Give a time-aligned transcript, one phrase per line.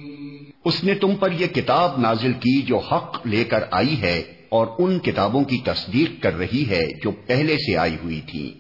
[0.66, 4.68] اس نے تم پر یہ کتاب نازل کی جو حق لے کر آئی ہے اور
[4.80, 8.54] ان کتابوں کی تصدیق کر رہی ہے جو پہلے سے آئی ہوئی تھی۔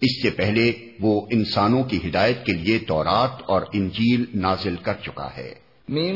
[0.00, 5.28] اس سے پہلے وہ انسانوں کی ہدایت کے لیے تورات اور انجیل نازل کر چکا
[5.36, 5.54] ہے۔
[5.88, 6.14] من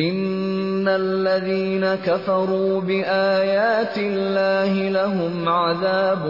[0.00, 6.26] إن الذين كفروا بآيات الله لهم عذاب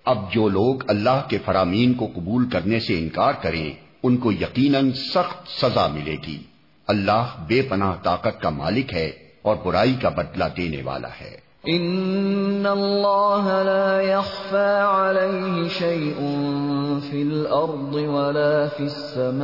[0.05, 4.92] اب جو لوگ اللہ کے فرامین کو قبول کرنے سے انکار کریں، ان کو یقیناً
[4.92, 6.42] سخت سزا ملے گی۔
[6.86, 9.11] اللہ بے پناہ طاقت کا مالک ہے
[9.42, 16.16] اور برائی کا بدلہ دینے والا ہے۔ ان اللہ لا يخفى عليه شيء
[17.10, 19.42] في الارض ولا في السماء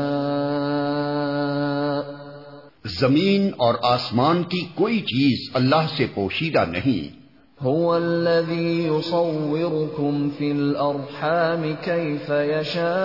[2.84, 7.18] زمین اور آسمان کی کوئی چیز اللہ سے پوشیدہ نہیں۔
[7.64, 12.98] هو الذي يصوركم في الارحام كيف يشاء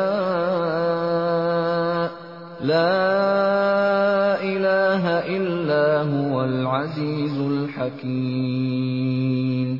[2.59, 9.77] لا الہ الا هو العزیز الحکیم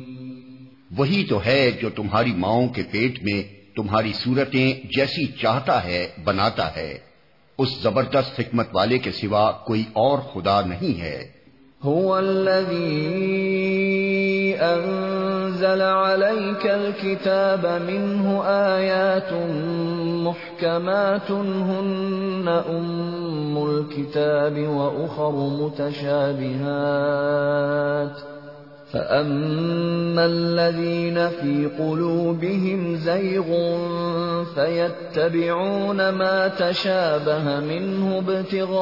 [0.96, 3.42] وہی تو ہے جو تمہاری ماؤں کے پیٹ میں
[3.76, 6.98] تمہاری صورتیں جیسی چاہتا ہے بناتا ہے۔
[7.58, 11.28] اس زبردست حکمت والے کے سوا کوئی اور خدا نہیں ہے۔
[11.84, 14.03] هو الذي
[14.60, 19.32] انزل عليك الكتاب منه آيات
[20.24, 25.32] محكمات هن أم الكتاب وأخر
[26.52, 28.33] متشابهات
[28.94, 33.44] فأما الذين في قلوبهم زيغ
[34.54, 38.76] فيتبعون ما تشابه منه ابتغاء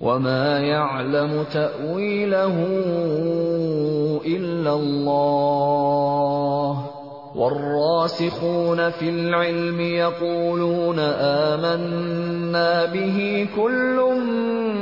[0.00, 2.66] وما يعلم تأويله
[4.26, 5.76] إلا الله
[7.36, 14.00] والراسخون في العلم يقولون آمنا به كل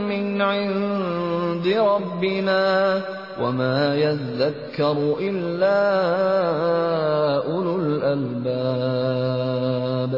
[0.09, 3.01] من عند ربنا
[3.41, 5.81] وما يذكر إلا
[7.45, 10.17] أولو الألباب.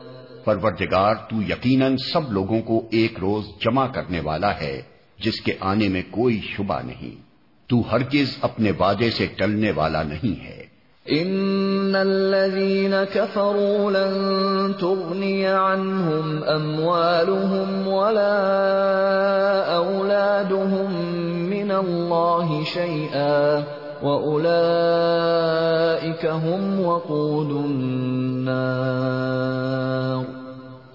[0.57, 4.83] پروردگار، تو یقیناً سب لوگوں کو ایک روز جمع کرنے والا ہے،
[5.19, 7.23] جس کے آنے میں کوئی شبہ نہیں۔
[7.69, 10.63] تو ہرگز اپنے وعدے سے ٹلنے والا نہیں ہے۔
[11.07, 21.11] ان الذين كفروا لن تغني عنهم اموالهم ولا اولادهم
[21.51, 23.61] من الله شيئا
[24.03, 30.38] واولئك هم وقود النار۔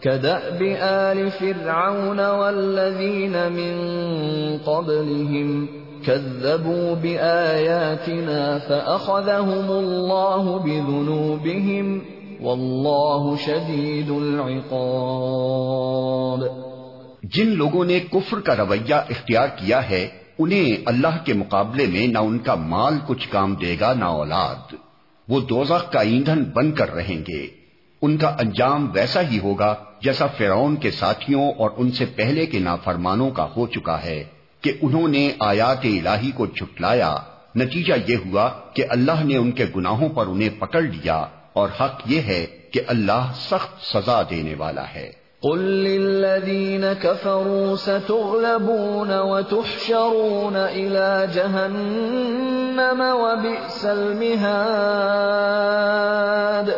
[0.04, 3.78] كداب ال فرعون والذين من
[4.58, 5.68] قبلهم
[6.06, 12.02] كذبوا بآياتنا فأخذهم الله بذنوبهم
[12.42, 16.44] والله شديد العقاب
[17.24, 20.08] جن لوگوں نے کفر کا رویہ اختیار کیا ہے،
[20.40, 24.76] انہیں اللہ کے مقابلے میں نہ ان کا مال کچھ کام دے گا نہ اولاد۔
[25.28, 27.63] وہ دوزخ کا ایندھن بن کر رہیں گے۔
[28.04, 32.60] ان کا انجام ویسا ہی ہوگا جیسا فرعون کے ساتھیوں اور ان سے پہلے کے
[32.60, 34.24] نافرمانوں کا ہو چکا ہے
[34.62, 37.16] کہ انہوں نے آیات الہی کو جھٹلایا۔
[37.56, 42.02] نتیجہ یہ ہوا کہ اللہ نے ان کے گناہوں پر انہیں پکڑ لیا اور حق
[42.06, 45.12] یہ ہے کہ اللہ سخت سزا دینے والا ہے۔
[45.42, 56.70] قل للذین كفروا ستغلبون وتحشرون الى جہنم وبئس المہاد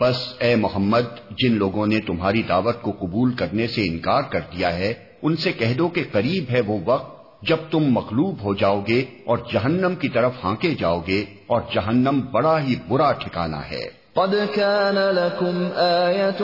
[0.00, 4.78] بس اے محمد، جن لوگوں نے تمہاری دعوت کو قبول کرنے سے انکار کر دیا
[4.78, 8.80] ہے، ان سے کہہ دو کہ قریب ہے وہ وقت جب تم مغلوب ہو جاؤ
[8.88, 14.00] گے اور جہنم کی طرف ہانکے جاؤ گے اور جہنم بڑا ہی برا ٹھکانہ ہے۔
[14.14, 15.68] قد كان لكم
[16.06, 16.42] آية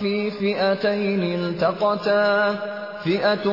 [0.00, 2.52] في فئتين التقتا
[3.06, 3.46] فئة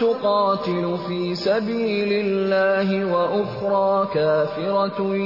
[0.00, 5.16] تقاتل في سبيل الله وأخرى كافرة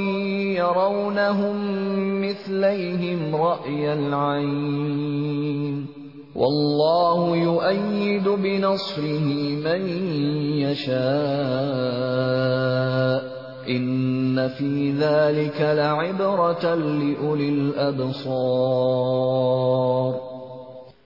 [0.59, 1.55] يرونهم
[2.21, 5.85] مثليهم رأي العين
[6.35, 9.27] واللہ یؤید بنصره
[9.63, 9.81] من
[10.59, 11.01] یشاء
[13.67, 19.01] ان فی ذلك لعبرة لأولی الابصار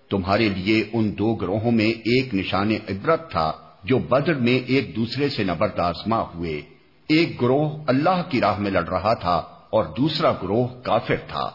[0.10, 3.52] تمہارے لیے ان دو گروہوں میں ایک نشان عبرت تھا
[3.84, 6.62] جو بدر میں ایک دوسرے سے نبرد آزما ہوئے۔
[7.10, 9.36] ایک گروہ اللہ کی راہ میں لڑ رہا تھا
[9.70, 11.52] اور دوسرا گروہ کافر تھا۔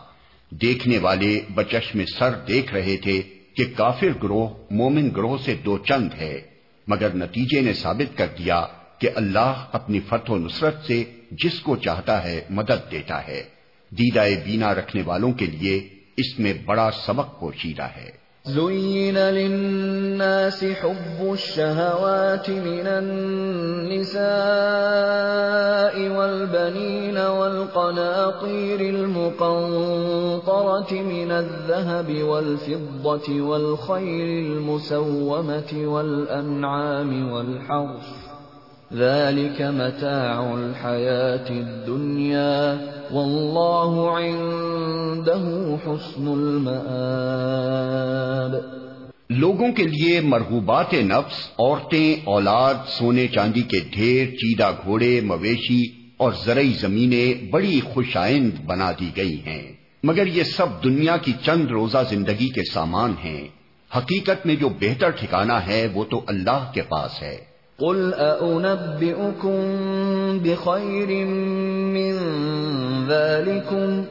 [0.51, 3.23] دیکھنے والے بچش میں سر دیکھ رہے تھے
[3.55, 6.41] کہ کافر گروہ مومن گروہ سے دو چند ہے،
[6.87, 8.67] مگر نتیجے نے ثابت کر دیا
[8.99, 13.43] کہ اللہ اپنی فتح و نصرت سے جس کو چاہتا ہے مدد دیتا ہے۔
[13.91, 21.33] دیدہ بینا رکھنے والوں کے لیے اس میں بڑا سبق پوشیدہ ہے۔ زين للناس حب
[21.33, 24.21] الشهوات من النساء
[26.19, 29.73] والبنين والقناطير المقنطرة
[30.93, 38.30] من الذهب والفضة والخير المسومة والأنعام والحرف
[38.95, 42.77] ذلك متاع الحياة الدنيا
[43.13, 48.57] والله عنده حسن المآب
[49.29, 55.83] لوگوں کے لیے مرغوبات نفس، عورتیں، اولاد، سونے چاندی کے ڈھیر، چیدہ گھوڑے، مویشی
[56.17, 59.73] اور زرعی زمینیں بڑی خوش آئند بنا دی گئی ہیں۔
[60.03, 63.49] مگر یہ سب دنیا کی چند روزہ زندگی کے سامان ہیں۔
[63.97, 67.50] حقیقت میں جو بہتر ٹھکانہ ہے وہ تو اللہ کے پاس ہے۔
[67.81, 69.59] قل أأنبئكم
[70.39, 71.27] بخير
[71.97, 72.15] من
[73.09, 74.05] ذلكم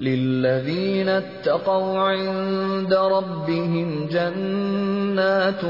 [0.00, 5.60] للذين اتقوا عند ربهم جنات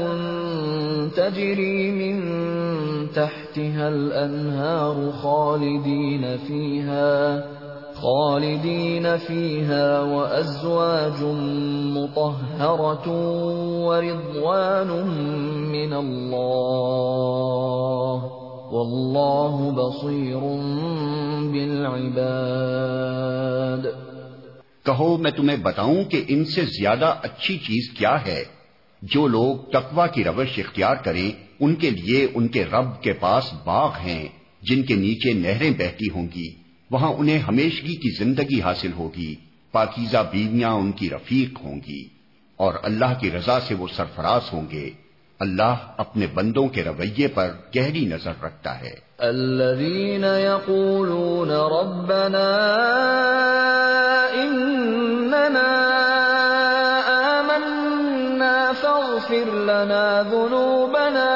[1.15, 2.19] تجري من
[3.15, 7.43] تحتها الأنهار خالدين فيها
[8.01, 11.23] خالدين فيها وأزواج
[11.95, 13.07] مطهرة
[13.85, 14.87] ورضوان
[15.67, 16.51] من الله
[18.71, 20.39] والله بصير
[21.51, 22.19] بالعباد
[24.85, 28.43] کہو میں تمہیں بتاؤں کہ ان سے زیادہ اچھی چیز کیا ہے۔
[29.01, 33.43] جو لوگ تقوی کی روش اختیار کریں، ان کے لیے ان کے رب کے پاس
[33.65, 34.27] باغ ہیں،
[34.61, 36.58] جن کے نیچے نہریں بہتی ہوں گی۔
[36.91, 39.35] وہاں انہیں ہمیشگی کی زندگی حاصل ہوگی،
[39.71, 42.07] پاکیزہ بیویاں ان کی رفیق ہوں گی
[42.57, 44.89] اور اللہ کی رضا سے وہ سرفراز ہوں گے۔
[45.39, 52.47] اللہ اپنے بندوں کے رویے پر گہری نظر رکھتا ہے۔ الذين يقولون ربنا
[54.33, 55.67] اننا
[57.39, 61.28] آمنا فاغفر لنا ذنوبنا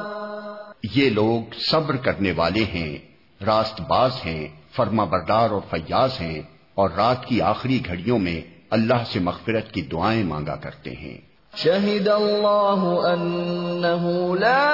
[0.94, 2.98] یہ لوگ صبر کرنے والے ہیں
[3.44, 6.42] راست باز ہیں فرما بردار اور فیاض ہیں۔
[6.74, 8.40] اور رات کی آخری گھڑیوں میں
[8.70, 11.18] اللہ سے مغفرت کی دعائیں مانگا کرتے ہیں۔
[11.56, 14.04] شہد اللہ انه
[14.34, 14.64] لا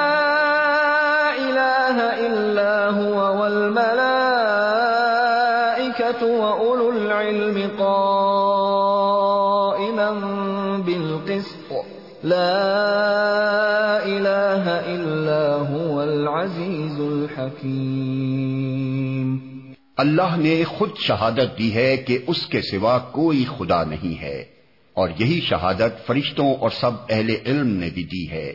[1.32, 4.22] الہ الا هو والملائکة
[6.22, 7.98] وأولو العلم قائما
[10.84, 11.72] بالقسط
[12.24, 12.56] لا
[14.04, 17.99] الہ الا هو العزیز الحکیم
[20.00, 24.44] اللہ نے خود شہادت دی ہے کہ اس کے سوا کوئی خدا نہیں ہے،
[24.96, 28.54] اور یہی شہادت فرشتوں اور سب اہل علم نے بھی دی ہے۔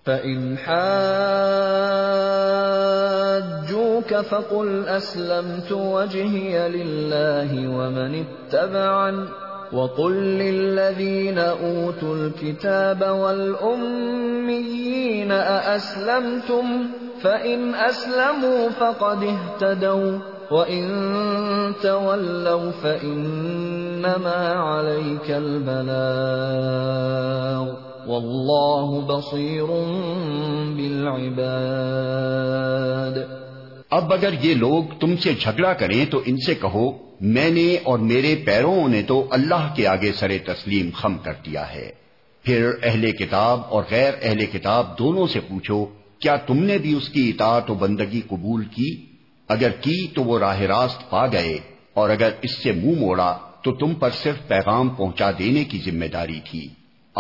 [0.04, 0.84] فَإِنْ حَاجُّوكَ
[4.14, 9.28] فَقُلْ أَسْلَمْتُ وَجْهِيَ لِلَّهِ وَمَنِ اتَّبَعَنِ
[9.72, 14.42] وَقُلْ لِلَّذِينَ أُوتُوا الْكِتَابَ وَالْأُمِّيِّينَ
[15.32, 16.86] أَأَسْلَمْتُمْ
[17.22, 20.18] فَإِنْ أَسْلَمُوا فَقَدِ اهْتَدَوْا
[20.50, 25.88] وَإِن تَوَلَّوْا فَإِنَّمَا عَلَيْكَ الْبَلَاغُ
[28.08, 29.64] واللہ بصیر
[30.76, 33.18] بالعباد۔
[33.90, 37.98] اب اگر یہ لوگ تم سے جھگڑا کریں تو ان سے کہو، میں نے اور
[37.98, 41.90] میرے پیروں نے تو اللہ کے آگے سر تسلیم خم کر دیا ہے۔
[42.44, 45.86] پھر اہل کتاب اور غیر اہل کتاب دونوں سے پوچھو،
[46.20, 49.06] کیا تم نے بھی اس کی اطاعت و بندگی قبول کی؟
[49.48, 51.58] اگر کی تو وہ راہ راست پا گئے،
[51.94, 55.90] اور اگر اس سے منہ مو موڑا تو تم پر صرف پیغام پہنچا دینے کی
[55.90, 56.68] ذمہ داری تھی۔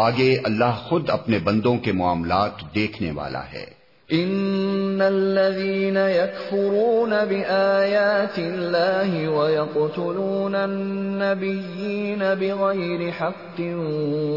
[0.00, 3.78] آگے اللہ خود اپنے بندوں کے معاملات دیکھنے والا ہے۔
[4.10, 13.60] ان الذين يكفرون بآيات الله ويقتلون النبيين بغير حق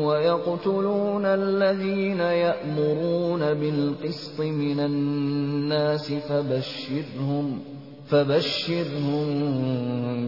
[0.03, 7.59] ويقتلون الذين يأمرون بالقسط من الناس فبشرهم
[8.09, 9.29] فبشرهم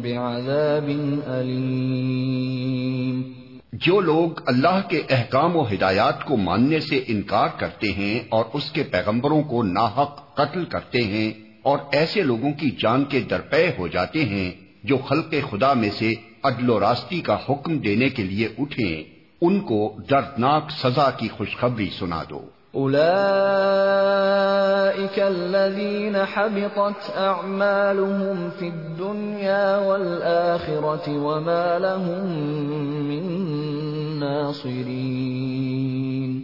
[0.01, 3.42] بعذاب أليم
[3.73, 8.71] جو لوگ اللہ کے احکام و ہدایات کو ماننے سے انکار کرتے ہیں اور اس
[8.71, 11.31] کے پیغمبروں کو ناحق قتل کرتے ہیں
[11.63, 14.51] اور ایسے لوگوں کی جان کے درپے ہو جاتے ہیں
[14.83, 16.13] جو خلق خدا میں سے
[16.43, 19.03] عدل و راستی کا حکم دینے کے لیے اٹھیں،
[19.41, 23.03] ان کو دردناک سزا کی خوشخبری سنا دو۔ اولئك
[25.19, 32.27] الذين حبطت اعمالهم في الدنيا والاخره وما لهم
[33.07, 33.23] من
[34.19, 36.41] ناصرين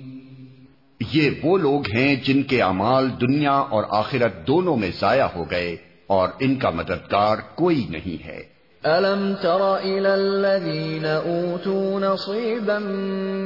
[1.14, 5.78] یہ وہ لوگ ہیں جن کے اعمال دنیا اور آخرت دونوں میں ضائع ہو گئے
[6.08, 12.80] اور ان کا مددگار کوئی نہیں ہے۔ أَلَمْ تَرَ إِلَى الَّذِينَ أُوتُوا نَصِيبًا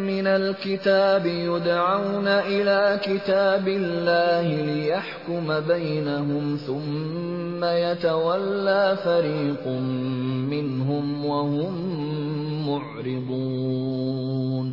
[0.05, 9.67] مِنَ الْكِتَابِ يُدْعَوْنَ إِلَى كِتَابِ اللَّهِ لِيَحْكُمَ بَيْنَهُمْ ثُمَّ يَتَوَلَّى فَرِيقٌ
[10.53, 11.73] مِّنْهُمْ وَهُمْ
[12.69, 14.71] مُعْرِضُونَ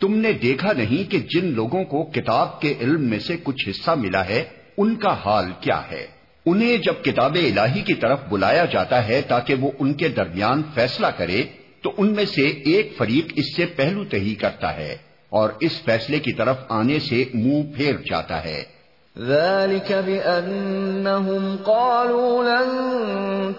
[0.00, 3.90] تم نے دیکھا نہیں کہ جن لوگوں کو کتاب کے علم میں سے کچھ حصہ
[3.90, 4.44] ملا ہے،
[4.78, 6.13] ان کا حال کیا ہے؟
[6.46, 11.06] انہیں جب کتاب الہی کی طرف بلایا جاتا ہے تاکہ وہ ان کے درمیان فیصلہ
[11.06, 11.42] کرے،
[11.82, 14.96] تو ان میں سے ایک فریق اس سے پہلو تہی کرتا ہے
[15.30, 18.74] اور اس فیصلے کی طرف آنے سے منہ پھیر جاتا ہے۔
[19.18, 22.70] ذلك بأنهم قالوا لن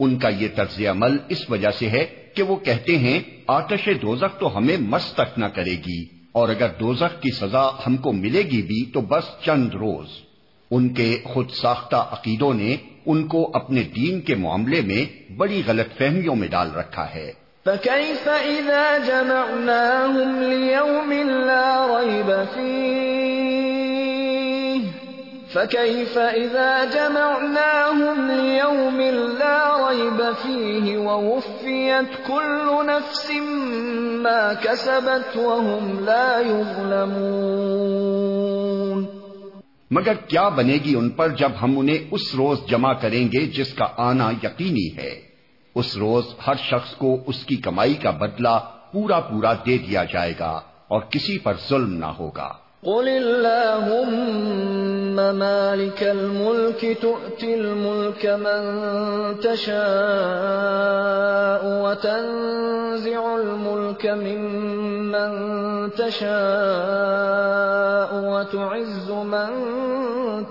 [0.00, 4.38] ان کا یہ طرز عمل اس وجہ سے ہے کہ وہ کہتے ہیں آتش دوزخ
[4.38, 8.42] تو ہمیں مست تک نہ کرے گی اور اگر دوزخ کی سزا ہم کو ملے
[8.42, 10.06] گی بھی تو بس چند روز۔
[10.70, 12.76] ان کے خود ساختہ عقیدوں نے
[13.06, 17.32] ان کو اپنے دین کے معاملے میں بڑی غلط فہمیوں میں ڈال رکھا ہے۔
[17.64, 23.67] فَكَيْفَ إِذَا جَمَعْنَاهُمْ لِيَوْمٍ لَا رَيْبَ فِيهِ؟
[25.52, 29.00] فكيف إذا جمعناهم ليوم
[29.38, 33.30] لا ريب فيه ووفيت كل نفس
[34.22, 37.58] ما كسبت وهم لا يظلمون
[39.90, 43.74] مگر کیا بنے گی ان پر جب ہم انہیں اس روز جمع کریں گے جس
[43.74, 45.20] کا آنا یقینی ہے؟
[45.74, 48.58] اس روز ہر شخص کو اس کی کمائی کا بدلہ
[48.92, 54.58] پورا پورا دے دیا جائے گا اور کسی پر ظلم نہ ہوگا۔ قل اللهم
[55.16, 58.62] مالك الملك تؤتي الملك من
[59.40, 59.78] تشاء
[61.82, 65.30] وتنزع الملك ممن
[65.90, 66.28] تشاء
[68.14, 69.50] وتعز من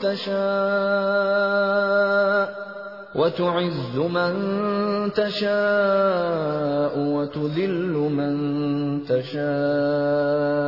[0.01, 1.47] تشاء
[3.15, 4.33] وتعز من
[5.15, 8.35] تشاء وتذل من
[9.05, 10.67] تشاء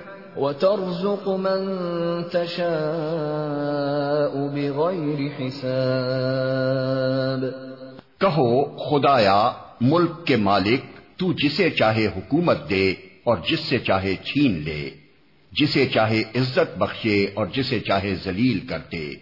[0.37, 1.75] وترزق من
[2.31, 7.45] تشاء بغیر حساب.
[8.17, 10.79] کہو، خدایا، ملک کے مالک،
[11.19, 14.89] تو جسے چاہے حکومت دے اور جس سے چاہے چھین لے،
[15.51, 19.13] جسے چاہے عزت بخشے اور جسے چاہے ذلیل کر دے۔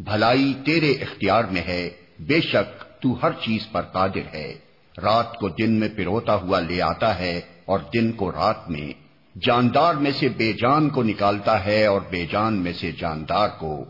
[0.00, 4.54] بھلائی تیرے اختیار میں ہے، بے شک تو ہر چیز پر قادر ہے۔
[5.02, 9.03] رات کو دن میں پروتا ہوا لے آتا ہے اور دن کو رات میں
[9.42, 13.84] جاندار میں سے بے جان کو نکالتا ہے اور بے جان میں سے جاندار کو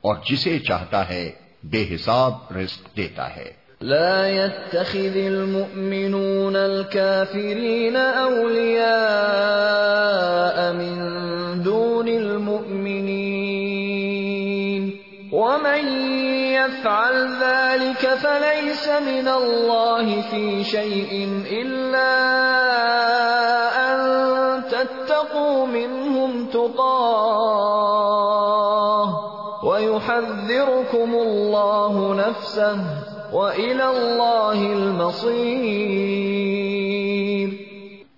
[0.00, 1.30] اور جسے چاہتا ہے
[1.62, 8.88] بے حساب رزق دیتا ہے۔ لا يتخذ المؤمنون الكافرين أولياء
[10.72, 10.96] من
[11.62, 13.38] دون المؤمنين
[15.32, 15.82] ومن
[16.52, 21.12] يفعل ذلك فليس من الله في شيء
[21.62, 22.14] إلا
[23.94, 24.37] أن
[26.58, 27.38] تقاه
[29.62, 32.82] ويحذركم الله نفسه
[33.32, 35.38] وإلى الله المصير.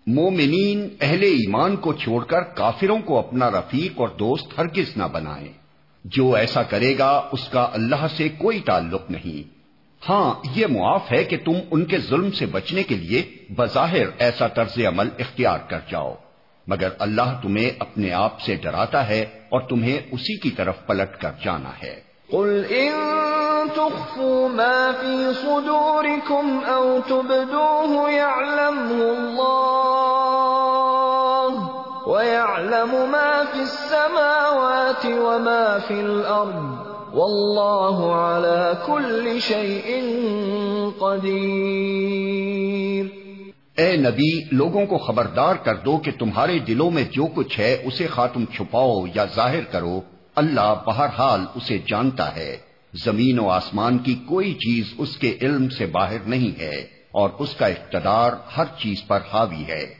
[0.07, 5.53] مومنین اہل ایمان کو چھوڑ کر کافروں کو اپنا رفیق اور دوست ہرگز نہ بنائیں۔
[6.05, 9.61] جو ایسا کرے گا، اس کا اللہ سے کوئی تعلق نہیں۔
[10.09, 13.23] ہاں یہ معاف ہے کہ تم ان کے ظلم سے بچنے کے لیے
[13.57, 16.15] بظاہر ایسا طرز عمل اختیار کر جاؤ۔
[16.71, 21.31] مگر اللہ تمہیں اپنے آپ سے ڈراتا ہے اور تمہیں اسی کی طرف پلٹ کر
[21.45, 22.93] جانا ہے۔ قل ان
[23.75, 31.55] تخفوا ما في صدوركم او تبدوه يعلمه الله
[32.07, 40.01] ويعلم ما في السماوات وما في الارض والله على كل شيء
[40.99, 43.20] قدير۔
[43.81, 48.07] اے نبی، لوگوں کو خبردار کر دو کہ تمہارے دلوں میں جو کچھ ہے، اسے
[48.07, 50.01] خاتم چھپاؤ یا ظاہر کرو۔
[50.37, 52.57] اللہ بہرحال اسے جانتا ہے۔
[53.05, 56.77] زمین و آسمان کی کوئی چیز اس کے علم سے باہر نہیں ہے
[57.11, 60.00] اور اس کا اقتدار ہر چیز پر حاوی ہے۔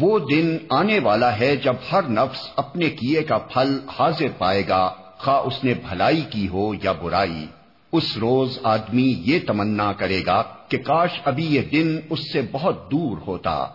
[0.00, 4.94] وہ دن آنے والا ہے جب ہر نفس اپنے کیے کا پھل حاضر پائے گا،
[5.18, 7.46] خواہ اس نے بھلائی کی ہو یا برائی۔
[7.92, 12.90] اس روز آدمی یہ تمنا کرے گا کہ کاش ابھی یہ دن اس سے بہت
[12.90, 13.66] دور ہوتا۔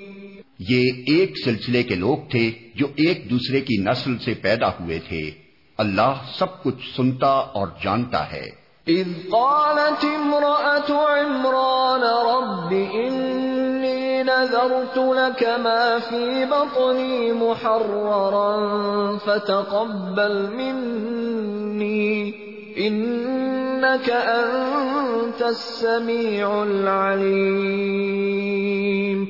[0.59, 5.31] یہ ایک سلسلے کے لوگ تھے جو ایک دوسرے کی نسل سے پیدا ہوئے تھے۔
[5.78, 8.50] اللہ سب کچھ سنتا اور جانتا ہے۔
[8.87, 13.57] اذ قالت امرأة عمران رب انی
[14.28, 18.56] نذرت لك ما في بطني محررا
[19.24, 22.32] فتقبل مني
[22.74, 29.24] انك انت السميع العليم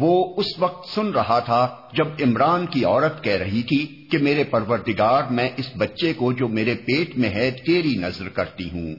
[0.00, 4.44] وہ اس وقت سن رہا تھا جب عمران کی عورت کہہ رہی تھی کہ میرے
[4.44, 8.94] پروردگار میں اس بچے کو جو میرے پیٹ میں ہے تیری نظر کرتی ہوں۔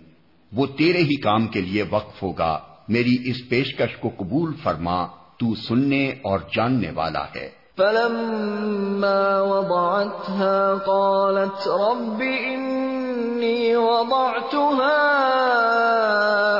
[0.51, 5.55] وہ تیرے ہی کام کے لیے وقف ہوگا۔ میری اس پیشکش کو قبول فرما۔ تو
[5.55, 14.97] سننے اور جاننے والا ہے۔ فلما وضعتها قالت رب إني وضعتها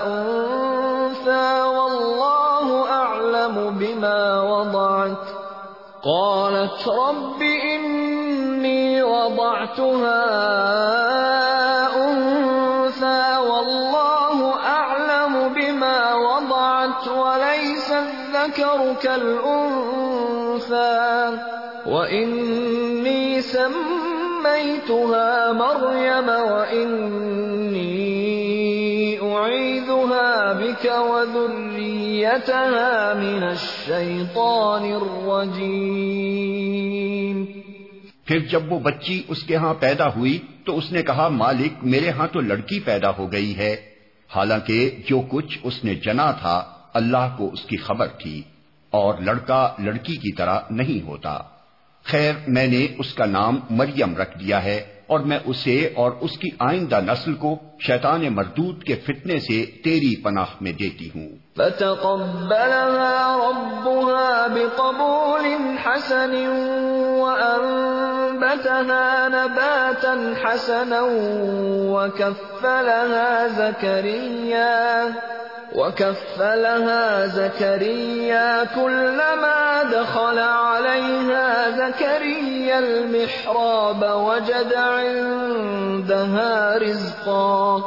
[0.05, 5.45] أنثى والله أعلم بما وضعت۔
[6.03, 10.25] قالت رب إني وضعتها
[19.01, 21.31] كالأنثى
[21.85, 28.05] وإني سميتها مريم وإني
[29.17, 37.45] أعيذها بك وذريتها من الشيطان الرجيم.
[38.25, 42.09] پھر جب وہ بچی اس کے ہاں پیدا ہوئی تو اس نے کہا، مالک، میرے
[42.09, 43.75] ہاں تو لڑکی پیدا ہو گئی ہے۔
[44.35, 48.41] حالانکہ جو کچھ اس نے جنا تھا، اللہ کو اس کی خبر تھی۔
[48.95, 51.39] اور لڑکا لڑکی کی طرح نہیں ہوتا۔
[52.03, 56.37] خیر، میں نے اس کا نام مریم رکھ دیا ہے اور میں اسے اور اس
[56.37, 57.55] کی آئندہ نسل کو
[57.87, 65.45] شیطان مردود کے فتنے سے تیری پناہ میں دیتی ہوں۔ فتقبلها ربها بقبول
[65.85, 66.47] حسن
[67.21, 67.67] وأنبتها
[69.27, 71.01] نباتا حسنا
[71.91, 75.05] وكفلها زكريا.
[75.75, 85.17] وكفلها زكريا كلما دخل عليها زكريا المحراب وجد عندها
[86.77, 87.81] رزقا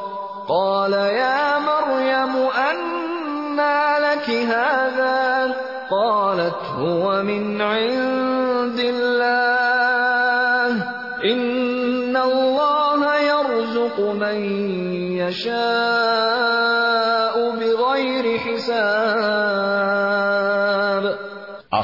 [0.48, 2.36] قال يا مريم
[2.70, 5.54] أنى لك هذا
[5.90, 9.88] قالت هو من عند الله
[11.24, 14.44] إن الله يرزق من
[15.16, 17.07] يشاء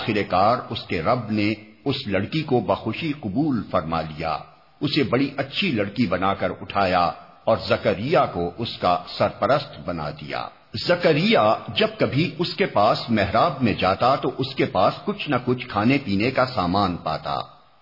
[0.04, 4.38] آخر کار اس کے رب نے اس لڑکی کو بخوشی قبول فرما لیا۔
[4.80, 7.10] اسے بڑی اچھی لڑکی بنا کر اٹھایا
[7.44, 10.48] اور زکریہ کو اس کا سرپرست بنا دیا۔
[10.88, 11.38] زکریہ
[11.68, 15.66] جب کبھی اس کے پاس محراب میں جاتا تو اس کے پاس کچھ نہ کچھ
[15.68, 17.34] کھانے پینے کا سامان پاتا۔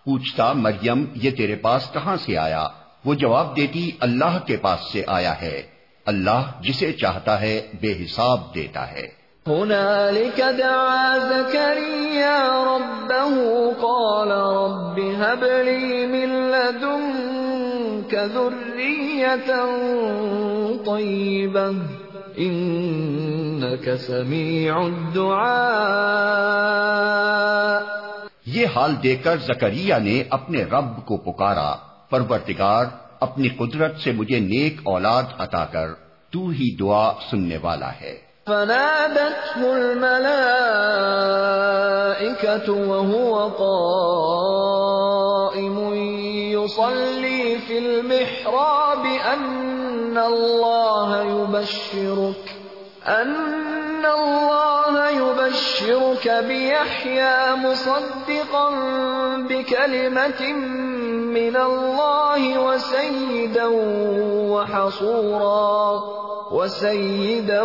[0.04, 2.68] پوچھتا، مریم، یہ تیرے پاس کہاں سے آیا؟
[3.04, 5.62] وہ جواب دیتی، اللہ کے پاس سے آیا ہے۔
[6.06, 13.34] اللہ جسے چاہتا ہے بے حساب دیتا ہے۔ هنالك دعا زكريا ربه
[13.80, 19.50] قال رب هب لي من لدنك ذرية
[20.86, 21.72] طيبة
[22.38, 25.52] إنك سميع الدعاء.
[28.46, 31.74] یہ حال دے کر زکریہ نے اپنے رب کو پکارا
[32.10, 32.84] پرورتگار
[33.20, 35.88] اپنی قدرت سے مجھے نیک اولاد عطا کر،
[36.30, 40.32] تو ہی دعا سننے والا ہے۔ فنادته الملائكة
[42.72, 44.74] وهو قائم
[46.52, 52.61] يصلي في المحراب أن الله يبشرك.
[53.08, 58.70] أن الله يبشرك بيحيى مصدقا
[59.36, 60.52] بكلمة
[61.34, 63.66] من الله وسيدا
[64.50, 66.00] وحصورا
[66.52, 67.62] وسيدا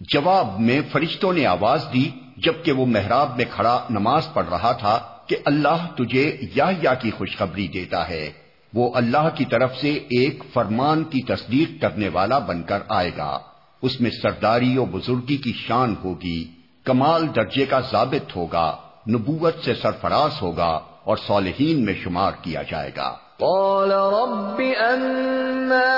[0.00, 5.00] جواب میں فرشتوں نے آواز دی جبکہ وہ محراب میں کھڑا نماز پڑھ رہا تھا۔
[5.30, 8.30] کہ اللہ تجھے یا کی خوشخبری دیتا ہے۔
[8.74, 13.38] وہ اللہ کی طرف سے ایک فرمان کی تصدیق کرنے والا بن کر آئے گا۔
[13.82, 16.44] اس میں سرداری و بزرگی کی شان ہوگی،
[16.84, 18.76] کمال درجے کا ضابط ہوگا،
[19.08, 24.60] نبوت سے سرفراز ہوگا اور صالحین میں شمار کیا جائے گا۔ قال رب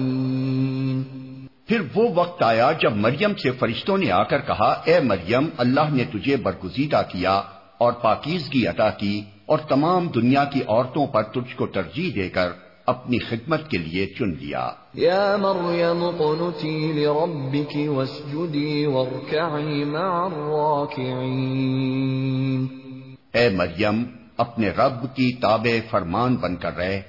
[1.67, 5.87] پھر وہ وقت آیا جب مریم سے فرشتوں نے آ کر کہا، اے مریم، اللہ
[5.89, 7.35] نے تجھے برگزیدہ کیا
[7.77, 9.15] اور پاکیزگی عطا کی
[9.45, 12.49] اور تمام دنیا کی عورتوں پر تجھ کو ترجیح دے کر
[12.87, 22.67] اپنی خدمت کے لیے چن لیا۔ یا مریم قنتی لربک واسجدی وارکعی مع الراکعین۔
[23.33, 24.03] اے مریم
[24.37, 27.01] اپنے رب کی تابع فرمان بن کر رہے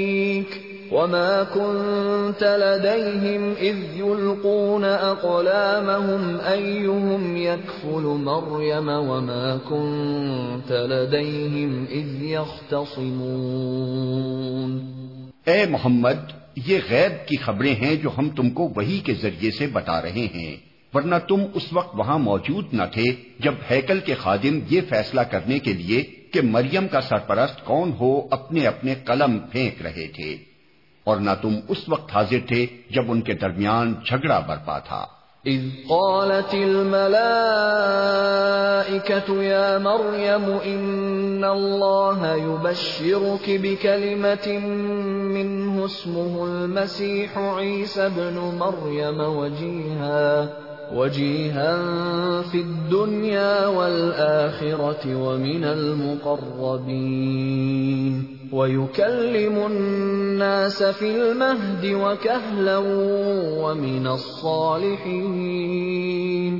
[0.92, 13.70] وما كنت لديهم إذ يلقون أقلامهم أيهم يكفل مريم وما كنت لديهم إذ يختصمون
[15.44, 16.18] اے محمد،
[16.56, 20.26] یہ غیب کی خبریں ہیں جو ہم تم کو وہی کے ذریعے سے بتا رہے
[20.34, 20.56] ہیں،
[20.94, 23.04] ورنہ تم اس وقت وہاں موجود نہ تھے
[23.40, 28.26] جب ہیکل کے خادم یہ فیصلہ کرنے کے لیے کہ مریم کا سرپرست کون ہو
[28.30, 30.47] اپنے اپنے قلم پھینک رہے تھے۔
[31.08, 35.02] اور نہ تم اس وقت حاضر تھے جب ان کے درمیان جھگڑا برپا تھا۔
[35.46, 36.54] اذ قالت
[39.28, 40.46] يا مريم
[41.44, 44.46] الله يبشرك بكلمة
[45.36, 50.24] منه اسمه المسيح عيسى بن مريم وجيها
[50.94, 51.72] وجيها
[52.50, 57.18] في الدنيا والآخرة ومن المقربين
[58.52, 62.78] ويكلم الناس في المهد وكهلا
[63.62, 66.58] ومن الصالحين۔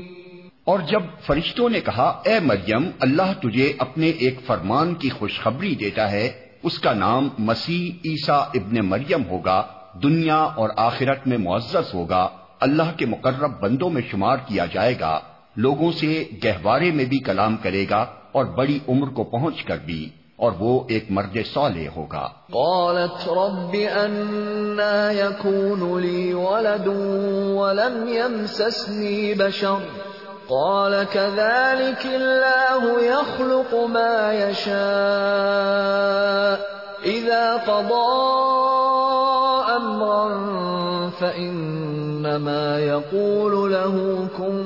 [0.63, 6.11] اور جب فرشتوں نے کہا، اے مریم، اللہ تجھے اپنے ایک فرمان کی خوشخبری دیتا
[6.11, 6.31] ہے،
[6.63, 9.63] اس کا نام مسیح عیسیٰ ابن مریم ہوگا،
[10.03, 15.19] دنیا اور آخرت میں معزز ہوگا، اللہ کے مقرب بندوں میں شمار کیا جائے گا،
[15.55, 20.09] لوگوں سے گہوارے میں بھی کلام کرے گا اور بڑی عمر کو پہنچ کر بھی۔
[20.39, 26.87] اور وہ ایک مرد صالح ہوگا۔ قالت رب انا يكون لي ولد
[27.57, 29.75] ولم يمسسني بشر۔
[30.49, 34.79] قال كذلك الله يخلق ما يشاء۔
[37.05, 38.29] اذا قضى
[39.71, 40.29] امرا
[41.19, 43.97] فانما يقول له
[44.37, 44.61] كن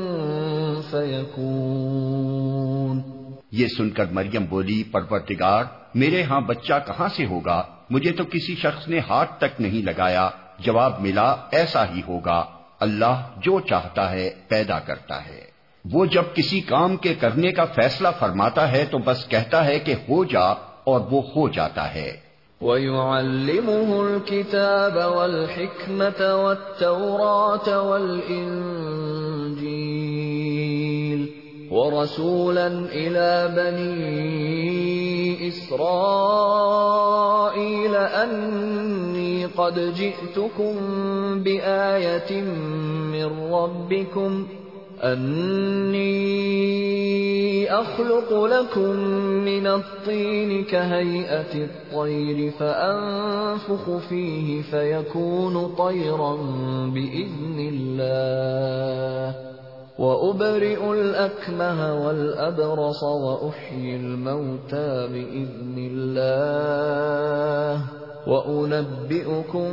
[0.91, 2.32] فيكون۔
[3.53, 5.63] یہ سن کر مریم بولی پرورتگار
[5.95, 10.29] میرے ہاں بچہ کہاں سے ہوگا؟ مجھے تو کسی شخص نے ہاتھ تک نہیں لگایا۔
[10.59, 12.45] جواب ملا، ایسا ہی ہوگا۔
[12.79, 15.41] اللہ جو چاہتا ہے، پیدا کرتا ہے۔
[15.91, 19.91] وہ جب کسی کام کے کرنے کا فیصلہ فرماتا ہے، تو بس کہتا ہے کہ
[19.91, 22.17] ہو جا، اور وہ ہو جاتا ہے۔
[22.61, 30.22] وَيُعَلِّمُهُ الْكِتَابَ وَالْحِكْمَةَ وَالتَّوْرَاةَ وَالْإِنجِيلَ
[31.73, 36.75] وَرَسُولًا إِلَى بَنِي إِسْرَائِيلَ
[37.95, 40.73] أَنِّي قَدْ جِئْتُكُمْ
[41.43, 42.41] بِآيَةٍ
[43.13, 44.47] مِّن رَّبِّكُمْ
[45.03, 46.43] انی
[47.69, 48.95] اخلق لكم
[49.45, 56.35] من الطين كهيئة الطير فانفخ فيه فيكون طيرا
[56.93, 59.35] باذن الله
[59.99, 67.81] وابرئ الاكمه والابرص واحيي الموتى باذن الله
[68.27, 69.69] وَأُنَبِّئُكُم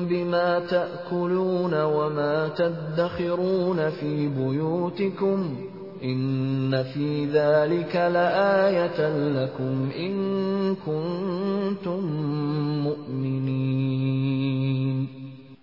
[0.00, 5.56] بِمَا تَأْكُلُونَ وَمَا تَدَّخِرُونَ فِي بُيُوتِكُمْ
[6.04, 10.14] إِنَّ فِي ذَلِكَ لَآيَةً لَكُمْ إِن
[10.86, 12.04] كُنتُم
[12.86, 14.19] مُّؤْمِنِينَ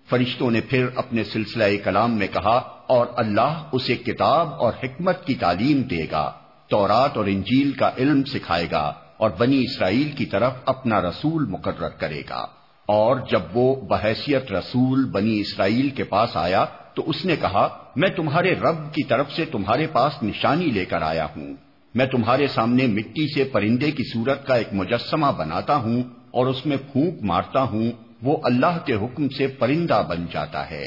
[0.09, 5.35] فرشتوں نے پھر اپنے سلسلہ کلام میں کہا، اور اللہ اسے کتاب اور حکمت کی
[5.35, 6.31] تعلیم دے گا،
[6.67, 8.85] تورات اور انجیل کا علم سکھائے گا،
[9.17, 12.45] اور بنی اسرائیل کی طرف اپنا رسول مقرر کرے گا۔
[12.89, 18.09] اور جب وہ بحیثیت رسول بنی اسرائیل کے پاس آیا، تو اس نے کہا، میں
[18.09, 21.53] تمہارے رب کی طرف سے تمہارے پاس نشانی لے کر آیا ہوں۔
[21.95, 26.65] میں تمہارے سامنے مٹی سے پرندے کی صورت کا ایک مجسمہ بناتا ہوں، اور اس
[26.65, 27.91] میں پھونک مارتا ہوں
[28.21, 30.83] وہ اللہ کے حکم سے پرندہ بن جاتا ہے۔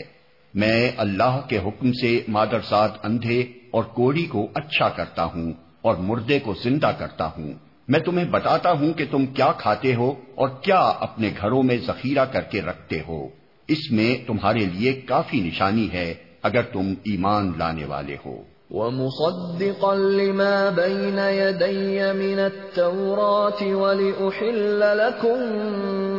[0.55, 3.41] میں اللہ کے حکم سے مادرساد اندھے
[3.71, 7.53] اور کوڑی کو اچھا کرتا ہوں اور مردے کو زندہ کرتا ہوں۔
[7.89, 12.25] میں تمہیں بتاتا ہوں کہ تم کیا کھاتے ہو اور کیا اپنے گھروں میں ذخیرہ
[12.25, 13.29] کر کے رکھتے ہو۔
[13.69, 20.71] اس میں تمہارے لیے کافی نشانی ہے اگر تم ایمان لانے والے ہو۔ وَمُصَدِّقًا لِمَا
[20.71, 25.39] بَيْنَ يَدَيَّ مِنَ التَّوْرَاةِ وَلِأُحِلَّ لَكُمْ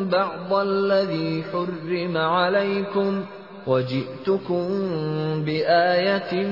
[0.10, 3.22] بَعْضَ الَّذِي حُرِّمَ عَلَيْكُمْ
[3.68, 4.66] وَجِئْتُكُمْ
[5.46, 6.46] بِآيَةٍ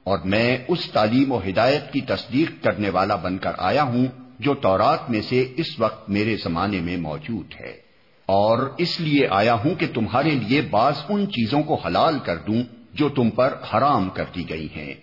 [0.05, 4.07] اور میں اس تعلیم و ہدایت کی تصدیق کرنے والا بن کر آیا ہوں
[4.39, 7.84] جو تورات میں سے اس وقت میرے زمانے میں موجود ہے۔
[8.27, 12.63] اور اس لیے آیا ہوں کہ تمہارے لیے بعض ان چیزوں کو حلال کر دوں
[12.95, 14.95] جو تم پر حرام کر دی گئی ہیں۔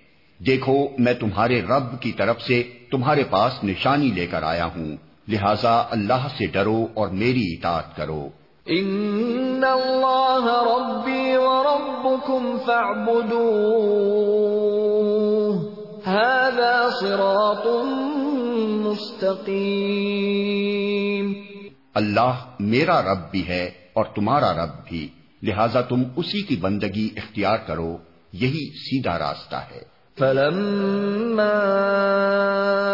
[0.47, 5.84] دیکھو، میں تمہارے رب کی طرف سے تمہارے پاس نشانی لے کر آیا ہوں۔ لہذا
[5.89, 8.29] اللہ سے ڈرو اور میری اطاعت کرو۔
[8.65, 12.57] ان اللہ ربی وربکم
[16.10, 17.67] هذا صراط
[18.88, 21.34] مستقیم۔
[21.93, 25.08] اللہ میرا رب بھی ہے اور تمہارا رب بھی،
[25.41, 27.97] لہذا تم اسی کی بندگی اختیار کرو،
[28.34, 31.60] یہی سیدھا راستہ ہے۔ فلما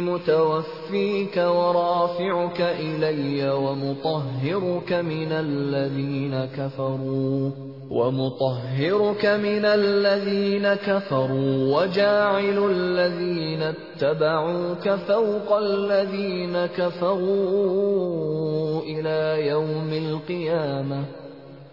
[0.09, 7.51] متوفيك ورافعك الي ومطهرك من الذين كفروا،
[7.91, 17.99] ومطهرك من الذين كفروا، وجاعل الذين اتبعوك فوق الذين كفروا
[18.81, 21.03] الى يوم القيامه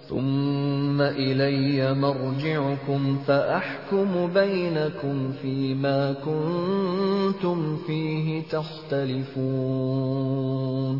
[0.08, 10.98] ثم إلي مرجعكم فأحكم بينكم فيما كنتم فيه تختلفون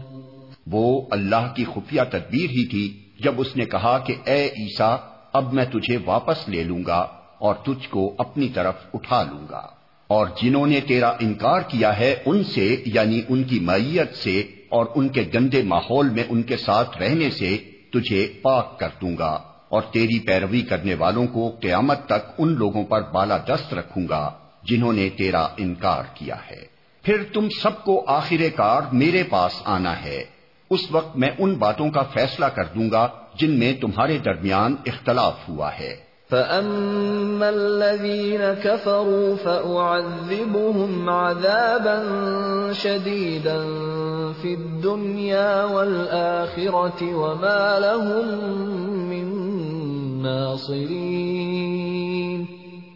[0.73, 4.97] وہ اللہ کی خفیہ تدبیر ہی تھی جب اس نے کہا کہ اے عیسا
[5.33, 7.07] اب میں تجھے واپس لے لوں گا
[7.39, 9.63] اور تجھ کو اپنی طرف اٹھا لوں گا۔
[10.07, 14.87] اور جنہوں نے تیرا انکار کیا ہے، ان سے یعنی ان کی معیت سے اور
[14.95, 17.59] ان کے گندے ماحول میں ان کے ساتھ رہنے سے
[18.01, 22.85] تجھے پاک کر دوں گا اور تیری پیروی کرنے والوں کو قیامت تک ان لوگوں
[22.85, 24.31] پر بالا دست رکھوں گا
[24.63, 26.67] جنہوں نے تیرا انکار کیا ہے۔
[27.03, 30.25] پھر تم سب کو آخر کار میرے پاس آنا ہے۔
[30.71, 35.49] اس وقت میں ان باتوں کا فیصلہ کر دوں گا جن میں تمہارے درمیان اختلاف
[35.49, 42.03] ہوا ہے۔ فَأَمَّا الَّذِينَ كَفَرُوا فَأُعَذِّبُهُمْ عَذَابًا
[42.73, 43.67] شَدِيدًا
[44.41, 49.27] فِي الدُّنْيَا وَالْآخِرَةِ وَمَا لَهُم مِّن
[50.23, 52.45] نَّاصِرِينَ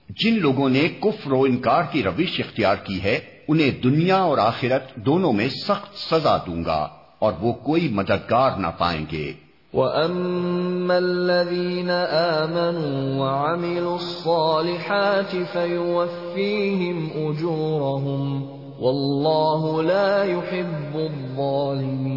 [0.09, 4.97] جن لوگوں نے کفر و انکار کی روش اختیار کی ہے، انہیں دنیا اور آخرت
[4.97, 11.91] دونوں میں سخت سزا دوں گا اور وہ کوئی مددگار نہ پائیں گے۔ وَأَمَّا الَّذِينَ
[12.11, 18.43] آمَنُوا وَعَمِلُوا الصَّالِحَاتِ فَيُوَفِّيهِمْ أُجُورَهُمْ
[18.81, 22.11] وَاللَّهُ لَا يُحِبُّ الظَّالِمِينَ۔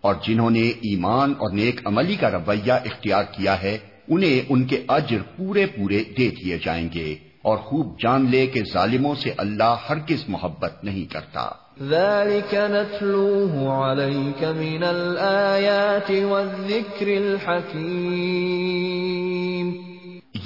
[0.00, 3.78] اور جنہوں نے ایمان اور نیک عملی کا رویہ اختیار کیا ہے،
[4.08, 8.62] انہیں ان کے اجر پورے پورے دے دیے جائیں گے۔ اور خوب جان لے کہ
[8.72, 11.50] ظالموں سے اللہ ہرگز محبت نہیں کرتا۔
[11.82, 19.72] ذلك نتلوه عليك من الآيات والذكر الحكيم۔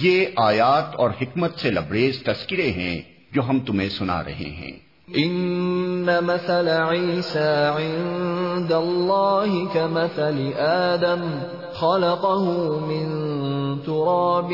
[0.01, 3.01] یہ آیات اور حکمت سے لبریز تذکرے ہیں
[3.33, 4.79] جو ہم تمہیں سنا رہے ہیں۔
[5.09, 11.39] ان مثل عيسى عند الله كمثل آدم
[11.73, 13.30] خلقه من
[13.87, 14.53] تراب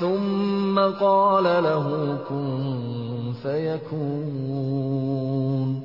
[0.00, 5.80] ثم قال له كن فيكون۔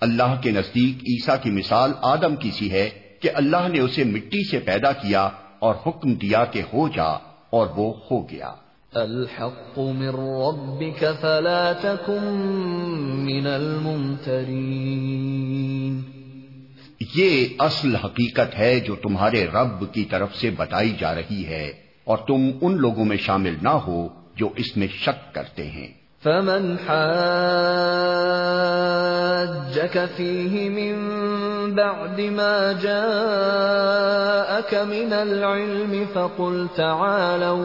[0.00, 4.50] اللہ کے نزدیک عیسیٰ کی مثال آدم کی سی ہے کہ اللہ نے اسے مٹی
[4.50, 7.18] سے پیدا کیا اور حکم دیا کہ ہو جا
[7.50, 8.52] اور وہ ہو گیا۔
[8.94, 16.23] الحق من ربك فلا تكن من الممترين
[17.14, 21.66] یہ اصل حقیقت ہے جو تمہارے رب کی طرف سے بتائی جا رہی ہے،
[22.04, 25.88] اور تم ان لوگوں میں شامل نہ ہو جو اس میں شک کرتے ہیں۔
[26.22, 26.96] فمن حاجك
[30.16, 30.94] فيه من
[31.74, 33.12] بعد ما جاءك
[34.74, 37.64] من العلم فقل تعالوا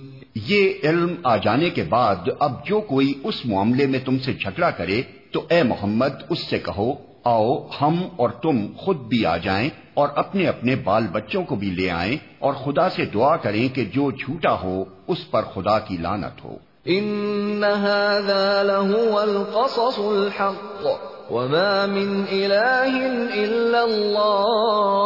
[0.35, 4.69] یہ علم آ جانے کے بعد اب جو کوئی اس معاملے میں تم سے جھگڑا
[4.69, 5.01] کرے
[5.31, 10.09] تو اے محمد اس سے کہو، آؤ ہم اور تم خود بھی آ جائیں اور
[10.15, 14.11] اپنے اپنے بال بچوں کو بھی لے آئیں اور خدا سے دعا کریں کہ جو
[14.11, 22.25] جھوٹا ہو اس پر خدا کی لانت ہو۔ ان هذا لهو القصص الحق۔ وما من
[22.29, 22.93] اله
[23.33, 24.97] الا الله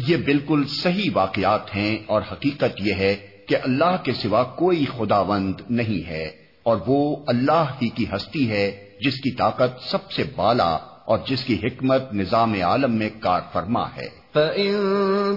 [0.08, 3.16] یہ بالکل صحیح واقعات ہیں اور حقیقت یہ ہے
[3.48, 6.26] کہ اللہ کے سوا کوئی خداوند نہیں ہے
[6.64, 8.66] اور وہ اللہ ہی کی ہستی ہے
[9.02, 10.72] جس کی طاقت سب سے بالا
[11.06, 14.74] اور جس کی حکمت نظام عالم میں کار فرما ہے۔ فَإِن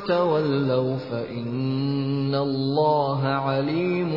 [0.07, 4.13] تَوَلَّوْا فَإِنَّ اللَّهَ عَلِيمٌ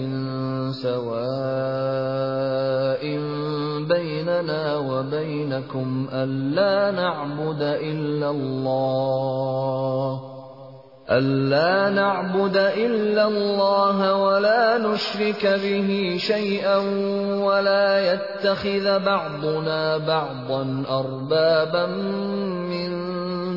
[0.72, 1.14] سواء
[3.88, 10.33] بيننا وبينكم ألا نعبد إلا الله
[11.10, 16.76] ألا نعبد إلا الله ولا نشرك به شيئا
[17.44, 21.86] ولا يتخذ بعضنا بعضا أربابا
[22.66, 22.90] من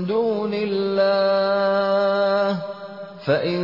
[0.06, 2.60] دون الله
[3.26, 3.64] فإن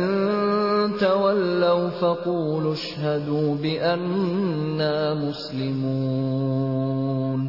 [1.00, 7.48] تولوا فقولوا اشهدوا بأننا مسلمون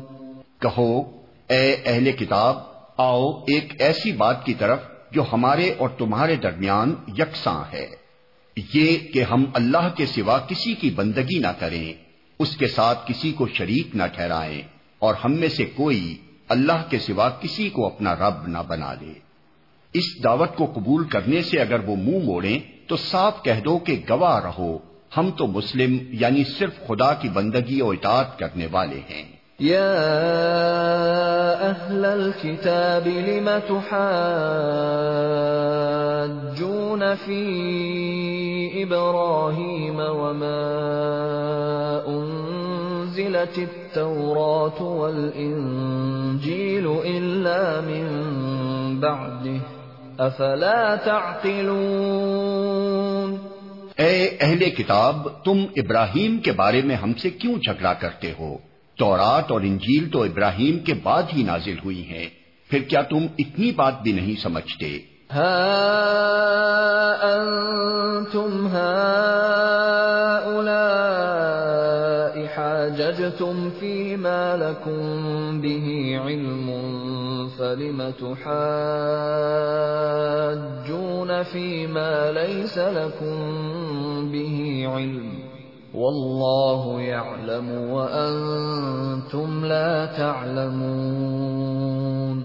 [0.61, 1.03] کہو،
[1.47, 2.55] اے اہل کتاب،
[2.97, 7.87] آؤ ایک ایسی بات کی طرف جو ہمارے اور تمہارے درمیان یکساں ہے۔
[8.73, 11.93] یہ کہ ہم اللہ کے سوا کسی کی بندگی نہ کریں،
[12.39, 14.61] اس کے ساتھ کسی کو شریک نہ ٹھہرائیں،
[14.99, 16.17] اور ہم میں سے کوئی
[16.49, 19.13] اللہ کے سوا کسی کو اپنا رب نہ بنا لے۔
[19.93, 24.01] اس دعوت کو قبول کرنے سے اگر وہ منہ موڑیں، تو صاف کہہ دو کہ
[24.09, 24.77] گواہ رہو۔
[25.17, 29.95] ہم تو مسلم یعنی صرف خدا کی بندگی و اطاعت کرنے والے ہیں۔ يا
[31.69, 33.85] أهل الكتاب لم تحاجون
[37.15, 40.81] في إبراهيم وما
[42.07, 48.07] أنزلت التوراة والإنجيل إلا من
[48.99, 49.59] بعده
[50.19, 51.95] أفلا تعقلون
[53.95, 58.57] اے اہل کتاب، تم ابراہیم کے بارے میں ہم سے کیوں جھگڑا کرتے ہو؟
[58.97, 62.29] تورات اور انجیل تو ابراہیم کے بعد ہی نازل ہوئی ہیں۔
[62.69, 64.97] پھر کیا تم اتنی بات بھی نہیں سمجھتے؟
[67.21, 68.67] انتم
[72.55, 75.87] حاججتم فيما لكم به
[76.25, 76.67] علم
[77.57, 78.43] فلم تحاجون
[81.43, 83.35] فيما ليس لكم
[84.31, 85.44] به علم؟
[85.95, 92.43] واللہ يعلم وأنتم لا تعلمون.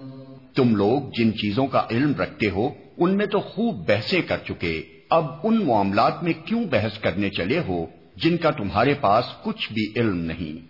[0.56, 4.82] تم لوگ جن چیزوں کا علم رکھتے ہو، ان میں تو خوب بحثیں کر چکے۔
[5.10, 7.86] اب ان معاملات میں کیوں بحث کرنے چلے ہو،
[8.16, 10.66] جن کا تمہارے پاس کچھ بھی علم نہیں؟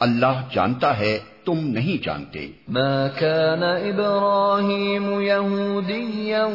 [0.00, 6.46] اللہ جانتا ہے تم نہیں جانتے۔ ما كان ابراہیم يهوديا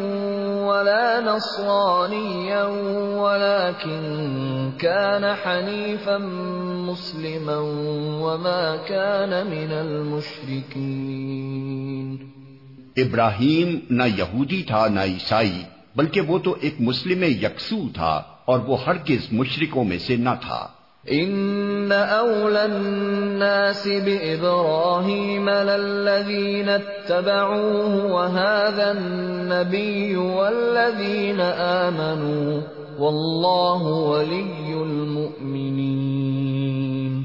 [0.67, 2.63] ولا نصرانيا
[3.21, 4.03] ولكن
[4.77, 6.17] كان حنيفا
[6.87, 7.57] مسلما
[8.21, 10.77] وما كان من المشركين.
[12.97, 15.63] ابراہیم نہ یہودی تھا نہ عیسائی
[15.95, 20.67] بلکہ وہ تو ایک مسلم یکسو تھا اور وہ ہرگز مشرکوں میں سے نہ تھا۔
[21.09, 32.61] ان اولى الناس بابراهيم للذين اتبعوه وهذا النبي والذين امنوا
[32.99, 37.23] والله ولي المؤمنين۔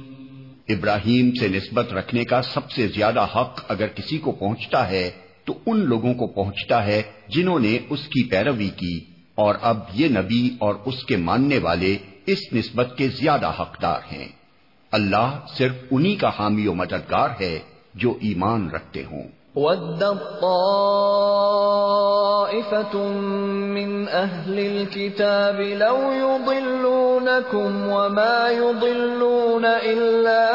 [0.69, 5.11] ابراہیم سے نسبت رکھنے کا سب سے زیادہ حق اگر کسی کو پہنچتا ہے،
[5.45, 9.01] تو ان لوگوں کو پہنچتا ہے جنہوں نے اس کی پیروی کی۔
[9.35, 11.97] اور اب یہ نبی اور اس کے ماننے والے
[12.27, 14.29] اس نسبت کے زیادہ حقدار ہیں۔
[14.93, 17.59] اللہ صرف انہی کا حامی و مددگار ہے
[17.95, 19.23] جو ایمان رکھتے ہوں۔
[19.55, 22.99] ود طائفة
[23.75, 30.53] من أهل الكتاب لو يضلونكم وما يضلون إلا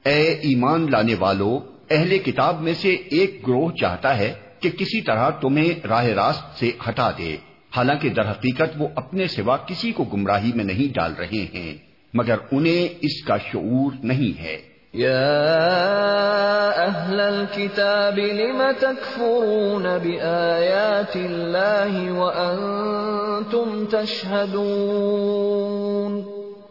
[0.05, 1.59] اے ایمان لانے والو
[1.89, 6.71] اہل کتاب میں سے ایک گروہ چاہتا ہے کہ کسی طرح تمہیں راہ راست سے
[6.89, 7.37] ہٹا دے۔
[7.77, 11.77] حالانکہ در حقیقت وہ اپنے سوا کسی کو گمراہی میں نہیں ڈال رہے ہیں
[12.13, 14.57] مگر انہیں اس کا شعور نہیں ہے۔
[14.93, 26.21] یا اہل الكتاب لم تکفرون بآیات اللہ وانتم تشہدون؟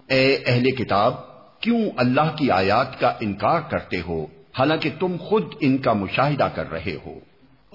[0.09, 1.15] اے اہل کتاب
[1.61, 4.27] کیوں اللہ کی آیات کا انکار کرتے ہو؟
[4.59, 7.15] حالانکہ تم خود ان کا مشاہدہ کر رہے ہو۔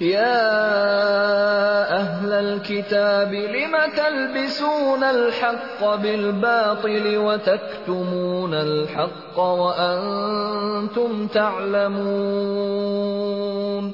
[0.01, 13.91] يا أهل الكتاب، لم تلبسون الحق بالباطل وتكتمون الحق وأنتم تعلمون؟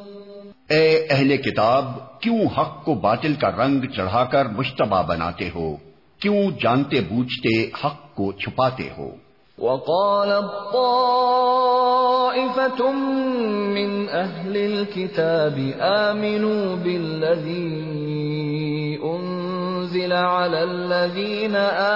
[0.69, 1.85] اے اہل کتاب،
[2.21, 5.75] کیوں حق کو باطل کا رنگ چڑھا کر مشتبہ بناتے ہو؟
[6.19, 9.11] کیوں جانتے بوجھتے حق کو چھپاتے ہو؟
[9.61, 10.81] وقال الطائفة
[13.75, 17.99] من أهل الكتاب آمنوا بالذي
[19.03, 21.55] أنزل على الذين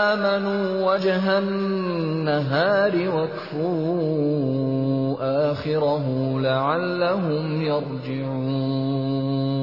[0.09, 5.18] آمنوا وجه النهار واكفروا
[5.51, 6.05] آخره
[6.39, 9.62] لعلهم يرجعون.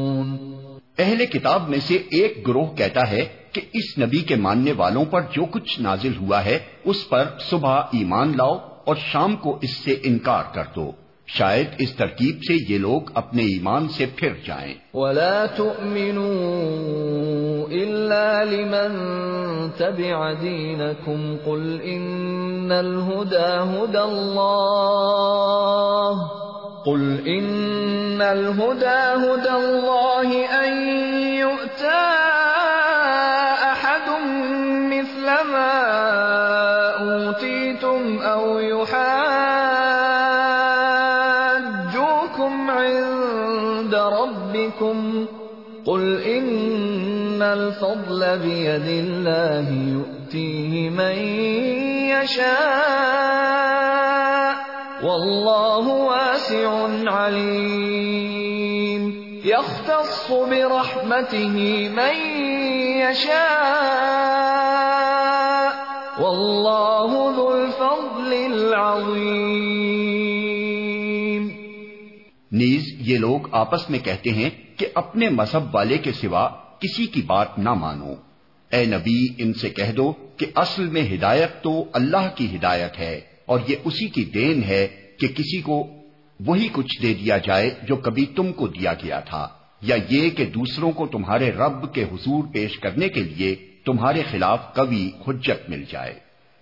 [1.01, 5.21] اہل کتاب میں سے ایک گروہ کہتا ہے کہ اس نبی کے ماننے والوں پر
[5.21, 9.97] جو کچھ نازل ہوا ہے، اس پر صبح ایمان لاؤ اور شام کو اس سے
[10.03, 10.93] انکار کر دو۔
[11.27, 16.35] شاید اس ترکیب سے یہ لوگ اپنے ایمان سے پھر جائیں۔ ولا تؤمنوا
[17.71, 18.97] الا لمن
[19.77, 24.91] تبع دينكم قل ان الهدى هدى الله
[26.91, 30.73] قل ان الهدى هدى الله ان
[31.23, 32.03] يؤتى
[33.73, 34.09] احد
[34.91, 35.73] مثل ما
[37.01, 39.11] اوتيتم او يحاجوكم
[42.71, 45.27] عند ربكم
[45.87, 51.17] قل ان الفضل بيد الله يؤتيه من
[52.11, 53.90] يشاء
[55.11, 59.03] والله واسع عليم
[59.45, 61.57] يختص برحمته
[61.95, 62.15] من
[63.01, 63.41] يشاء
[66.23, 69.21] والله ذو الفضل العظيم
[72.53, 76.49] نیز یہ لوگ آپس میں کہتے ہیں کہ اپنے مذہب والے کے سوا
[76.79, 78.15] کسی کی بات نہ مانو۔
[78.73, 83.30] اے نبی، ان سے کہہ دو کہ اصل میں ہدایت تو اللہ کی ہدایت ہے۔
[83.51, 84.89] اور یہ اسی کی دین ہے
[85.21, 85.87] کہ کسی کو
[86.47, 89.49] وہی کچھ دے دیا جائے جو کبھی تم کو دیا گیا تھا،
[89.83, 93.55] یا یہ کہ دوسروں کو تمہارے رب کے حضور پیش کرنے کے لیے
[93.87, 96.15] تمہارے خلاف کبھی حجت مل جائے۔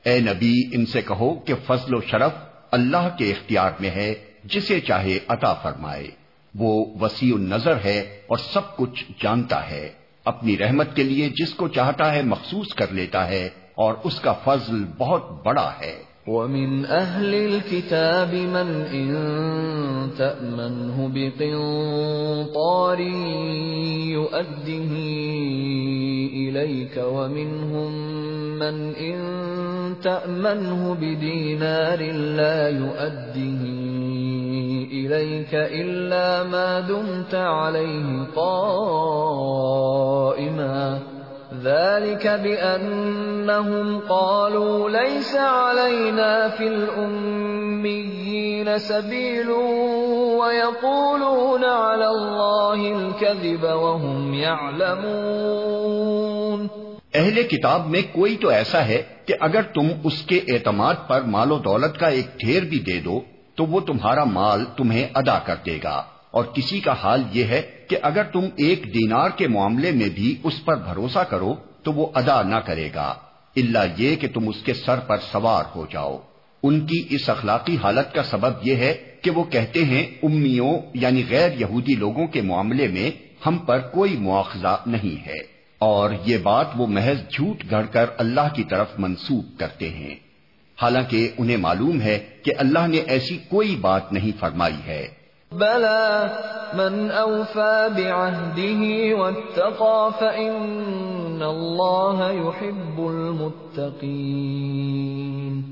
[0.02, 2.32] اے نبی، ان سے کہو کہ فضل و شرف
[2.70, 4.14] اللہ کے اختیار میں ہے،
[4.44, 6.10] جسے چاہے عطا فرمائے۔
[6.54, 9.88] وہ وسیع النظر ہے اور سب کچھ جانتا ہے۔
[10.24, 14.32] اپنی رحمت کے لیے جس کو چاہتا ہے مخصوص کر لیتا ہے اور اس کا
[14.32, 19.10] فضل بہت بڑا ہے۔ ومن أهل الكتاب من إن
[20.18, 23.00] تأمنه بقنطار
[24.12, 24.92] يؤده
[26.32, 27.92] إليك ومنهم
[28.58, 29.18] من إن
[30.02, 33.62] تأمنه بدينار لا يؤده
[34.92, 39.18] إليك إلا ما دمت عليه قائماً
[41.62, 49.46] ذلك بأنهم قالوا ليس علينا في الأميين سبيل
[50.40, 56.66] ويقولون على الله الكذب وهم يعلمون.
[57.14, 61.52] اہل کتاب میں کوئی تو ایسا ہے کہ اگر تم اس کے اعتماد پر مال
[61.52, 63.20] و دولت کا ایک ڈھیر بھی دے دو،
[63.54, 67.62] تو وہ تمہارا مال تمہیں ادا کر دے گا۔ اور کسی کا حال یہ ہے
[67.88, 72.06] کہ اگر تم ایک دینار کے معاملے میں بھی اس پر بھروسہ کرو، تو وہ
[72.14, 73.14] ادا نہ کرے گا۔
[73.56, 76.18] اللہ یہ کہ تم اس کے سر پر سوار ہو جاؤ۔
[76.62, 81.22] ان کی اس اخلاقی حالت کا سبب یہ ہے کہ وہ کہتے ہیں، امیوں یعنی
[81.30, 83.10] غیر یہودی لوگوں کے معاملے میں
[83.46, 88.54] ہم پر کوئی مواخذہ نہیں ہے۔ اور یہ بات وہ محض جھوٹ گھڑ کر اللہ
[88.54, 90.14] کی طرف منسوب کرتے ہیں۔
[90.82, 95.17] حالانکہ انہیں معلوم ہے کہ اللہ نے ایسی کوئی بات نہیں فرمائی ہے۔
[95.52, 96.28] بلى
[96.74, 105.62] من أوفى بعهده واتقى فإن الله يحب المتقين.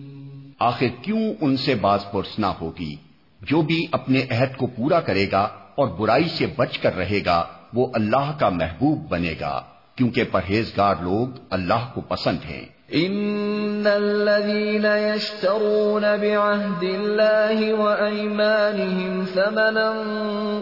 [0.58, 2.96] آخر کیوں ان سے باز پرس نہ ہوگی؟
[3.40, 7.44] جو بھی اپنے عہد کو پورا کرے گا اور برائی سے بچ کر رہے گا،
[7.74, 9.62] وہ اللہ کا محبوب بنے گا،
[9.96, 19.94] کیونکہ پرہیزگار لوگ اللہ کو پسند ہیں۔ ان الذين يشترون بعهد الله وايمانهم ثمنا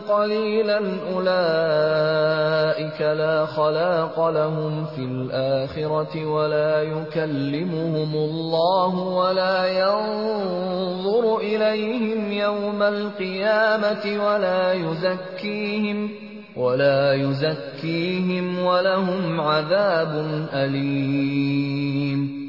[0.08, 0.80] قليلا
[1.14, 14.72] اولئك لا خلاق لهم في الاخره ولا يكلمهم الله ولا ينظر اليهم يوم القيامه ولا
[14.72, 16.10] يزكيهم
[16.56, 20.12] ولا يزكيهم ولهم عذاب
[20.54, 22.44] أليم۔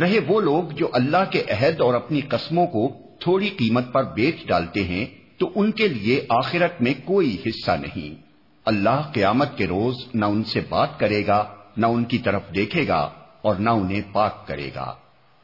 [0.00, 4.46] رہے وہ لوگ جو اللہ کے عہد اور اپنی قسموں کو تھوڑی قیمت پر بیچ
[4.46, 5.06] ڈالتے ہیں،
[5.38, 8.22] تو ان کے لیے آخرت میں کوئی حصہ نہیں۔
[8.64, 11.44] اللہ قیامت کے روز نہ ان سے بات کرے گا،
[11.76, 13.10] نہ ان کی طرف دیکھے گا
[13.42, 14.94] اور نہ انہیں پاک کرے گا۔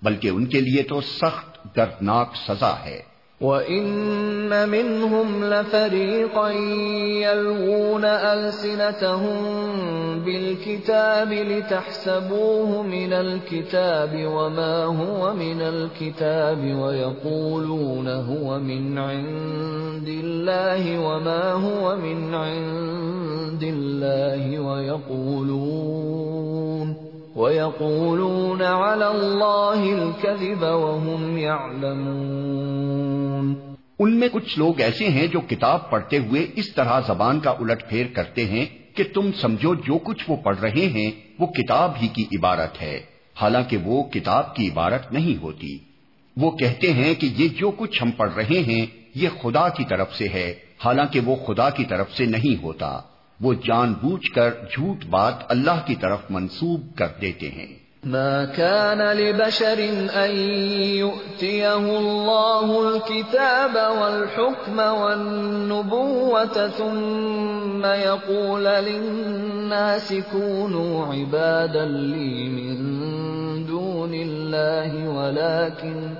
[0.03, 3.14] بلکہ ان کے لیے تو سخت دردناک سزا ہے۔
[3.45, 6.51] وَإِنَّ مِنْهُمْ لَفَرِيقًا
[7.29, 9.39] يَلْوُونَ أَلْسِنَتَهُمْ
[10.25, 21.97] بِالْكِتَابِ لِتَحْسَبُوهُ مِنَ الْكِتَابِ وَمَا هُوَ مِنَ الْكِتَابِ وَيَقُولُونَ هُوَ مِنْ عِنْدِ اللَّهِ وَمَا هُوَ
[21.97, 26.15] مِنْ عِنْدِ اللَّهِ وَيَقُولُونَ
[27.37, 32.84] وَيَقُولُونَ عَلَى اللَّهِ الْكَذِبَ وَهُمْ يَعْلَمُونَ
[33.99, 37.89] ان میں کچھ لوگ ایسے ہیں جو کتاب پڑھتے ہوئے اس طرح زبان کا الٹ
[37.89, 38.65] پھیر کرتے ہیں
[38.95, 43.01] کہ تم سمجھو جو کچھ وہ پڑھ رہے ہیں، وہ کتاب ہی کی عبارت ہے۔
[43.35, 45.79] حالانکہ وہ کتاب کی عبارت نہیں ہوتی۔
[46.37, 50.15] وہ کہتے ہیں کہ یہ جو کچھ ہم پڑھ رہے ہیں، یہ خدا کی طرف
[50.15, 53.01] سے ہے۔ حالانکہ وہ خدا کی طرف سے نہیں ہوتا۔
[53.41, 59.17] وہ جان بوجھ کر جھوٹ بات اللہ کی طرف منسوب کر دیتے ہیں۔ ما كان
[59.17, 59.79] لبشر
[60.25, 60.31] ان
[61.01, 76.11] يؤتيه الله الكتاب والحكم والنبوة ثم يقول للناس كونوا عبادا لي من دون الله ولكن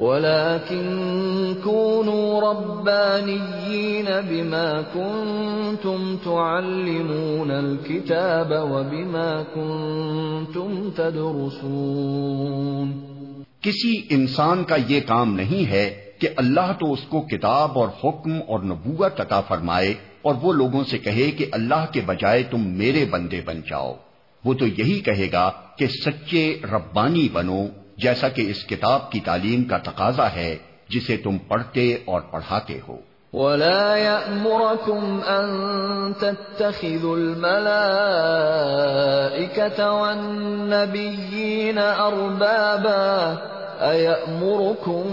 [0.00, 12.92] ولكن كونوا ربانيين بما كنتم تعلمون الكتاب وبما كنتم تدرسون
[13.60, 18.32] کسی انسان کا یہ کام نہیں ہے کہ اللہ تو اس کو کتاب اور حکم
[18.48, 23.04] اور نبوت عطا فرمائے اور وہ لوگوں سے کہے کہ اللہ کے بجائے تم میرے
[23.10, 23.92] بندے بن جاؤ۔
[24.44, 27.66] وہ تو یہی کہے گا کہ سچے ربانی بنو
[27.96, 30.56] جیسا کہ اس کتاب کی تعلیم کا تقاضا ہے
[30.88, 32.96] جسے تم پڑھتے اور پڑھاتے ہو۔
[33.32, 43.34] ولا يأمركم أن تتخذوا الملائكة والنبيين أربابا
[43.80, 45.04] أيأمركم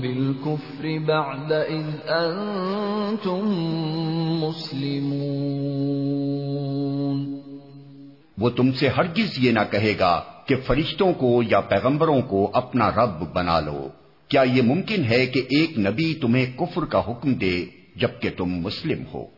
[0.00, 3.64] بالكفر بعد إذ أنتم
[4.44, 7.40] مسلمون۔
[8.38, 12.90] وہ تم سے ہرگز یہ نہ کہے گا کہ فرشتوں کو یا پیغمبروں کو اپنا
[12.90, 13.88] رب بنا لو۔
[14.28, 17.64] کیا یہ ممکن ہے کہ ایک نبی تمہیں کفر کا حکم دے
[17.96, 19.37] جبکہ تم مسلم ہو؟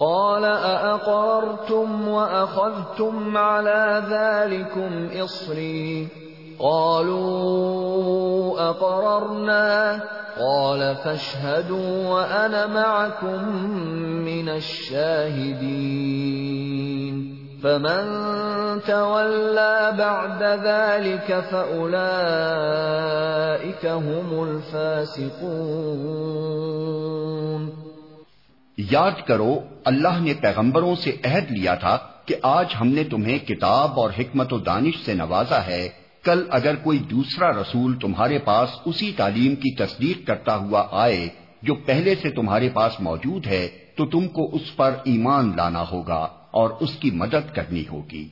[0.00, 6.08] قال أأقررتم وأخذتم على ذلكم إصري؟
[6.58, 7.48] قالوا
[8.70, 10.00] أقررنا.
[10.38, 13.58] قال فاشهدوا وأنا معكم
[14.24, 15.78] من الشاهدين.
[17.62, 18.04] فمن
[18.86, 21.86] تولى بعد ذلك فأولئك
[23.86, 25.78] هم الفاسقون.
[28.78, 34.00] یاد کرو، اللہ نے پیغمبروں سے عہد لیا تھا کہ آج ہم نے تمہیں کتاب
[34.00, 35.88] اور حکمت و دانش سے نوازا ہے۔
[36.22, 41.28] کل اگر کوئی دوسرا رسول تمہارے پاس اسی تعلیم کی تصدیق کرتا ہوا آئے
[41.62, 46.28] جو پہلے سے تمہارے پاس موجود ہے، تو تم کو اس پر ایمان لانا ہوگا
[46.50, 48.28] اور اس کی مدد کرنی ہوگی۔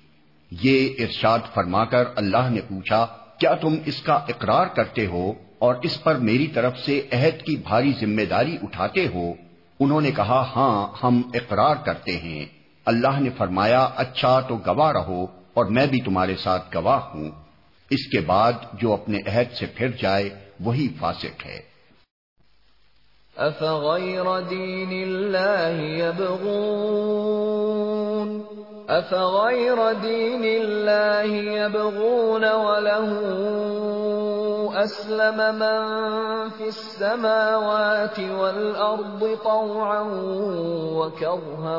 [0.51, 3.07] یہ ارشاد فرما کر اللہ نے پوچھا،
[3.38, 7.57] کیا تم اس کا اقرار کرتے ہو اور اس پر میری طرف سے عہد کی
[7.57, 9.45] بھاری ذمہ داری اٹھاتے ہو؟
[9.80, 12.46] انہوں نے کہا ہاں ہم اقرار کرتے ہیں۔
[12.86, 17.30] اللہ نے فرمایا اچھا تو گواہ رہو اور میں بھی تمہارے ساتھ گواہ ہوں۔
[17.90, 21.76] اس کے بعد جو اپنے عہد سے پھر جائے، وہی فاسق ہے۔
[24.50, 26.12] دین اللہ
[28.88, 33.26] افغیر دین اللہ یبغون وله
[34.76, 35.88] اسلم من
[36.58, 40.02] في السماوات والارض طوعا
[40.96, 41.78] وكرها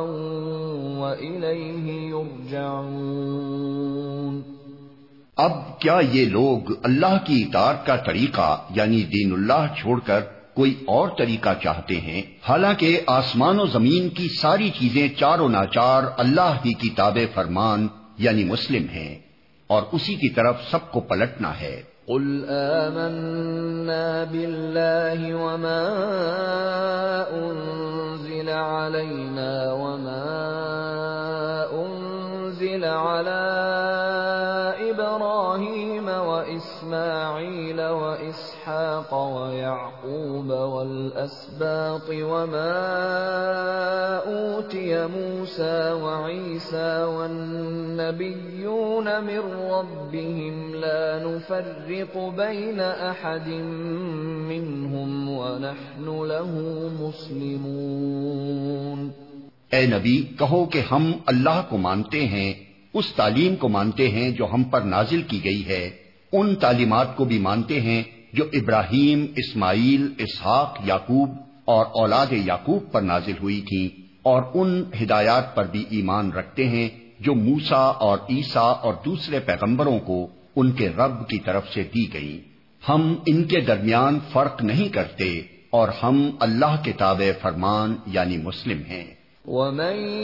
[0.99, 4.41] واليه يرجعون.
[5.37, 10.19] اب کیا یہ لوگ اللہ کی اطاعت کا طریقہ یعنی دین اللہ چھوڑ کر
[10.53, 16.03] کوئی اور طریقہ چاہتے ہیں؟ حالانکہ آسمان و زمین کی ساری چیزیں چار و ناچار
[16.17, 17.87] اللہ کی کتاب فرمان
[18.17, 19.19] یعنی مسلم ہیں
[19.67, 25.83] اور اسی کی طرف سب کو پلٹنا ہے۔ قل آمنا بالله وما
[27.35, 30.25] أنزل علينا وما
[31.73, 33.43] أنزل على
[36.87, 42.77] وإسماعيل وإسحاق ويعقوب والأسباط وما
[44.27, 49.39] أوتي موسى وعيسى والنبيون من
[49.71, 53.47] ربهم لا نفرق بين أحد
[54.47, 59.09] منهم ونحن له مسلمون
[59.69, 62.53] اے نبی، کہو کہ ہم اللہ کو مانتے ہیں،
[62.93, 67.25] اس تعلیم کو مانتے ہیں جو ہم پر نازل کی گئی ہے۔ ان تعلیمات کو
[67.25, 68.03] بھی مانتے ہیں
[68.33, 71.29] جو ابراہیم، اسماعیل، اسحاق، یعقوب
[71.65, 76.89] اور اولاد یعقوب پر نازل ہوئی تھیں اور ان ہدایات پر بھی ایمان رکھتے ہیں
[77.19, 82.13] جو موسا اور عیسیٰ اور دوسرے پیغمبروں کو ان کے رب کی طرف سے دی
[82.13, 82.41] گئی۔
[82.89, 88.81] ہم ان کے درمیان فرق نہیں کرتے اور ہم اللہ کے تابع فرمان یعنی مسلم
[88.87, 89.16] ہیں۔
[89.47, 90.19] ومن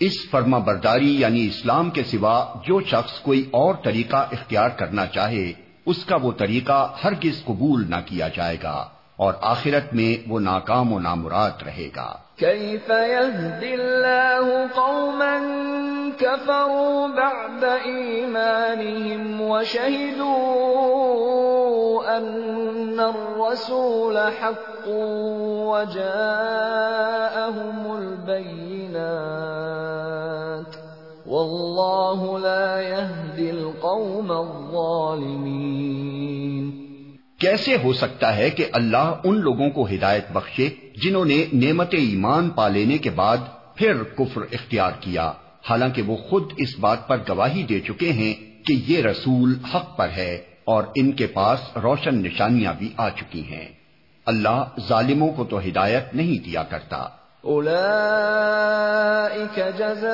[0.00, 5.52] اس فرما برداری یعنی اسلام کے سوا جو شخص کوئی اور طریقہ اختیار کرنا چاہے،
[5.86, 10.92] اس کا وہ طریقہ ہرگز قبول نہ کیا جائے گا۔ اور آخرت میں وہ ناکام
[10.92, 15.38] و نامراد رہے گا۔ كيف يهدي الله قوما
[16.18, 24.88] كفروا بعد إيمانهم وشهدوا أن الرسول حق
[25.66, 30.76] وجاءهم البينات
[31.26, 36.75] والله لا يهدي القوم الظالمين۔
[37.38, 40.68] کیسے ہو سکتا ہے کہ اللہ ان لوگوں کو ہدایت بخشے
[41.02, 43.36] جنہوں نے نعمت ایمان پا لینے کے بعد
[43.76, 45.32] پھر کفر اختیار کیا؟
[45.70, 48.34] حالانکہ وہ خود اس بات پر گواہی دے چکے ہیں
[48.66, 50.34] کہ یہ رسول حق پر ہے
[50.64, 53.68] اور ان کے پاس روشن نشانیاں بھی آ چکی ہیں۔
[54.26, 57.08] اللہ ظالموں کو تو ہدایت نہیں دیا کرتا۔
[57.48, 59.06] أولئك
[59.78, 60.10] جزاؤهم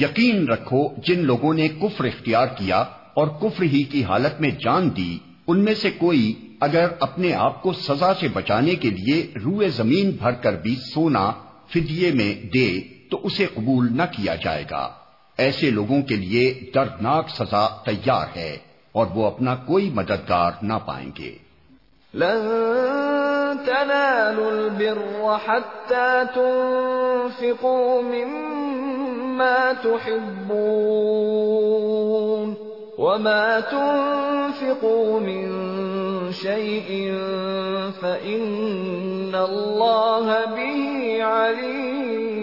[0.00, 2.84] یقین رکھو جن لوگوں نے کفر اختیار کیا
[3.14, 7.62] اور کفر ہی کی حالت میں جان دی، ان میں سے کوئی اگر اپنے آپ
[7.62, 11.32] کو سزا سے بچانے کے لیے روئے زمین بھر کر بھی سونا،
[11.68, 12.80] فدیے میں دے
[13.10, 14.90] تو اسے قبول نہ کیا جائے گا۔
[15.38, 18.58] ایسے لوگوں کے لیے دردناک سزا تیار ہے
[18.92, 21.38] اور وہ اپنا کوئی مددگار نہ پائیں گے۔
[22.14, 22.38] لن
[23.66, 29.13] تنالوا البر حتى تنفقوا مما
[29.82, 32.54] تحبون
[32.98, 35.52] وما تنفقوا من
[36.32, 37.12] شيء
[38.00, 42.34] فإن الله به عليم.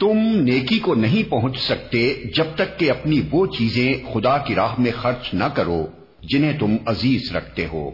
[0.00, 4.74] تم نیکی کو نہیں پہنچ سکتے جب تک کہ اپنی وہ چیزیں خدا کی راہ
[4.78, 5.86] میں خرچ نہ کرو
[6.22, 7.90] جنہیں تم عزیز رکھتے ہو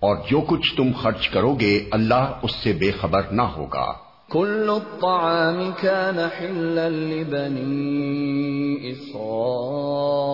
[0.00, 4.70] اور جو کچھ تم خرچ کرو گے اللہ اس سے بے خبر نہ ہوگا۔ كل
[4.70, 8.52] الطعام كان حلا لبني
[8.92, 10.32] إسرائيل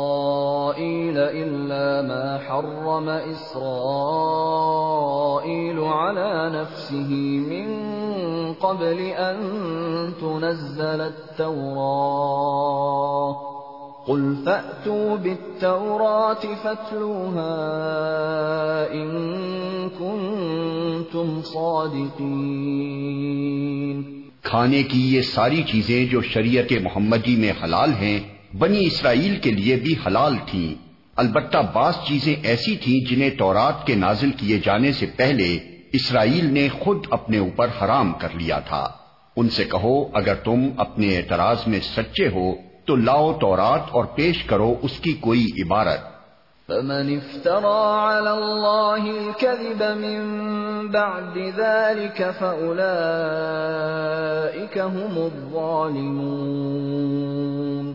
[1.18, 3.68] إلا ما حرم إسرائيل
[5.80, 7.10] على نفسه
[7.50, 7.68] من
[8.54, 9.36] قبل أن
[10.20, 12.28] تنزل التوراة
[14.08, 17.58] قل فأتوا بالتوراة فاتلوها
[18.92, 19.28] إن
[19.98, 24.02] كنتم صادقين.
[24.42, 28.20] کھانے کی یہ ساری چیزیں جو شریعت محمدی میں حلال ہیں،
[28.56, 30.74] بنی اسرائیل کے لیے بھی حلال تھیں۔
[31.16, 35.58] البتہ بعض چیزیں ایسی تھیں جنہیں تورات کے نازل کیے جانے سے پہلے
[35.92, 38.88] اسرائیل نے خود اپنے اوپر حرام کر لیا تھا۔
[39.36, 44.44] ان سے کہو، اگر تم اپنے اعتراض میں سچے ہو تو لاؤ تورات اور پیش
[44.44, 46.00] کرو اس کی کوئی عبارت۔
[46.66, 57.92] فمن افترى على الله الكذب من بعد ذلك فأولئك هم الظالمون۔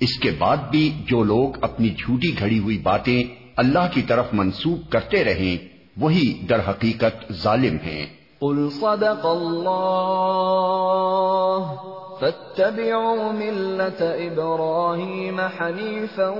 [0.00, 3.24] اس کے بعد بھی جو لوگ اپنی جھوٹی گھڑی ہوئی باتیں
[3.56, 8.06] اللہ کی طرف منسوخ کرتے رہیں وہی در حقیقت ظالم ہیں۔
[8.38, 11.74] قل صدق اللہ
[12.20, 16.32] فاتبعوا ملة إبراهيم حنيفا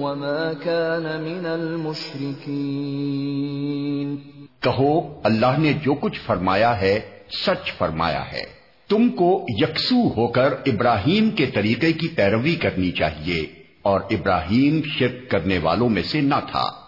[0.00, 4.16] وما كان من المشركين.
[4.60, 7.00] کہو، اللہ نے جو کچھ فرمایا ہے،
[7.46, 8.44] سچ فرمایا ہے۔
[8.88, 13.46] تم کو یکسو ہو کر ابراہیم کے طریقے کی پیروی کرنی چاہیے،
[13.82, 16.79] اور ابراہیم شرک کرنے والوں میں سے نہ تھا۔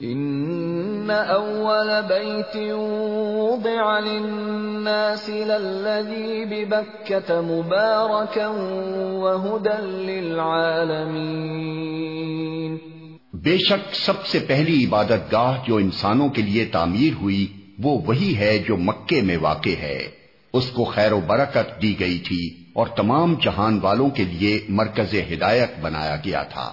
[0.00, 8.52] ان اول بیت وضع للناس للذی ببکة مبارکا
[9.12, 12.78] وہدا للعالمین
[13.32, 17.46] بے شک سب سے پہلی عبادت گاہ جو انسانوں کے لیے تعمیر ہوئی،
[17.82, 20.08] وہ وہی ہے جو مکے میں واقع ہے۔
[20.52, 25.14] اس کو خیر و برکت دی گئی تھی اور تمام جہان والوں کے لیے مرکز
[25.32, 26.72] ہدایت بنایا گیا تھا۔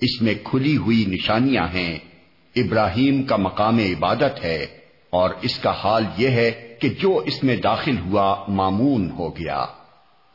[0.00, 1.98] اس میں کھلی ہوئی نشانیاں ہیں۔
[2.56, 4.66] ابراہیم کا مقام عبادت ہے
[5.10, 9.66] اور اس کا حال یہ ہے کہ جو اس میں داخل ہوا معمون ہو گیا۔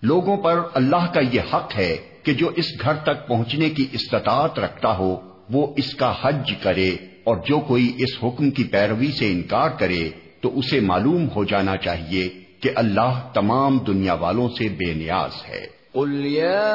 [0.01, 4.60] لوگوں پر اللہ کا یہ حق ہے کہ جو اس گھر تک پہنچنے کی استطاعت
[4.60, 5.16] رکھتا ہو،
[5.49, 6.89] وہ اس کا حج کرے
[7.24, 10.10] اور جو کوئی اس حکم کی پیروی سے انکار کرے،
[10.41, 12.30] تو اسے معلوم ہو جانا چاہیے
[12.60, 16.70] کہ اللہ تمام دنیا والوں سے بے نیاز ہے۔ قل يا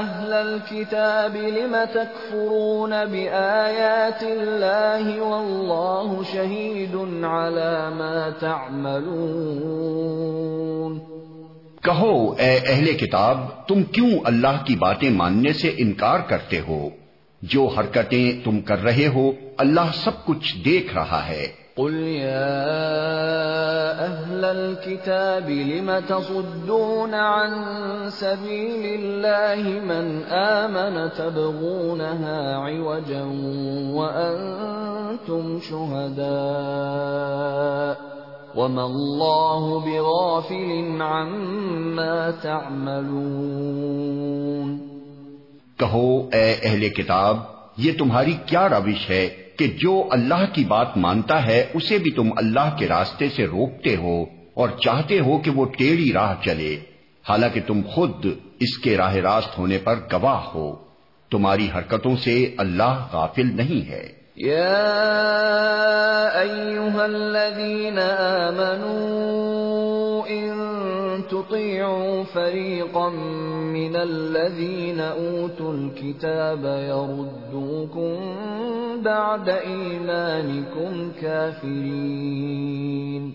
[0.00, 9.50] أهل الكتاب لم تكفرون بآيات الله والله شهيد على ما تعملون
[11.82, 16.88] کہو، اے اہل کتاب، تم کیوں اللہ کی باتیں ماننے سے انکار کرتے ہو؟
[17.42, 22.70] جو حرکتیں تم کر رہے ہو، اللہ سب کچھ دیکھ رہا ہے۔ قل يا
[24.04, 27.50] أهل الكتاب لم تصدون عن
[28.10, 33.24] سبيل الله من آمن تبغونها عوجا
[33.94, 36.30] وأنتم شهداء
[38.56, 43.70] وما الله بغافل عما تعملون
[45.78, 47.36] کہو، اے اہل کتاب،
[47.76, 49.28] یہ تمہاری کیا روش ہے؟
[49.60, 53.96] کہ جو اللہ کی بات مانتا ہے، اسے بھی تم اللہ کے راستے سے روکتے
[53.96, 54.22] ہو
[54.54, 56.76] اور چاہتے ہو کہ وہ ٹیڑھی راہ چلے۔
[57.28, 58.26] حالانکہ تم خود
[58.60, 60.76] اس کے راہ راست ہونے پر گواہ ہو۔
[61.30, 70.50] تمہاری حرکتوں سے اللہ غافل نہیں ہے۔ یا ایوہا الذین آمنوا ان
[71.22, 78.14] تطیعوا فریقا من الذین اوتوا الكتاب یردوکم
[79.02, 83.30] بعد ایمانکم کافرین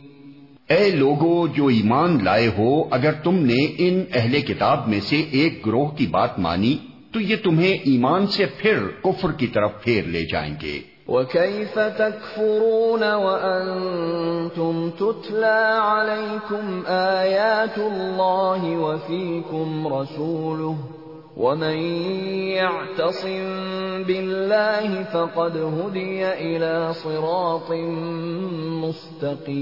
[0.70, 5.66] اے لوگو، جو ایمان لائے ہو، اگر تم نے ان اہل کتاب میں سے ایک
[5.66, 6.78] گروہ کی بات مانی،
[7.14, 13.14] تو یہ تمہیں ایمان سے پھر کفر کی طرف پھیر لے جائیں گے۔ وَكَيْفَ تَكْفُرُونَ
[13.14, 20.78] وَأَنْتُمْ تُتْلَى عَلَيْكُمْ آيَاتُ اللَّهِ وَفِيكُمْ رَسُولُهُ
[21.38, 21.78] ومن
[22.48, 27.72] يعتصم بالله فقد هدي الى صراط
[28.84, 29.56] مستقيم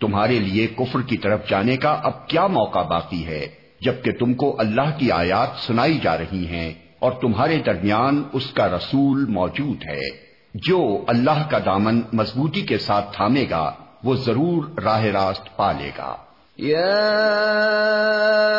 [0.00, 3.46] تمہارے لیے کفر کی طرف جانے کا اب کیا موقع باقی ہے
[3.80, 8.68] جبکہ تم کو اللہ کی آیات سنائی جا رہی ہیں؟ اور تمہارے درمیان اس کا
[8.68, 13.72] رسول موجود ہے۔ جو اللہ کا دامن مضبوطی کے ساتھ تھامے گا،
[14.04, 16.16] وہ ضرور راہ راست پا لے گا۔
[16.58, 17.12] يا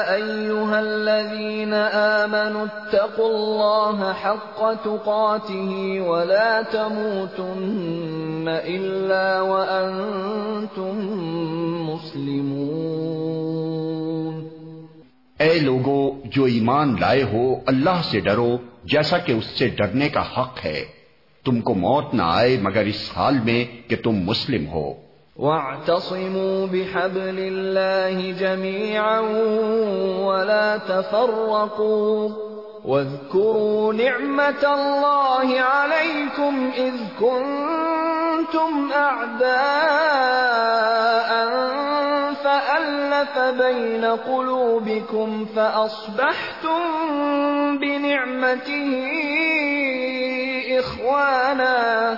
[0.07, 5.77] ايها الذين امنوا اتقوا الله حق تقاته
[6.07, 10.99] ولا تموتن الا وانتم
[11.83, 13.46] مسلمون۔
[15.39, 20.21] اے لوگو، جو ایمان لائے ہو، اللہ سے ڈرو، جیسا کہ اس سے ڈرنے کا
[20.21, 20.85] حق ہے۔
[21.45, 24.93] تم کو موت نہ آئے، مگر اس حال میں کہ تم مسلم ہو۔
[25.37, 29.19] واعتصموا بحبل الله جميعا
[30.25, 32.46] ولا تفرقوا۔
[32.87, 39.47] واذكروا نعمة الله عليكم إذ كنتم أعداء
[42.43, 46.79] فألف بين قلوبكم فأصبحتم
[47.77, 49.07] بنعمته
[50.79, 52.17] إخوانا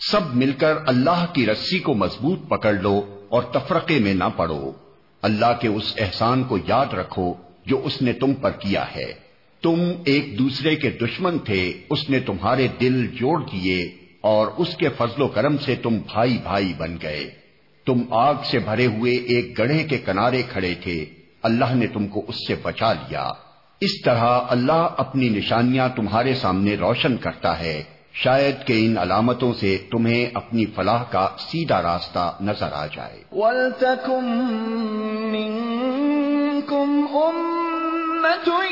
[0.00, 4.72] سب مل کر اللہ کی رسی کو مضبوط پکڑ لو اور تفرقے میں نہ پڑو۔
[5.22, 7.34] اللہ کے اس احسان کو یاد رکھو
[7.66, 9.12] جو اس نے تم پر کیا ہے۔
[9.62, 13.84] تم ایک دوسرے کے دشمن تھے، اس نے تمہارے دل جوڑ دیے
[14.20, 17.30] اور اس کے فضل و کرم سے تم بھائی بھائی بن گئے۔
[17.86, 21.04] تم آگ سے بھرے ہوئے ایک گڑھے کے کنارے کھڑے تھے۔
[21.42, 23.28] اللہ نے تم کو اس سے بچا لیا۔
[23.80, 27.82] اس طرح اللہ اپنی نشانیاں تمہارے سامنے روشن کرتا ہے۔
[28.14, 34.52] شاید کہ ان علامتوں سے تمہیں اپنی فلاح کا سیدھا راستہ نظر آ جائے۔ وَلْتَكُمْ
[35.32, 38.70] مِنْكُمْ أُمَّةٌ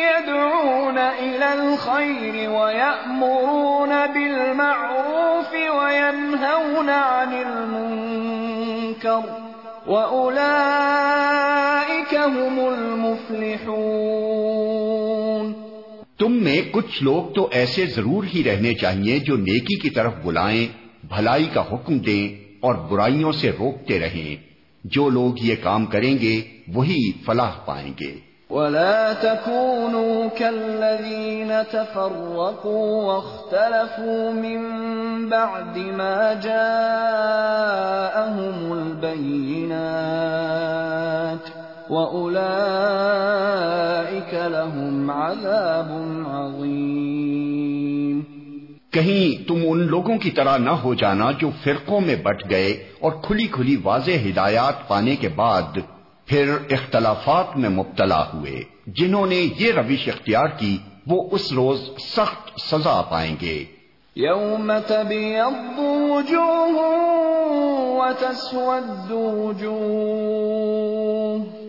[0.00, 9.28] يَدْعُونَ إِلَى الْخَيْرِ وَيَأْمُرُونَ بِالْمَعْرُوفِ وَيَنْهَوْنَ عَنِ الْمُنْكَرِ
[9.86, 14.49] وَأُولَئِكَ هُمُ الْمُفْلِحُونَ۔
[16.20, 20.66] تم میں کچھ لوگ تو ایسے ضرور ہی رہنے چاہیے جو نیکی کی طرف بلائیں،
[21.08, 24.50] بھلائی کا حکم دیں اور برائیوں سے روکتے رہیں۔
[24.84, 26.40] جو لوگ یہ کام کریں گے،
[26.74, 28.16] وہی فلاح پائیں گے۔
[28.50, 41.59] ولا تكونوا كالذين تفرقوا واختلفوا من بعد ما جاءهم البينات
[44.34, 48.20] لَهُمْ عَذَابٌ عَظِيمٌ۔
[48.90, 53.12] کہیں تم ان لوگوں کی طرح نہ ہو جانا جو فرقوں میں بٹ گئے اور
[53.22, 55.62] کھلی کھلی واضح ہدایات پانے کے بعد
[56.26, 62.60] پھر اختلافات میں مبتلا ہوئے۔ جنہوں نے یہ روش اختیار کی وہ اس روز سخت
[62.60, 63.64] سزا پائیں گے۔
[64.16, 71.59] یوم تبیض وجوہ وتسود وجوہ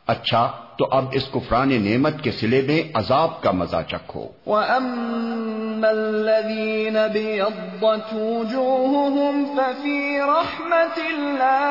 [0.06, 6.98] اچھا تو اب اس کفران نعمت کے سلے میں عذاب کا مزہ چکھو۔ وَأَمَّا الَّذِينَ
[7.12, 11.62] بِيَضَّتْ وُجُوهُهُمْ فَفِي رَحْمَةِ اللَّهِ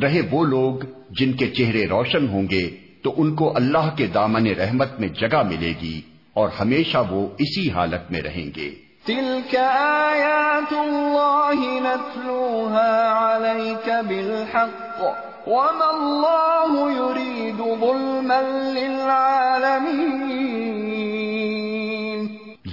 [0.00, 0.74] رہے وہ لوگ
[1.10, 5.42] جن کے چہرے روشن ہوں گے تو ان کو اللہ کے دامن رحمت میں جگہ
[5.42, 6.00] ملے گی
[6.32, 8.70] اور ہمیشہ وہ اسی حالت میں رہیں گے۔
[9.06, 15.02] تلك آيات الله نتلوها عليك بالحق
[15.48, 18.40] وما الله يريد ظلما
[18.72, 20.24] للعالمين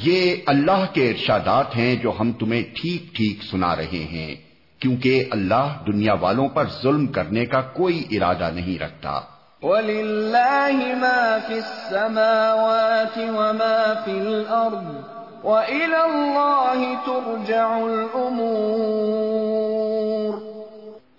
[0.04, 4.36] یہ اللہ کے ارشادات ہیں جو ہم تمہیں ٹھیک ٹھیک سنا رہے ہیں
[4.80, 9.22] کیونکہ اللہ دنیا والوں پر ظلم کرنے کا کوئی ارادہ نہیں رکھتا۔
[9.62, 14.96] وَلِلَّهِ مَا فِي السَّمَاوَاتِ وَمَا فِي الْأَرْضِ
[15.44, 20.42] وَإِلَى اللَّهِ تُرْجَعُ الْأُمُورِ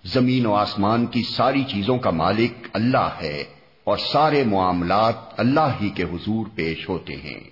[0.04, 3.44] زمین و آسمان کی ساری چیزوں کا مالک اللہ ہے
[3.84, 7.51] اور سارے معاملات اللہ ہی کے حضور پیش ہوتے ہیں۔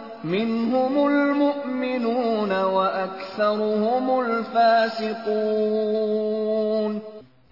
[0.23, 6.99] منهم المؤمنون وأكثرهم الفاسقون.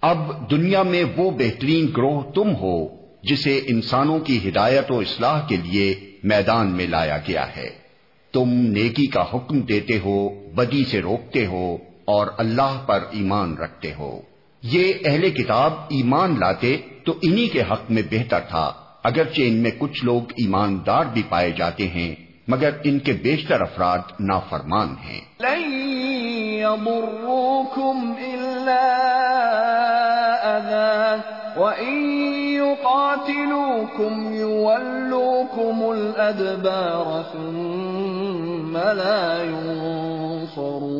[0.00, 2.88] اب دنیا میں وہ بہترین گروہ تم ہو
[3.22, 7.70] جسے انسانوں کی ہدایت و اصلاح کے لیے میدان میں لایا گیا ہے۔
[8.32, 13.92] تم نیکی کا حکم دیتے ہو، بدی سے روکتے ہو اور اللہ پر ایمان رکھتے
[13.98, 14.20] ہو۔
[14.62, 18.72] یہ اہل کتاب ایمان لاتے تو انہی کے حق میں بہتر تھا،
[19.02, 23.98] اگرچہ ان میں کچھ لوگ ایماندار بھی پائے جاتے ہیں۔ مگر ان کے بیشتر افراد
[24.20, 25.72] نافرمان ہیں۔ لن
[26.62, 28.86] يضروكم إلا
[30.42, 31.16] أذى
[31.56, 32.10] وإن
[32.52, 40.90] يقاتلوكم يولوكم الأدبار ثم لا ينصرون۔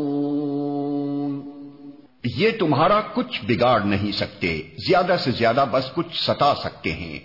[2.36, 7.18] یہ تمہارا کچھ بگاڑ نہیں سکتے زیادہ سے زیادہ بس کچھ ستا سکتے ہیں۔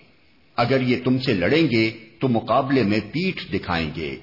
[0.58, 1.92] اگر یہ تم سے لڑیں گے
[2.26, 4.16] تو مقابلے میں پیٹھ دکھائیں گے۔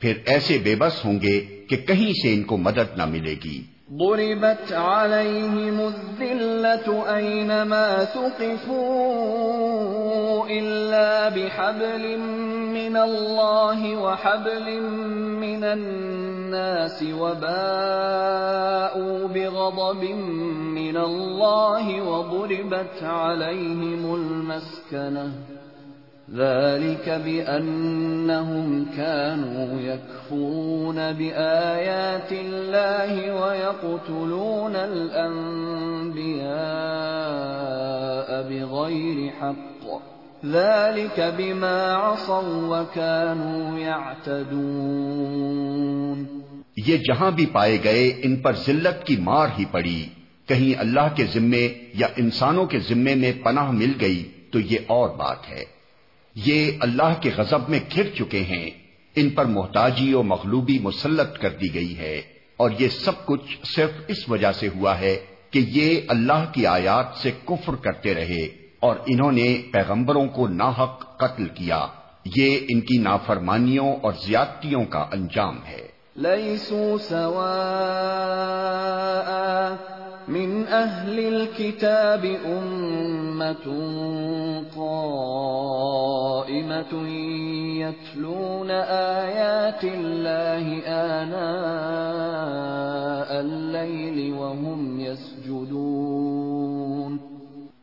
[0.00, 3.62] پھر ایسے بے بس ہوں گے کہ کہیں سے ان کو مدد نہ ملے گی۔
[3.92, 12.16] ضربت عليهم الذلة أينما ثقفوا إلا بحبل
[12.76, 14.80] من الله وحبل
[15.44, 20.04] من الناس وباءوا بغضب
[20.78, 25.28] من الله وضربت عليهم المسكنة
[26.36, 35.48] ذلك بأنهم كانوا يكفرون بآيات الله ويقتلون الأنبياء
[38.48, 39.86] بغير حق.
[40.46, 44.48] ذلك بما عصوا وكانوا يعتدون.
[46.76, 50.06] یہ جہاں بھی پائے گئے ان پر ذلت کی مار ہی پڑی.
[50.46, 55.08] کہیں اللہ کے ذمے یا انسانوں کے ذمے میں پناہ مل گئی تو یہ اور
[55.08, 55.77] بات ہے۔
[56.46, 58.70] یہ اللہ کے غضب میں گھر چکے ہیں۔
[59.16, 62.22] ان پر محتاجی و مغلوبی مسلط کر دی گئی ہے۔
[62.56, 65.18] اور یہ سب کچھ صرف اس وجہ سے ہوا ہے
[65.50, 68.46] کہ یہ اللہ کی آیات سے کفر کرتے رہے
[68.80, 71.86] اور انہوں نے پیغمبروں کو ناحق قتل کیا۔
[72.36, 75.88] یہ ان کی نافرمانیوں اور زیادتیوں کا انجام ہے۔
[80.28, 83.72] من أهل الكتاب أمة
[84.74, 87.08] قائمة
[87.78, 88.70] يتلون
[89.20, 97.16] آيات الله آناء الليل وهم يسجدون.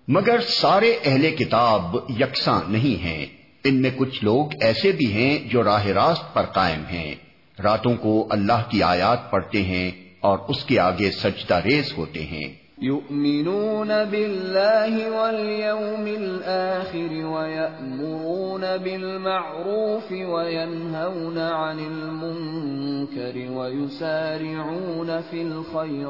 [0.07, 3.25] مگر سارے اہل کتاب یکساں نہیں ہیں۔
[3.63, 7.15] ان میں کچھ لوگ ایسے بھی ہیں جو راہ راست پر قائم ہیں۔
[7.63, 12.65] راتوں کو اللہ کی آیات پڑھتے ہیں۔ اور اس کے آگے سجدہ ریز ہوتے ہیں۔
[12.81, 26.05] يؤمنون بالله واليوم الآخر ويأمرون بالمعروف وينهون عن المنكر ويسارعون في الخيرات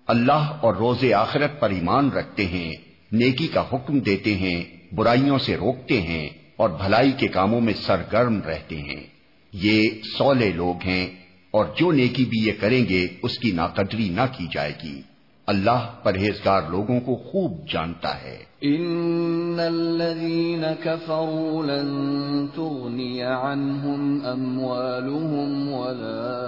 [0.07, 2.73] اللہ اور روز آخرت پر ایمان رکھتے ہیں،
[3.13, 4.65] نیکی کا حکم دیتے ہیں،
[4.95, 9.07] برائیوں سے روکتے ہیں اور بھلائی کے کاموں میں سرگرم رہتے ہیں۔
[9.53, 9.89] یہ
[10.19, 11.09] سولے لوگ ہیں
[11.51, 15.03] اور جو نیکی بھی یہ کریں گے، اس کی ناقدری نہ کی جائے گی۔
[15.49, 26.47] اللہ پرہیزگار لوگوں کو خوب جانتا ہے۔ ان الذين كفروا لن تغني عنهم اموالهم ولا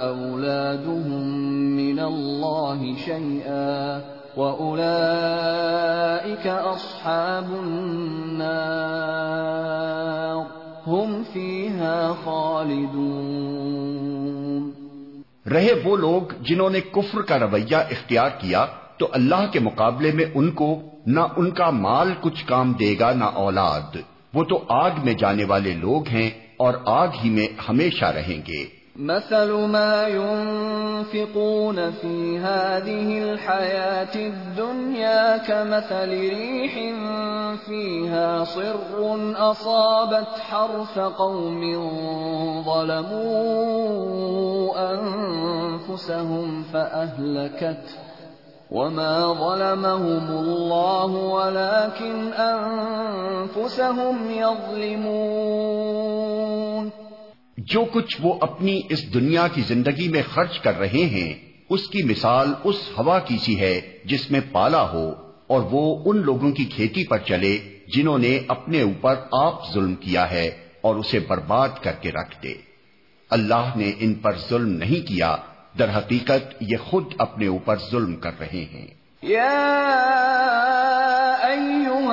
[0.00, 1.36] اولادهم
[1.76, 4.00] من الله شيئا
[4.36, 10.42] واولئك اصحاب النار
[10.88, 14.01] هم فيها خالدون۔
[15.50, 18.66] رہے وہ لوگ جنہوں نے کفر کا رویہ اختیار کیا،
[18.96, 23.12] تو اللہ کے مقابلے میں ان کو نہ ان کا مال کچھ کام دے گا
[23.12, 23.96] نہ اولاد۔
[24.34, 28.81] وہ تو آگ میں جانے والے لوگ ہیں اور آگ ہی میں ہمیشہ رہیں گے۔
[28.96, 36.74] مثل ما ينفقون في هذه الحياة الدنيا كمثل ريح
[37.66, 41.60] فيها صر أصابت حرث قوم
[42.64, 43.82] ظلموا
[44.94, 47.98] أنفسهم فأهلكت
[48.70, 56.21] وما ظلمهم الله ولكن أنفسهم يظلمون
[57.66, 61.34] جو کچھ وہ اپنی اس دنیا کی زندگی میں خرچ کر رہے ہیں،
[61.70, 65.12] اس کی مثال اس ہوا کی سی ہے جس میں پالا ہو
[65.46, 67.58] اور وہ ان لوگوں کی کھیتی پر چلے
[67.88, 72.54] جنہوں نے اپنے اوپر آپ ظلم کیا ہے اور اسے برباد کر کے رکھ دے۔
[73.30, 75.36] اللہ نے ان پر ظلم نہیں کیا،
[75.78, 78.86] در حقیقت یہ خود اپنے اوپر ظلم کر رہے ہیں۔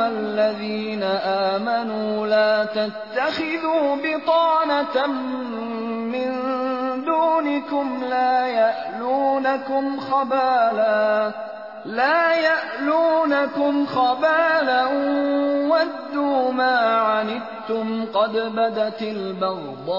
[0.07, 5.07] الذين آمنوا لا تتخذوا بطانة
[6.11, 6.29] من
[7.05, 11.31] دونكم لا يألونكم خبالا،
[11.85, 14.85] لا يألونكم خبالا
[15.69, 19.89] ودوا ما عنتم قد بدت البغضاء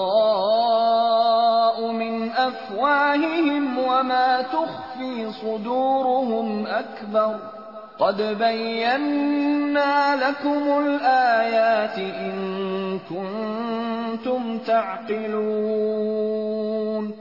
[1.91, 7.60] من أفواههم وما تخفي صدورهم أكبر
[8.01, 8.21] قد
[10.21, 10.97] لكم
[13.09, 17.11] كنتم تعقلون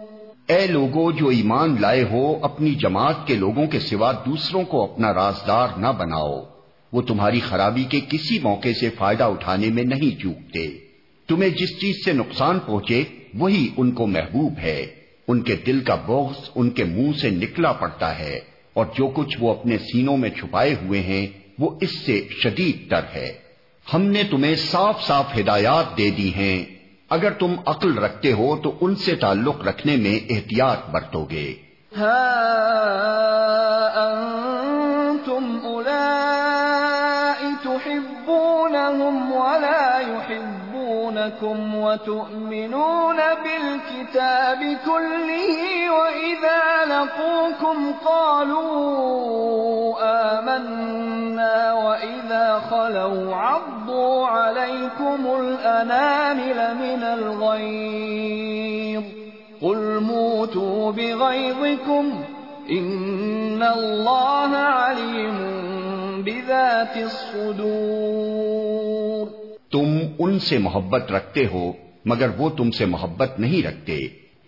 [0.46, 5.14] اے لوگو، جو ایمان لائے ہو، اپنی جماعت کے لوگوں کے سوا دوسروں کو اپنا
[5.14, 6.42] رازدار نہ بناؤ۔
[6.92, 10.78] وہ تمہاری خرابی کے کسی موقع سے فائدہ اٹھانے میں نہیں چوکتے۔
[11.28, 13.04] تمہیں جس چیز سے نقصان پہنچے،
[13.34, 14.86] وہی ان کو محبوب ہے۔
[15.28, 19.36] ان کے دل کا بغض ان کے منہ سے نکلا پڑتا ہے۔ اور جو کچھ
[19.40, 21.26] وہ اپنے سینوں میں چھپائے ہوئے ہیں،
[21.58, 23.32] وہ اس سے شدید تر ہے۔
[23.94, 26.64] ہم نے تمہیں صاف صاف ہدایات دے دی ہیں۔
[27.10, 31.54] اگر تم عقل رکھتے ہو، تو ان سے تعلق رکھنے میں احتیاط برتو گے۔
[31.96, 34.59] ہاں
[41.20, 48.70] يحبونكم وتؤمنون بالكتاب كله وإذا لقوكم قالوا
[50.38, 59.02] آمنا وإذا خلوا عضوا عليكم الأنامل من الغيظ
[59.62, 62.24] قل موتوا بغيظكم
[62.70, 65.38] إن الله عليم
[66.26, 68.99] بذات الصدور
[69.70, 71.72] تم ان سے محبت رکھتے ہو،
[72.04, 73.98] مگر وہ تم سے محبت نہیں رکھتے۔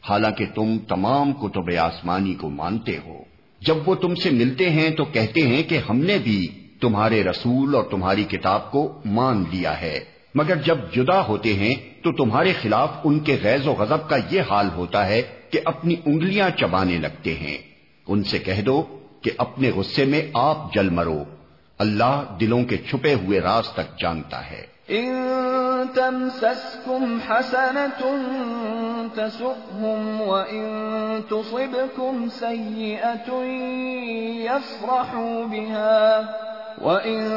[0.08, 3.22] حالانکہ تم تمام کتب آسمانی کو مانتے ہو۔
[3.60, 6.46] جب وہ تم سے ملتے ہیں تو کہتے ہیں کہ ہم نے بھی
[6.80, 10.00] تمہارے رسول اور تمہاری کتاب کو مان لیا ہے۔
[10.34, 14.40] مگر جب جدا ہوتے ہیں تو تمہارے خلاف ان کے غیظ و غضب کا یہ
[14.50, 17.58] حال ہوتا ہے کہ اپنی انگلیاں چبانے لگتے ہیں۔
[18.08, 21.24] ان سے کہہ دو کہ اپنے غصے میں آپ جل مرو۔
[21.78, 28.00] اللہ دلوں کے چھپے ہوئے راز تک جانتا ہے۔ إن تمسسكم حسنة
[29.16, 33.42] تسؤهم وإن تصبكم سيئة
[34.42, 36.28] يفرحوا بها
[36.82, 37.30] وإن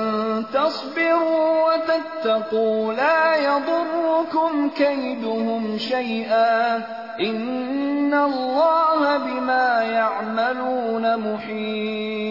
[0.54, 6.76] تصبروا وتتقوا لا يضركم كيدهم شيئا
[7.20, 12.26] إن الله بما يعملون محيط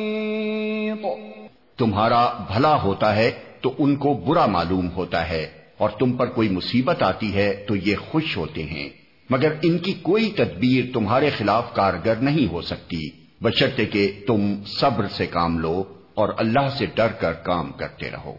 [1.79, 3.31] تمہارا بھلا ہوتا ہے
[3.65, 5.47] تو ان کو برا معلوم ہوتا ہے
[5.79, 8.89] اور تم پر کوئی مصیبت آتی ہے تو یہ خوش ہوتے ہیں۔
[9.31, 13.11] مگر ان کی کوئی تدبیر تمہارے خلاف کارگر نہیں ہو سکتی۔
[13.41, 15.85] بشرطے کہ تم صبر سے کام لو
[16.15, 18.35] اور اللہ سے ڈر کر کام کرتے رہو۔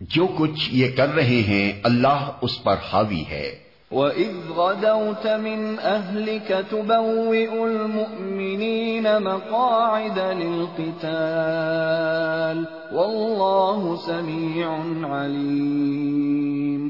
[0.00, 3.58] جو کچھ یہ کر رہے ہیں، اللہ اس پر حاوی ہے۔
[3.90, 11.14] وَإِذْ غَدَوْتَ مِنْ أَهْلِكَ تُبَوِّئُ الْمُؤْمِنِينَ مَقَاعِدَ لِلْقِتَالِ
[12.94, 14.68] وَاللَّهُ سَمِيعٌ
[15.10, 16.88] عَلِيمٌ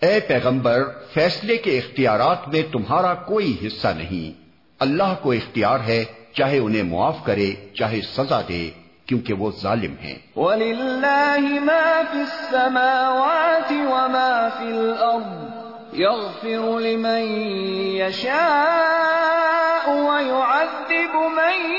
[0.00, 0.82] اے پیغمبر
[1.14, 4.40] فیصلے کے اختیارات میں تمہارا کوئی حصہ نہیں۔
[4.80, 8.70] اللہ کو اختیار ہے چاہے انہیں معاف کرے چاہے سزا دے۔
[9.06, 15.46] کیونکہ وہ ظالم ہیں۔ وَلِلَّهِ مَا فِي السَّمَاوَاتِ وَمَا فِي الْأَرْضِ
[15.98, 17.46] يغفر لمن
[17.96, 21.74] يشاء ويعذب من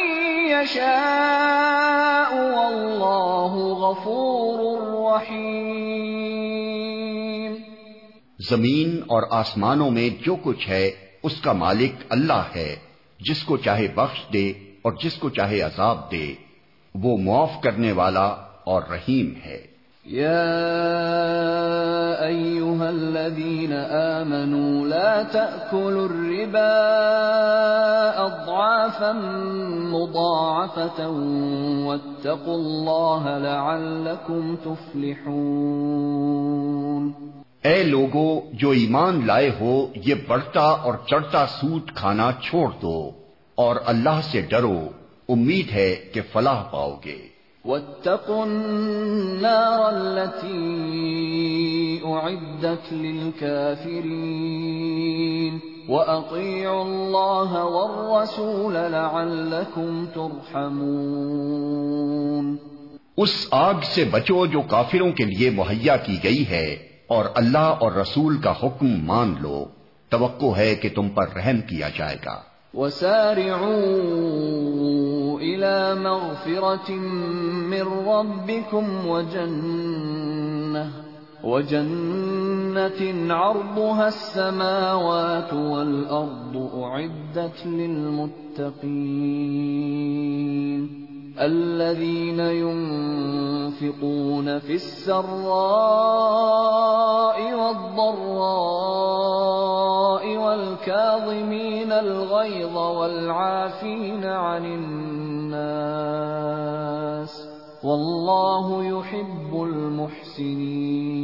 [0.49, 7.55] يشاء والله غفور رحيم۔
[8.49, 10.91] زمین اور آسمانوں میں جو کچھ ہے
[11.23, 12.75] اس کا مالک اللہ ہے۔
[13.19, 16.33] جس کو چاہے بخش دے اور جس کو چاہے عذاب دے۔
[16.95, 19.77] وہ معاف کرنے والا اور رحیم ہے۔
[20.11, 20.67] يا
[22.81, 23.73] الذين
[24.87, 25.21] لا
[25.71, 26.71] الربا
[29.91, 31.25] مضاعفة
[31.85, 37.11] واتقوا الله لعلكم تفلحون۔
[37.63, 43.11] اے لوگو جو ایمان لائے ہو یہ بڑھتا اور چڑھتا سود کھانا چھوڑ دو
[43.55, 44.89] اور اللہ سے ڈرو۔
[45.29, 47.17] امید ہے کہ فلاح پاؤ گے۔
[47.65, 55.59] واتقوا النار التي أعدت للكافرين
[55.89, 62.57] وأطيعوا الله والرسول لعلكم ترحمون۔
[63.17, 66.77] اس آگ سے بچو جو کافروں کے لیے مہیا کی گئی ہے
[67.07, 69.65] اور اللہ اور رسول کا حکم مان لو۔
[70.09, 72.41] توقع ہے کہ تم پر رحم کیا جائے گا۔
[72.77, 73.77] وسارعوا
[75.39, 76.91] إلى مغفرة
[77.71, 80.91] من ربكم وجنة
[81.43, 89.17] وجنة عرضها السماوات والأرض أعدت للمتقين.
[91.39, 95.27] الذين ينفقون في السراء
[97.53, 105.57] والضراء والكاظمين الغيظ والعافين عن الناس
[107.83, 111.17] والله يحب المحسنين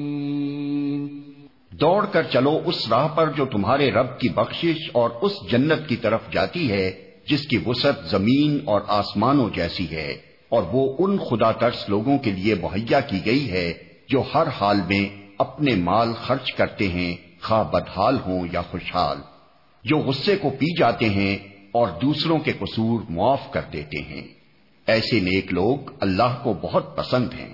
[1.72, 5.95] دوڑ کر چلو اس راہ پر جو تمہارے رب کی بخشش اور اس جنت کی
[5.95, 10.11] طرف جاتی ہے۔ جس کی وسعت زمین اور آسمانوں جیسی ہے،
[10.49, 13.73] اور وہ ان خدا ترس لوگوں کے لیے مہیا کی گئی ہے،
[14.07, 15.05] جو ہر حال میں
[15.37, 19.17] اپنے مال خرچ کرتے ہیں، خواہ بدحال ہوں یا خوشحال،
[19.83, 21.37] جو غصے کو پی جاتے ہیں
[21.71, 24.23] اور دوسروں کے قصور معاف کر دیتے ہیں۔
[24.87, 27.53] ایسے نیک لوگ اللہ کو بہت پسند ہیں۔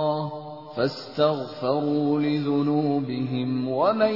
[0.75, 4.13] فاستغفروا لذنوبهم ومن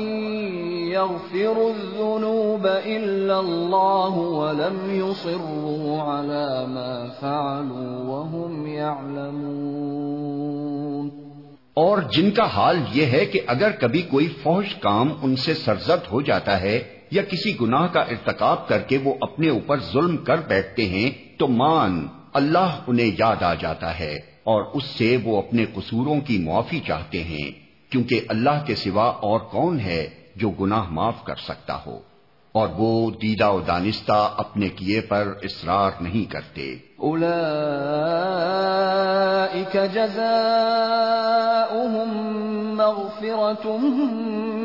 [0.88, 11.10] يغفر الذنوب إلا الله ولم يصروا على ما فعلوا وهم يعلمون۔
[11.73, 16.11] اور جن کا حال یہ ہے کہ اگر کبھی کوئی فوج کام ان سے سرزد
[16.11, 20.40] ہو جاتا ہے یا کسی گناہ کا ارتکاب کر کے وہ اپنے اوپر ظلم کر
[20.48, 25.65] بیٹھتے ہیں تو مان اللہ انہیں یاد آ جاتا ہے۔ اور اس سے وہ اپنے
[25.65, 27.51] قصوروں کی معافی چاہتے ہیں،
[27.91, 31.99] کیونکہ اللہ کے سوا اور کون ہے جو گناہ معاف کر سکتا ہو؟
[32.51, 36.76] اور وہ دیدہ و دانستہ اپنے کیے پر اصرار نہیں کرتے۔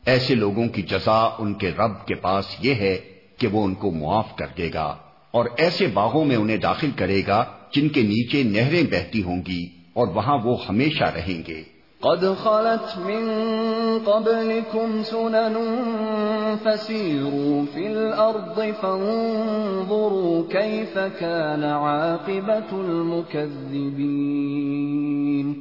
[0.06, 2.96] ایسے لوگوں کی جزا ان کے رب کے پاس یہ ہے
[3.38, 4.88] کہ وہ ان کو معاف کر دے گا
[5.30, 9.62] اور ایسے باغوں میں انہیں داخل کرے گا جن کے نیچے نہریں بہتی ہوں گی
[9.92, 13.30] اور وہاں وہ ہمیشہ رہیں گے۔ قد خلت من
[14.04, 15.56] قبلكم سنن
[16.62, 25.52] فسيروا في الأرض فانظروا كيف كان عاقبة المكذبين.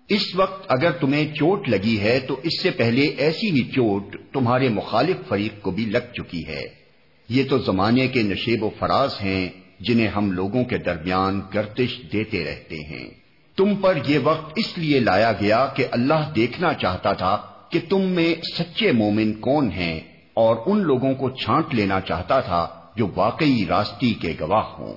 [0.10, 4.70] اس وقت اگر تمہیں چوٹ لگی ہے تو اس سے پہلے ایسی ہی چوٹ تمہارے
[4.70, 6.83] مخالف فریق کو بھی لگ چکی ہے۔
[7.30, 12.44] یہ تو زمانے کے نشیب و فراز ہیں جنہیں ہم لوگوں کے درمیان گردش دیتے
[12.44, 13.10] رہتے ہیں۔
[13.58, 17.38] تم پر یہ وقت اس لیے لایا گیا کہ اللہ دیکھنا چاہتا تھا
[17.70, 20.00] کہ تم میں سچے مومن کون ہیں
[20.34, 24.94] اور ان لوگوں کو چھانٹ لینا چاہتا تھا جو واقعی راستی کے گواہ ہوں،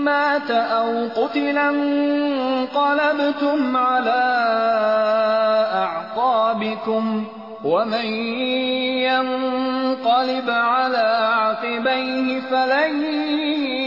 [0.05, 0.53] مات
[1.15, 4.25] قتلا انقلبتم على
[5.73, 7.25] اعقابكم
[7.65, 8.35] ومن
[8.99, 13.05] ينقلب على عقبيه فلن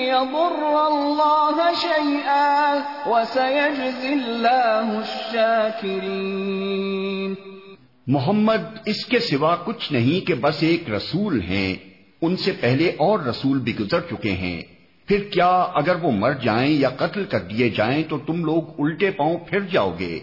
[0.08, 2.74] يضر الله شيئا
[3.06, 7.34] وسيجزي الله الشاكرين
[8.08, 11.76] محمد، اس کے سوا کچھ نہیں کہ بس ایک رسول ہیں۔
[12.22, 14.62] ان سے پہلے اور رسول بھی گزر چکے ہیں۔
[15.08, 19.12] پھر کیا اگر وہ مر جائیں یا قتل کر دیے جائیں تو تم لوگ الٹے
[19.12, 20.20] پاؤں پھر جاؤ گے۔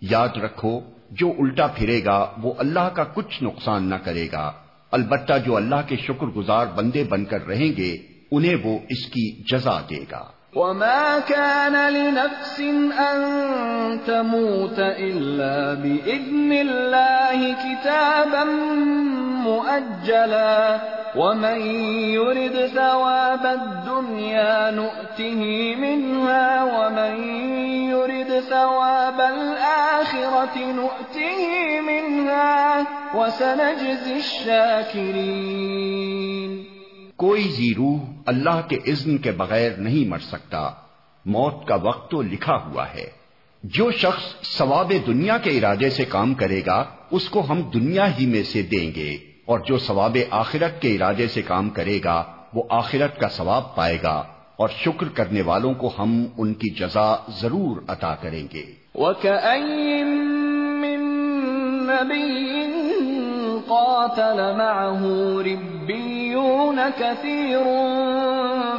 [0.00, 0.80] یاد رکھو
[1.18, 4.52] جو الٹا پھرے گا، وہ اللہ کا کچھ نقصان نہ کرے گا۔
[4.92, 7.96] البتہ جو اللہ کے شکر گزار بندے بن کر رہیں گے،
[8.30, 10.24] انہیں وہ اس کی جزا دے گا۔
[10.54, 12.60] وما كان لنفس
[12.98, 13.22] أن
[14.04, 18.44] تموت إلا بإذن الله كتابا
[19.44, 20.76] مؤجلا
[21.16, 21.60] ومن
[22.10, 25.40] يرد ثواب الدنيا نؤته
[25.78, 27.24] منها ومن
[28.40, 31.40] ثواب الآخرة نؤته
[31.80, 32.80] منها
[33.14, 35.24] وسنجزي الشاكرين
[37.16, 40.70] کوئی زی روح اللہ کے اذن کے بغیر نہیں مر سکتا۔
[41.26, 43.10] موت کا وقت تو لکھا ہوا ہے۔
[43.62, 48.26] جو شخص ثواب دنیا کے ارادے سے کام کرے گا، اس کو ہم دنیا ہی
[48.26, 52.24] میں سے دیں گے۔ اور جو ثواب آخرت کے ارادے سے کام کرے گا،
[52.54, 54.24] وہ آخرت کا ثواب پائے گا۔
[54.56, 60.06] اور شکر کرنے والوں کو ہم ان کی جزا ضرور عطا کریں گے۔ وَكَأَيِّن
[60.80, 61.00] مِّن
[61.86, 62.64] نَبِيٍّ
[63.68, 65.06] قَاتَلَ مَعَهُ
[65.42, 67.64] رِبِّيُّونَ كَثِيرٌ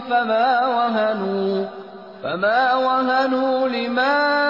[0.07, 1.65] فَمَا وَهَنُوا
[2.21, 4.45] فَمَا وَهَنُوا لِمَا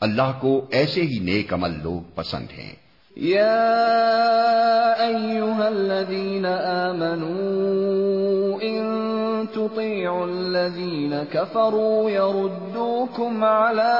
[0.00, 2.85] اللہ کو ایسے ہی نیک عمل لوگ پسند ہیں۔
[3.22, 13.98] يا أيها الذين آمنوا إن تطيعوا الذين كفروا يردوكم على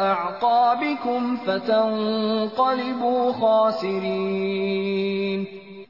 [0.00, 5.44] أعقابكم فتنقلبوا خاسرين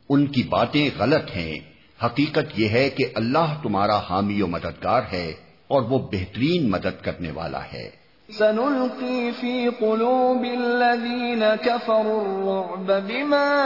[0.09, 1.59] ان کی باتیں غلط ہیں۔
[2.05, 5.33] حقیقت یہ ہے کہ اللہ تمہارا حامی و مددگار ہے
[5.69, 7.91] اور وہ بہترین مدد کرنے والا ہے۔
[8.39, 13.63] سنلقي في قلوب الذين كفروا الرعب بما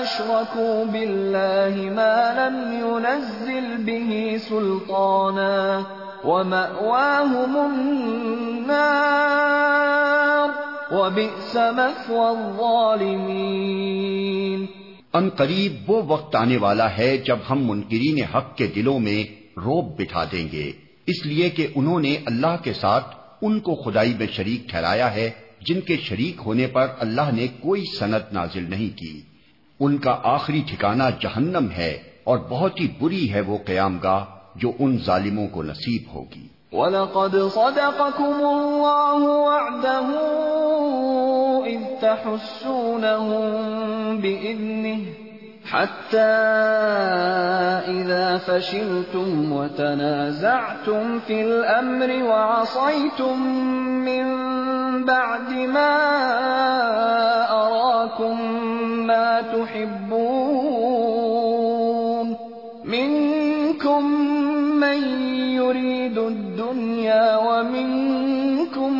[0.00, 5.80] أشركوا بالله ما لم ينزل به سلطانا
[6.28, 10.48] ومأواهم النار
[10.92, 14.64] وبئس مثوى الظالمين.
[15.12, 20.00] ان قریب وہ وقت آنے والا ہے جب ہم منکرین حق کے دلوں میں روب
[20.00, 20.72] بٹھا دیں گے۔
[21.06, 25.30] اس لیے کہ انہوں نے اللہ کے ساتھ ان کو خدائی میں شریک ٹھہرایا ہے،
[25.60, 29.20] جن کے شریک ہونے پر اللہ نے کوئی صنعت نازل نہیں کی۔
[29.80, 34.72] ان کا آخری ٹھکانہ جہنم ہے اور بہت ہی بری ہے وہ قیام گاہ۔ جو
[34.78, 40.08] ان ظالموں کو نصیب ہوگی۔ وَلَقَدْ صَدَقَكُمُ اللَّهُ وَعْدَهُ
[41.66, 43.46] إِذْ تَحُسُّونَهُم
[44.16, 45.28] بِإِذْنِهِ
[45.72, 46.18] حَتَّى
[47.88, 53.42] إِذَا فَشِلْتُمْ وَتَنَازَعْتُمْ فِي الْأَمْرِ وَعَصَيْتُمْ
[54.04, 54.24] مِنْ
[55.04, 55.96] بَعْدِ مَا
[57.50, 58.42] أَرَاكُمْ
[59.06, 60.48] مَا تُحِبُّونَ
[62.84, 64.27] مِنْكُمْ
[64.88, 68.92] مَنْ يُرِيدُ الدُّنْيَا وَمِنْكُمْ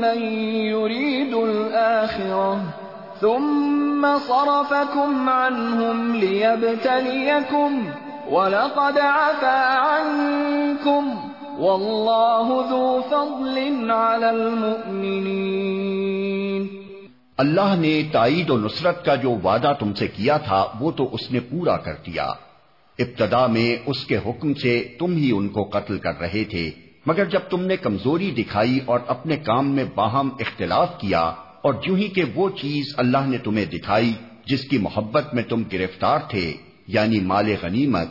[0.00, 0.22] مَنْ
[0.52, 2.60] يُرِيدُ الْآخِرَةَ
[3.20, 7.80] ثُمَّ صَرَفَكُمْ عَنْهُمْ لِيَبْتَلِيَكُمْ
[8.34, 11.14] وَلَقَدْ عَفَا عَنْكُمْ
[11.58, 15.62] وَاللَّهُ ذُو فَضْلٍ عَلَى الْمُؤْمِنِينَ
[17.38, 21.30] اللہ نے تائید و نصرت کا جو وعدہ تم سے کیا تھا وہ تو اس
[21.30, 22.26] نے پورا کر دیا۔
[22.98, 26.70] ابتدا میں اس کے حکم سے تم ہی ان کو قتل کر رہے تھے،
[27.06, 31.20] مگر جب تم نے کمزوری دکھائی اور اپنے کام میں باہم اختلاف کیا
[31.62, 34.12] اور جو ہی کہ وہ چیز اللہ نے تمہیں دکھائی
[34.46, 36.52] جس کی محبت میں تم گرفتار تھے
[36.86, 38.08] یعنی مال غنیمت،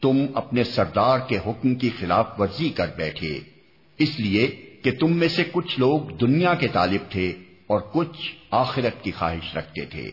[0.00, 3.40] تم اپنے سردار کے حکم کی خلاف ورزی کر بیٹھے۔
[3.98, 4.46] اس لیے
[4.82, 7.32] کہ تم میں سے کچھ لوگ دنیا کے طالب تھے
[7.66, 10.10] اور کچھ آخرت کی خواہش رکھتے تھے۔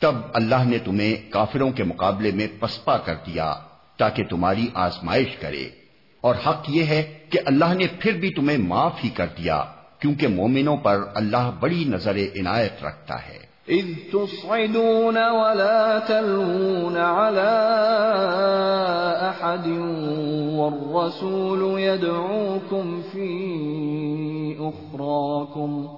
[0.00, 3.54] تب اللہ نے تمہیں کافروں کے مقابلے میں پسپا کر دیا
[3.98, 5.68] تاکہ تمہاری آزمائش کرے۔
[6.20, 9.64] اور حق یہ ہے کہ اللہ نے پھر بھی تمہیں معاف ہی کر دیا،
[9.98, 17.48] کیونکہ مومنوں پر اللہ بڑی نظر عنایت رکھتا ہے۔ إذ تصعدون ولا تلوون على
[19.28, 19.66] أحد
[20.58, 23.28] والرسول يدعوكم في
[24.54, 25.97] أخراكم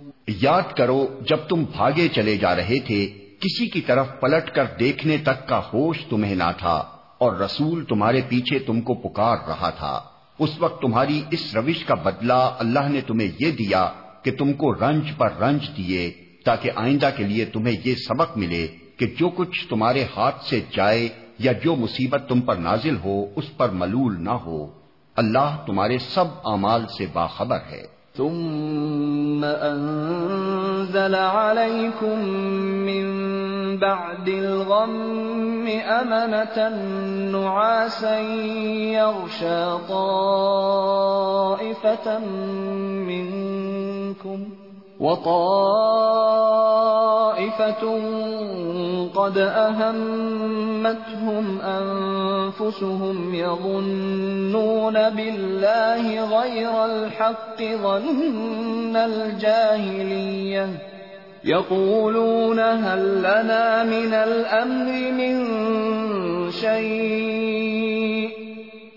[0.27, 3.05] یاد کرو، جب تم بھاگے چلے جا رہے تھے،
[3.39, 6.77] کسی کی طرف پلٹ کر دیکھنے تک کا ہوش تمہیں نہ تھا،
[7.17, 9.99] اور رسول تمہارے پیچھے تم کو پکار رہا تھا۔
[10.39, 13.91] اس وقت تمہاری اس روش کا بدلہ اللہ نے تمہیں یہ دیا
[14.23, 16.11] کہ تم کو رنج پر رنج دیے،
[16.45, 18.67] تاکہ آئندہ کے لیے تمہیں یہ سبق ملے
[18.97, 21.07] کہ جو کچھ تمہارے ہاتھ سے جائے
[21.39, 24.65] یا جو مصیبت تم پر نازل ہو، اس پر ملول نہ ہو۔
[25.15, 32.19] اللہ تمہارے سب اعمال سے باخبر ہے۔ ثم أنزل عليكم
[32.85, 33.05] من
[33.77, 36.69] بعد الغم أمنة
[37.31, 38.19] نعاسا
[38.99, 41.19] يغشى طائفة
[43.09, 44.39] منكم
[45.01, 46.61] وطائفة
[49.15, 50.41] قد أهمتهم
[51.61, 60.67] أنفسهم يظنون بالله غير الحق ظن الجاهلية
[61.43, 65.41] يقولون هل لنا من الأمر من
[66.51, 68.40] شيء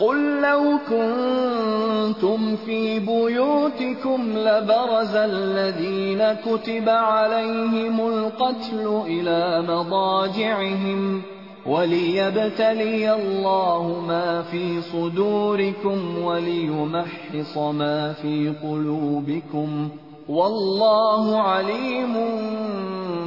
[0.00, 11.22] قل لو كنتم في بيوتكم لبرز الذين كتب عليهم القتل إلى مضاجعهم
[11.66, 19.88] وليبتلي الله ما في صدوركم وليمحص ما في قلوبكم
[20.28, 22.14] والله عليم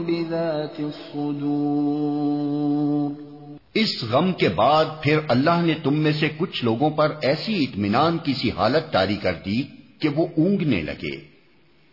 [0.07, 2.49] بذات الصدور
[3.73, 8.17] اس غم کے بعد پھر اللہ نے تم میں سے کچھ لوگوں پر ایسی اطمینان
[8.17, 9.63] کی سی حالت تاری کر دی
[9.99, 11.17] کہ وہ اونگنے لگے۔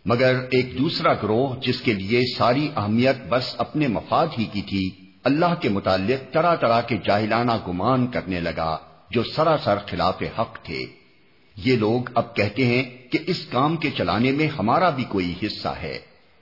[0.04, 4.90] مگر ایک دوسرا گروہ جس کے لیے ساری اہمیت بس اپنے مفاد ہی کی تھی،
[5.24, 8.78] اللہ کے متعلق طرح طرح کے جاہلانہ گمان کرنے لگا
[9.10, 10.86] جو سراسر خلاف حق تھے۔
[11.56, 15.68] یہ لوگ اب کہتے ہیں کہ اس کام کے چلانے میں ہمارا بھی کوئی حصہ
[15.68, 15.98] ہے۔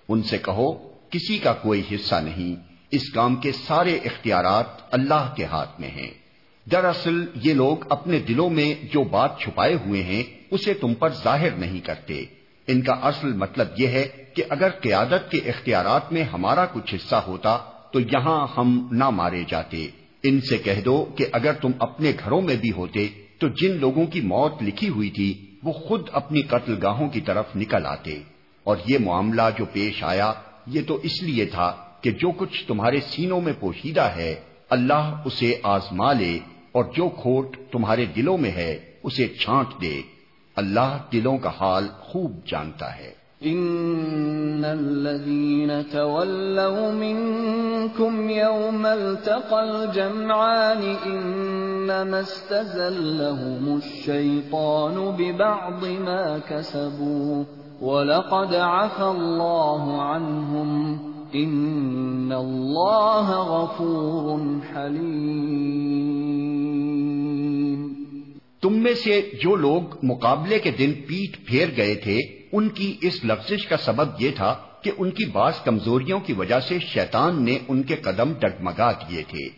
[0.09, 0.73] ان سے کہو،
[1.11, 6.11] کسی کا کوئی حصہ نہیں۔ اس کام کے سارے اختیارات اللہ کے ہاتھ میں ہیں۔
[6.71, 11.51] دراصل یہ لوگ اپنے دلوں میں جو بات چھپائے ہوئے ہیں، اسے تم پر ظاہر
[11.51, 12.25] نہیں کرتے۔
[12.67, 17.17] ان کا اصل مطلب یہ ہے کہ اگر قیادت کے اختیارات میں ہمارا کچھ حصہ
[17.17, 17.59] ہوتا،
[17.93, 19.89] تو یہاں ہم نہ مارے جاتے۔
[20.23, 23.09] ان سے کہہ دو کہ اگر تم اپنے گھروں میں بھی ہوتے،
[23.39, 27.45] تو جن لوگوں کی موت لکھی ہوئی تھی، وہ خود اپنی قتل گاہوں کی طرف
[27.57, 28.23] نکل آتے۔
[28.65, 30.33] اور یہ معاملہ جو پیش آیا،
[30.67, 34.35] یہ تو اس لیے تھا کہ جو کچھ تمہارے سینوں میں پوشیدہ ہے،
[34.71, 36.39] اللہ اسے آزما لے،
[36.73, 40.03] اور جو کھوٹ تمہارے دلوں میں ہے، اسے چھانٹ دے۔
[40.57, 43.11] اللہ دلوں کا حال خوب جانتا ہے۔
[43.41, 59.03] ان الذين تولوا منكم يوم التقى الجمعان انما استزلهم الشيطان ببعض ما كسبوا۔ ولقد عفى
[59.03, 60.95] الله عنهم
[61.33, 64.41] ان اللہ غفور
[64.77, 65.95] حلیم
[68.63, 72.19] تم میں سے جو لوگ مقابلے کے دن پیٹ پھیر گئے تھے،
[72.53, 76.61] ان کی اس لفزش کا سبب یہ تھا کہ ان کی بعض کمزوریوں کی وجہ
[76.61, 79.49] سے شیطان نے ان کے قدم ڈگمگا کیے تھے۔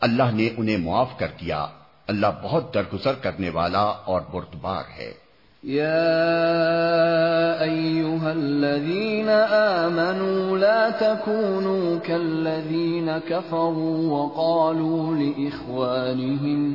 [0.00, 1.66] اللہ نے انہیں معاف کر دیا۔
[2.08, 5.25] اللہ بہت درگزر کرنے والا اور بردبار ہے۔
[5.64, 16.74] يا أيها الذين آمنوا لا تكونوا كالذين كفروا وقالوا لإخوانهم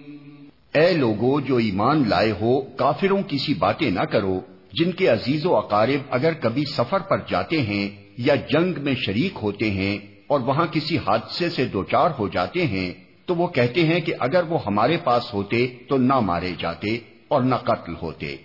[0.73, 4.39] اے لوگو جو ایمان لائے ہو، کافروں کی سی باتیں نہ کرو،
[4.73, 9.37] جن کے عزیز و اقارب اگر کبھی سفر پر جاتے ہیں یا جنگ میں شریک
[9.41, 12.91] ہوتے ہیں اور وہاں کسی حادثے سے دوچار ہو جاتے ہیں،
[13.25, 17.41] تو وہ کہتے ہیں کہ اگر وہ ہمارے پاس ہوتے تو نہ مارے جاتے اور
[17.41, 18.35] نہ قتل ہوتے۔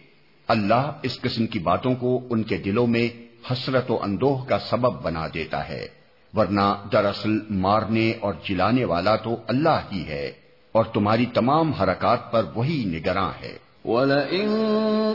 [0.48, 3.08] اللہ اس قسم کی باتوں کو ان کے دلوں میں
[3.52, 5.86] حسرت و اندوہ کا سبب بنا دیتا ہے،
[6.34, 10.45] ورنہ دراصل مارنے اور جلانے والا تو اللہ ہی ہے۔
[10.76, 14.50] اور تمہاری تمام حرکات پر وہی نگراں ہے۔ وَلَئِن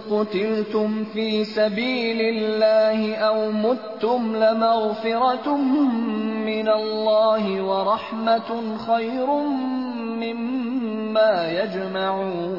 [0.10, 5.58] قُتِلْتُمْ فِي سَبِيلِ اللَّهِ أَوْ مُتْتُمْ لَمَغْفِرَةٌ
[6.46, 9.28] مِّنَ اللَّهِ وَرَحْمَةٌ خَيْرٌ
[10.18, 12.52] مِّمَّا يَجْمَعُونَ۔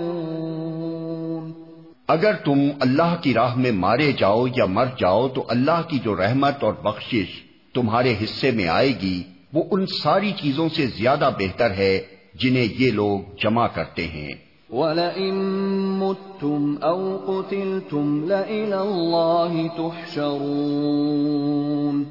[2.08, 6.16] اگر تم اللہ کی راہ میں مارے جاؤ یا مر جاؤ تو اللہ کی جو
[6.16, 7.42] رحمت اور بخشش
[7.74, 9.22] تمہارے حصے میں آئے گی
[9.52, 12.00] وہ ان ساری چیزوں سے زیادہ بہتر ہے۔
[12.42, 14.30] جنہیں یہ لوگ جمع کرتے ہیں۔
[14.72, 15.34] وَلَئِن
[15.98, 22.02] مُتُّمْ أَوْ قُتِلْتُمْ لَإِلَى اللَّهِ تُحْشَرُونَ۔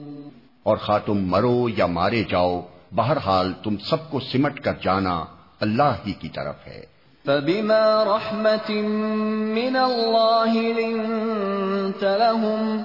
[0.64, 2.62] اور خواہ تم مرو یا مارے جاؤ
[2.96, 5.26] بہرحال تم سب کو سمٹ کر جانا
[5.60, 6.86] اللہ ہی کی طرف ہے۔
[7.26, 8.74] فبما رحمة
[9.54, 12.82] من الله لنت لهم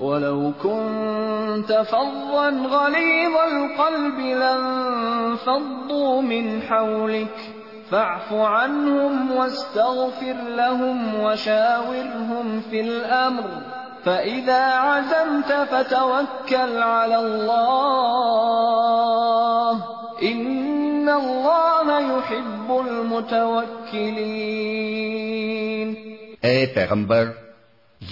[0.00, 7.36] ولو كنت فظا غليظ القلب لانفضوا من حولك
[7.90, 13.44] فاعف عنهم واستغفر لهم وشاورهم في الأمر
[14.04, 18.10] فإذا عزمت فتوكل على الله
[20.22, 24.68] إن الله يحب المتوكلين
[26.44, 27.47] اے پیغمبر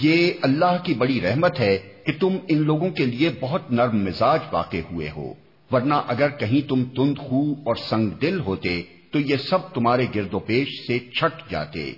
[0.01, 4.39] یہ اللہ کی بڑی رحمت ہے کہ تم ان لوگوں کے لیے بہت نرم مزاج
[4.51, 5.33] واقع ہوئے ہو۔
[5.71, 10.33] ورنہ اگر کہیں تم تند خو اور سنگ دل ہوتے، تو یہ سب تمہارے گرد
[10.33, 11.93] و پیش سے چھٹ جاتے۔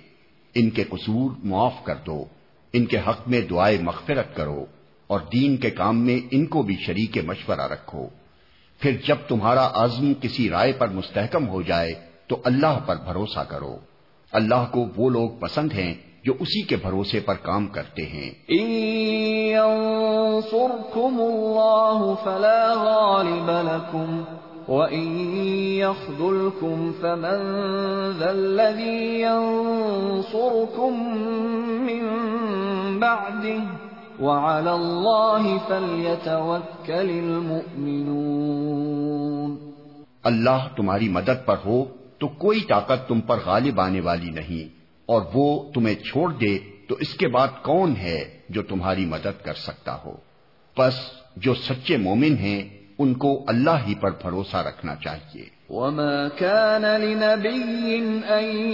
[0.54, 2.24] ان کے قصور معاف کر دو،
[2.72, 4.64] ان کے حق میں دعائیں مغفرت کرو
[5.06, 8.06] اور دین کے کام میں ان کو بھی شریک مشورہ رکھو۔
[8.80, 11.92] پھر جب تمہارا عزم کسی رائے پر مستحکم ہو جائے،
[12.26, 13.78] تو اللہ پر بھروسہ کرو۔
[14.32, 15.94] اللہ کو وہ لوگ پسند ہیں
[16.24, 18.30] جو اسی کے بھروسے پر کام کرتے ہیں۔
[19.50, 24.22] ينصركم الله فلا غالب لكم
[24.68, 25.34] وإن
[25.78, 27.38] يخذلكم فمن
[28.18, 31.18] ذا الذي ينصركم
[31.80, 32.08] من
[32.98, 33.58] بعده
[34.20, 39.56] وعلى الله فليتوكل المؤمنون۔
[40.22, 41.84] اللہ تمہاری مدد پر ہو
[42.18, 44.79] تو کوئی طاقت تم پر غالب آنے والی نہیں۔
[45.10, 46.58] اور وہ تمہیں چھوڑ دے
[46.88, 50.16] تو اس کے بعد کون ہے جو تمہاری مدد کر سکتا ہو؟
[50.78, 50.94] بس
[51.36, 52.68] جو سچے مومن ہیں،
[52.98, 58.72] ان کو اللہ ہی پر بھروسہ رکھنا چاہیے۔ وما كان لنبي أن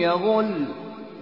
[0.00, 0.64] يغل،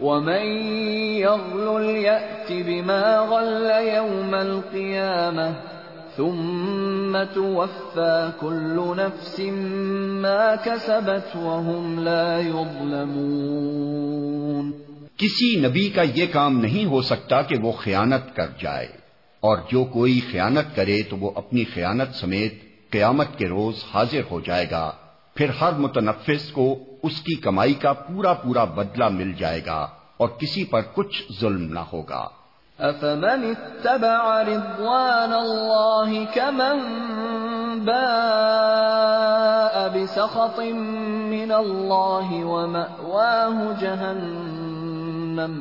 [0.01, 0.73] ومن
[1.13, 5.80] يغل يأت بما غل يوم القيامة۔
[6.17, 9.37] ثم توفى كل نفس
[10.23, 13.91] ما كسبت وهم لا يظلمون۔
[15.19, 18.89] کسی نبی کا یہ کام نہیں ہو سکتا کہ وہ خیانت کر جائے،
[19.43, 22.55] اور جو کوئی خیانت کرے تو وہ اپنی خیانت سمیت
[22.93, 24.87] قیامت کے روز حاضر ہو جائے گا۔
[25.37, 26.67] پھر ہر متنفس کو
[27.03, 29.81] اس کی کمائی کا پورا پورا بدلہ مل جائے گا،
[30.17, 32.25] اور کسی پر کچھ ظلم نہ ہوگا۔
[32.81, 36.79] أفمن اتبع رضوان الله كمن
[37.85, 40.59] باء بسخط
[41.31, 45.53] من الله ومأواه جهنم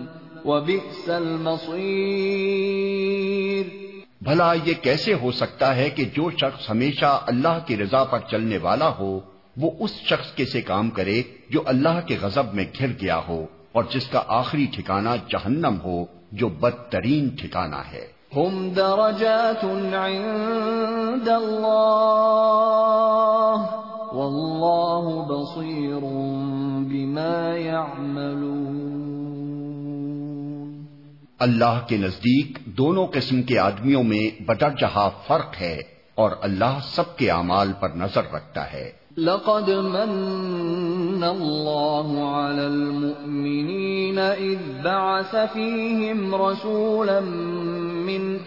[0.46, 2.40] وبئس المصير
[4.22, 8.58] بھلا یہ کیسے ہو سکتا ہے کہ جو شخص ہمیشہ اللہ کی رضا پر چلنے
[8.58, 9.20] والا ہو،
[9.58, 11.20] وہ اس شخص کے سے کام کرے
[11.50, 16.06] جو اللہ کے غضب میں گھر گیا ہو اور جس کا آخری ٹھکانہ جہنم ہو۔
[16.32, 19.66] جو بدترین ٹھکانہ ہے۔ هم درجات
[19.96, 22.10] عند الله
[24.14, 26.00] والله بصير
[26.80, 28.80] بما يعملون
[31.40, 35.80] اللہ کے نزدیک دونوں قسم کے آدمیوں میں بدرجہ فرق ہے
[36.16, 44.60] اور اللہ سب کے اعمال پر نظر رکھتا ہے۔ لقد من الله على المؤمنين إذ
[44.84, 47.20] بعث فيهم رسولا
[48.10, 48.40] من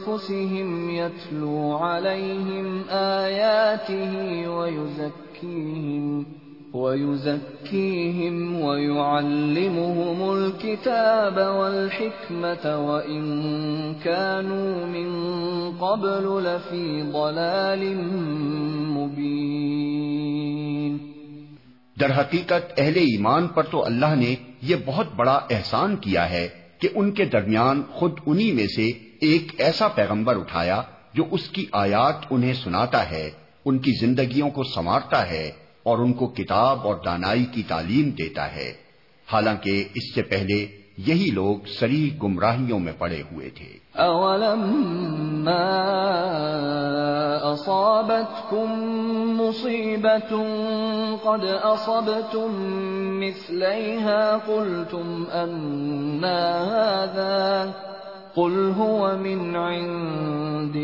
[0.00, 6.26] أنفسهم يتلو عليهم آياته ويزكيهم
[6.74, 13.22] ويزكيهم ويعلمهم الكتاب والحكمة وإن
[13.94, 15.08] كانوا من
[15.78, 17.96] قبل لفي ضلال
[18.86, 19.90] مبين
[22.00, 26.48] در حقیقت اہل ایمان پر تو اللہ نے یہ بہت بڑا احسان کیا ہے
[26.78, 28.86] کہ ان کے درمیان خود انہی میں سے
[29.20, 30.82] ایک ایسا پیغمبر اٹھایا
[31.14, 33.30] جو اس کی آیات انہیں سناتا ہے،
[33.64, 35.50] ان کی زندگیوں کو سنوارتا ہے۔
[35.82, 38.72] اور ان کو کتاب اور دانائی کی تعلیم دیتا ہے۔
[39.32, 40.66] حالانکہ اس سے پہلے
[40.98, 45.76] یہی لوگ سری گمراہیوں میں پڑے ہوئے تھے۔ أولما
[47.52, 48.80] أصابتكم
[49.40, 50.36] مصيبة
[51.22, 52.50] قد أصبتم
[53.20, 57.70] مثليها قلتم أنا هذا
[58.34, 60.76] قل هو من عند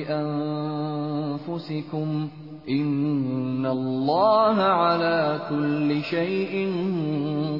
[1.49, 2.27] أنفسكم
[2.67, 6.67] ان اللہ على كل شيء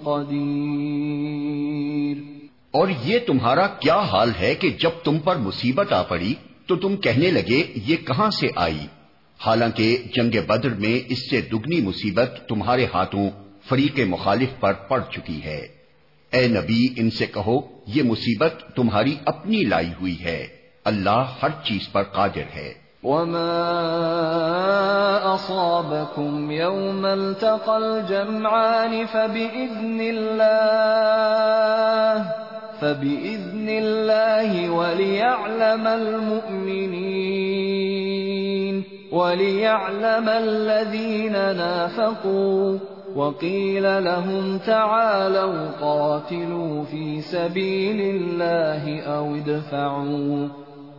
[0.05, 2.17] قدیر
[2.71, 6.35] اور یہ تمہارا کیا حال ہے کہ جب تم پر مصیبت آ پڑی
[6.67, 8.87] تو تم کہنے لگے یہ کہاں سے آئی؟
[9.39, 13.31] حالانکہ جنگ بدر میں اس سے دگنی مصیبت تمہارے ہاتھوں
[13.69, 15.69] فریق مخالف پر پڑ چکی ہے۔
[16.33, 20.47] اے نبی، ان سے کہو، یہ مصیبت تمہاری اپنی لائی ہوئی ہے۔
[20.85, 23.75] اللہ ہر چیز پر قادر ہے۔ وما
[25.35, 30.67] أصابكم يوم التقى الجمعان فبإذن الله
[32.81, 37.37] فبإذن الله وليعلم المؤمنين
[39.13, 42.79] وليعلم الذين نافقوا
[43.17, 50.66] وقيل لهم تعالوا قاتلوا في سبيل الله أو ادفعوا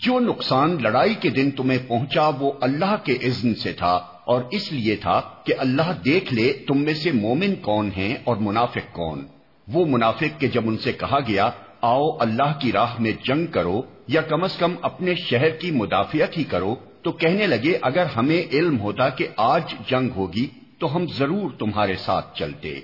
[0.00, 3.92] جو نقصان لڑائی کے دن تمہیں پہنچا وہ اللہ کے اذن سے تھا،
[4.24, 8.36] اور اس لیے تھا کہ اللہ دیکھ لے تم میں سے مومن کون ہیں اور
[8.36, 9.26] منافق کون۔
[9.68, 11.50] وہ منافق کے جب ان سے کہا گیا،
[11.80, 16.38] آؤ اللہ کی راہ میں جنگ کرو یا کم از کم اپنے شہر کی مدافعت
[16.38, 20.46] ہی کرو، تو کہنے لگے، اگر ہمیں علم ہوتا کہ آج جنگ ہوگی،
[20.78, 22.74] تو ہم ضرور تمہارے ساتھ چلتے۔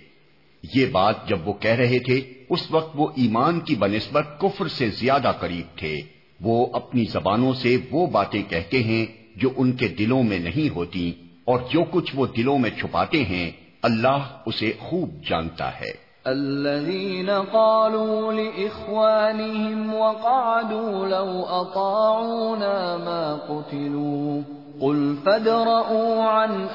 [0.64, 2.20] یہ بات جب وہ کہہ رہے تھے،
[2.50, 5.96] اس وقت وہ ایمان کی بنسبت کفر سے زیادہ قریب تھے۔
[6.42, 9.06] وہ اپنی زبانوں سے وہ باتیں کہتے ہیں
[9.36, 11.12] جو ان کے دلوں میں نہیں ہوتی
[11.44, 13.50] اور جو کچھ وہ دلوں میں چھپاتے ہیں،
[13.82, 24.40] اللہ اسے خوب جانتا ہے۔ الذين قالوا لإخوانهم وقعدوا لو أطاعونا ما قتلوا،
[24.80, 26.66] قل فادرؤوا عن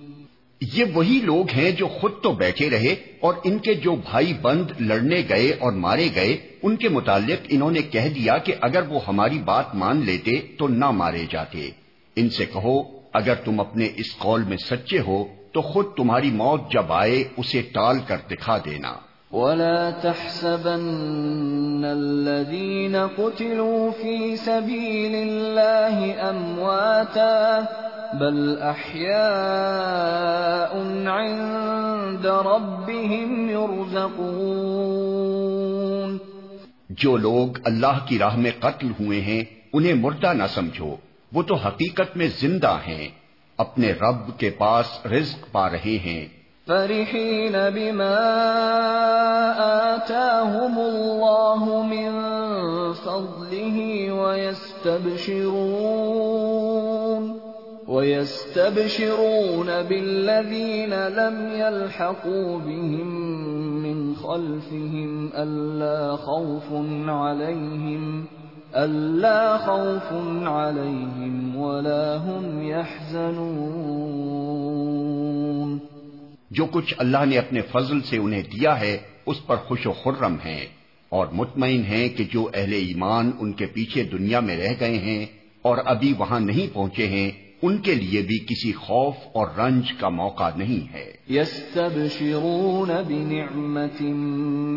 [0.63, 4.71] یہ وہی لوگ ہیں جو خود تو بیٹھے رہے اور ان کے جو بھائی بند
[4.81, 9.01] لڑنے گئے اور مارے گئے، ان کے متعلق انہوں نے کہہ دیا کہ اگر وہ
[9.09, 11.71] ہماری بات مان لیتے تو نہ مارے جاتے۔
[12.17, 12.83] ان سے کہو،
[13.15, 17.63] اگر تم اپنے اس قول میں سچے ہو تو خود تمہاری موت جب آئے اسے
[17.63, 18.93] ٹال کر دکھا دینا۔
[19.33, 27.61] ولا تحسبن الذين قتلوا في سبيل الله امواتا
[28.15, 36.19] بل احياء عند ربهم يرزقون۔
[36.91, 40.97] جو لوگ اللہ کی راہ میں قتل ہوئے ہیں انہیں مردہ نہ سمجھو۔
[41.33, 43.09] وہ تو حقیقت میں زندہ ہیں
[43.59, 46.27] اپنے رب کے پاس رزق پا رہے ہیں۔
[46.67, 52.23] فرحين بما آتاهم الله من
[52.93, 56.92] فضله ويستبشرون۔
[57.89, 63.09] ويستبشرون بالذين لم يلحقوا بهم
[63.83, 66.69] من خلفهم ألا خوف
[67.09, 68.25] عليهم
[68.75, 73.93] ألا خوف عليهم ولا هم يحزنون
[76.51, 78.95] جو کچھ اللہ نے اپنے فضل سے انہیں دیا ہے،
[79.27, 80.65] اس پر خوش و خرم ہیں
[81.13, 85.23] اور مطمئن ہیں کہ جو اہل ایمان ان کے پیچھے دنیا میں رہ گئے ہیں
[85.63, 87.31] اور ابھی وہاں نہیں پہنچے ہیں
[87.63, 94.01] ان کے لیے بھی کسی خوف اور رنج کا موقع نہیں ہے۔ يستبشرون بنعمت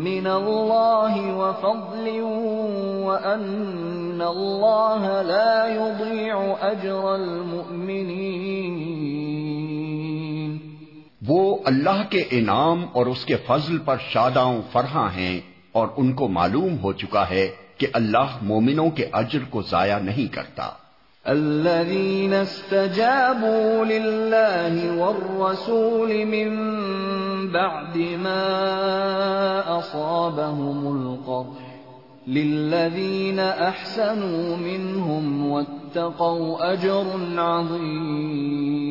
[0.04, 2.20] من اللہ وفضل
[3.04, 8.36] وان اللہ لا يضيع اجر المؤمنین
[11.26, 15.40] وہ اللہ کے انعام اور اس کے فضل پر شاداں فرحاں ہیں
[15.72, 17.48] اور ان کو معلوم ہو چکا ہے
[17.78, 20.70] کہ اللہ مومنوں کے اجر کو ضائع نہیں کرتا۔
[21.28, 26.50] الذين استجابوا لله والرسول من
[27.52, 31.58] بعد ما أصابهم القرح
[32.26, 37.06] للذين أحسنوا منهم واتقوا أجر
[37.38, 38.86] عظيم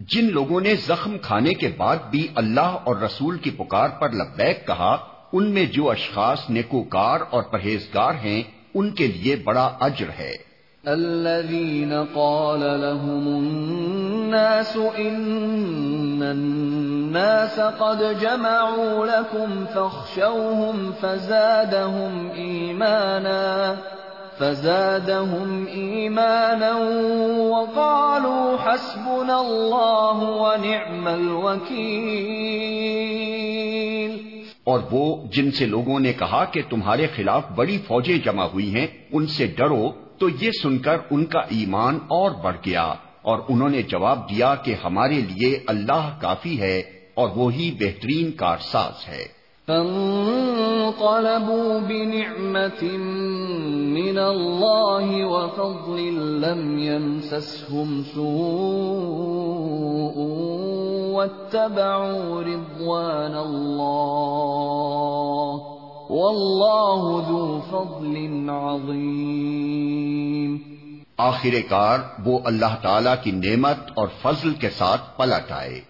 [0.00, 4.66] جن لوگوں نے زخم کھانے کے بعد بھی اللہ اور رسول کی پکار پر لبیک
[4.66, 4.94] کہا،
[5.32, 8.42] ان میں جو اشخاص نیکوکار اور پرہیزگار ہیں،
[8.74, 10.51] ان کے لیے بڑا اجر ہے۔
[10.88, 23.76] الذين قال لهم الناس إن الناس قد جمعوا لكم فاخشوهم فزادهم إيمانا
[24.38, 26.74] فزادهم إيمانا
[27.52, 32.12] وقالوا حسبنا الله ونعم الوكيل
[34.64, 38.86] اور وہ جن سے لوگوں نے کہا کہ تمہارے خلاف بڑی فوجیں جمع ہوئی ہیں،
[39.12, 39.92] ان سے ڈرو
[40.22, 44.54] تو یہ سن کر ان کا ایمان اور بڑھ گیا اور انہوں نے جواب دیا
[44.54, 46.82] کہ ہمارے لیے اللہ کافی ہے
[47.14, 52.98] اور وہی بہترین کارساز ہے۔ فانقلبوا بنعمة
[53.98, 65.71] من الله وفضل لم يمسسهم سوء واتبعوا رضوان الله
[66.12, 70.56] والله ذو فضل عظيم
[71.16, 75.80] آخر کار وہ اللہ تعالی کی نعمت اور فضل کے ساتھ پلٹ آئے۔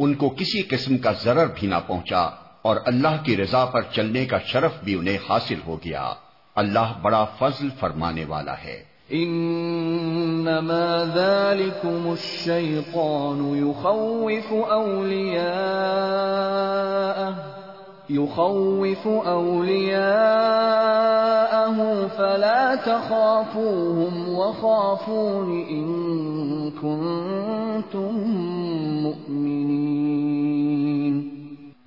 [0.00, 2.28] ان کو کسی قسم کا ضرر بھی نہ پہنچا
[2.62, 6.12] اور اللہ کی رضا پر چلنے کا شرف بھی انہیں حاصل ہو گیا۔
[6.54, 17.57] اللہ بڑا فضل فرمانے والا ہے۔ انما ذلكم الشيطان يخوف اولياءه
[18.10, 20.06] يخوف اولياءه
[22.06, 25.84] فلا تخافوهم وخافون ان
[26.70, 28.14] كنتم
[29.02, 29.78] مؤمنين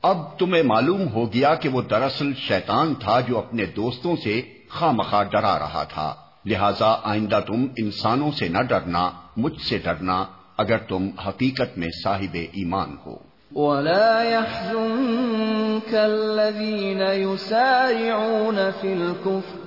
[0.04, 4.92] اب تمہیں معلوم ہو گیا کہ وہ دراصل شیطان تھا جو اپنے دوستوں سے خواہ
[4.92, 6.14] مخواہ ڈرا رہا تھا۔
[6.46, 10.26] لہذا آئندہ تم انسانوں سے نہ ڈرنا، مجھ سے ڈرنا،
[10.58, 19.62] اگر تم حقیقت میں صاحب ایمان ہو۔ ولا يحزنك الذين يسارعون في الكفر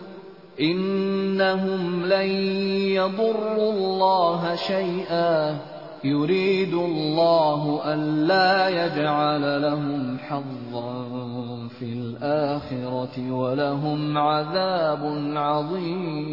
[0.60, 2.28] إنهم لن
[2.96, 5.58] يضروا الله شيئا
[6.04, 15.02] يريد الله ألا يجعل لهم حظا في الآخرة ولهم عذاب
[15.36, 16.24] عظيم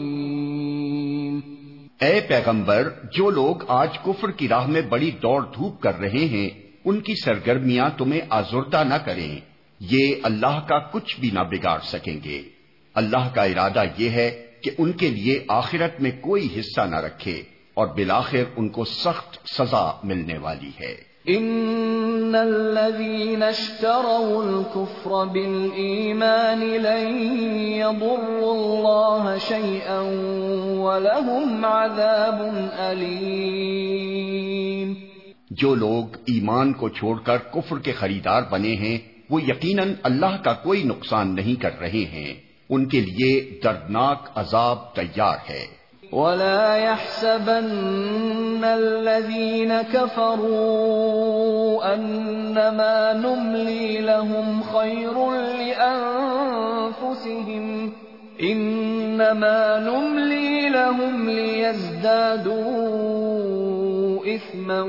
[2.02, 6.70] اے پیغمبر، جو لوگ آج کفر کی راہ میں بڑی دوڑ دھوپ کر رہے ہیں
[6.85, 9.39] ان کی سرگرمیاں تمہیں آزردہ نہ کریں۔
[9.79, 12.41] یہ اللہ کا کچھ بھی نہ بگاڑ سکیں گے۔
[12.95, 17.43] اللہ کا ارادہ یہ ہے کہ ان کے لیے آخرت میں کوئی حصہ نہ رکھے
[17.73, 27.71] اور بالآخر ان کو سخت سزا ملنے والی ہے۔ ان الذين اشتروا الكفر بالإيمان لن
[27.71, 30.01] يضروا الله شيئا
[30.79, 32.51] ولهم عذاب
[32.91, 35.10] أليم
[35.52, 38.98] جو لوگ ایمان کو چھوڑ کر کفر کے خریدار بنے ہیں،
[39.30, 42.34] وہ یقیناً اللہ کا کوئی نقصان نہیں کر رہے ہیں۔
[42.69, 45.65] ان کے لیے دردناک عذاب تیار ہے۔
[46.11, 57.90] ولا يحسبن الذين كفروا أنما نملي لهم خير لأنفسهم
[58.52, 63.80] إنما نملي لهم ليزدادوا
[64.33, 64.81] إثما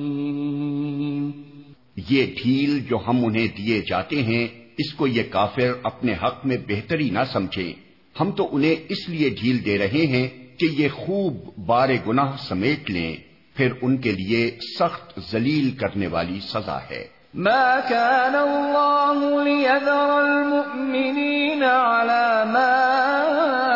[2.10, 4.48] یہ ڈھیل جو ہم انہیں دیے جاتے ہیں
[4.78, 7.72] اس کو یہ کافر اپنے حق میں بہتری نہ سمجھے۔
[8.20, 10.28] ہم تو انہیں اس لیے ڈھیل دے رہے ہیں
[10.58, 11.34] کہ یہ خوب
[11.66, 13.16] بار گناہ سمیٹ لیں۔
[13.54, 21.62] پھر ان کے لیے سخت ذلیل کرنے والی سزا ہے۔ ما كان الله ليذر المؤمنين
[21.62, 23.67] على ما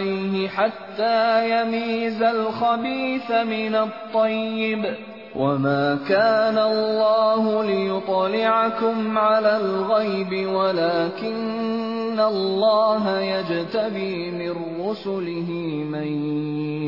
[0.00, 4.94] عليه حتى يميز الخبيث من الطيب.
[5.36, 15.50] وما كان الله ليطلعكم على الغيب ولكن الله يجتبي من رسله
[15.90, 16.08] من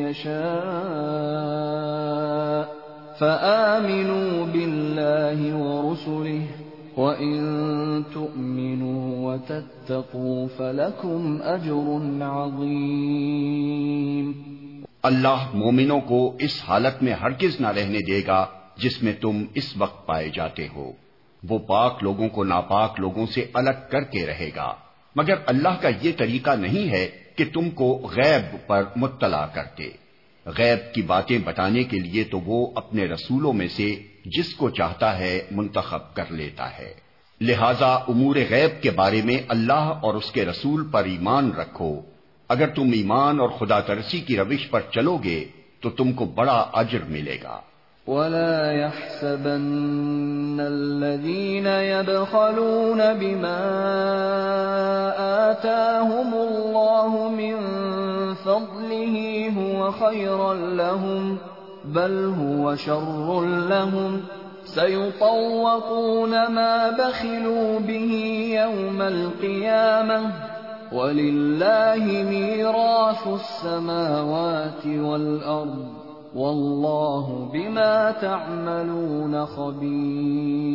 [0.08, 0.42] يشاء.
[3.20, 6.42] فآمنوا بالله ورسله.
[6.96, 14.32] وإن تؤمنوا وتتقوا فلكم أجر عظيم
[15.02, 18.46] اللہ مومنوں کو اس حالت میں ہرگز نہ رہنے دے گا
[18.76, 20.92] جس میں تم اس وقت پائے جاتے ہو۔
[21.48, 24.74] وہ پاک لوگوں کو ناپاک لوگوں سے الگ کر کے رہے گا۔
[25.16, 29.90] مگر اللہ کا یہ طریقہ نہیں ہے کہ تم کو غیب پر مطلع کرتے
[30.46, 35.18] غیب کی باتیں بتانے کے لیے تو وہ اپنے رسولوں میں سے جس کو چاہتا
[35.18, 36.94] ہے منتخب کر لیتا ہے۔
[37.40, 42.00] لہذا امور غیب کے بارے میں اللہ اور اس کے رسول پر ایمان رکھو۔
[42.48, 45.44] اگر تم ایمان اور خدا ترسی کی روش پر چلو گے،
[45.80, 47.60] تو تم کو بڑا اجر ملے گا۔
[48.06, 53.58] ولا يحسبن الذين يبخلون بما
[55.50, 57.54] آتاهم الله من
[58.44, 59.14] فضله
[59.56, 61.51] هو خيرا لهم
[61.84, 64.20] بل هو شر لهم
[64.64, 68.12] سيطوقون ما بخلوا به
[68.54, 70.32] يوم القيامة
[70.92, 75.86] وَلِلَّهِ مِيرَاثُ السَّمَاوَاتِ وَالْأَرْضِ
[76.34, 80.72] وَاللَّهُ بِمَا تَعْمَلُونَ خَبِيرٌ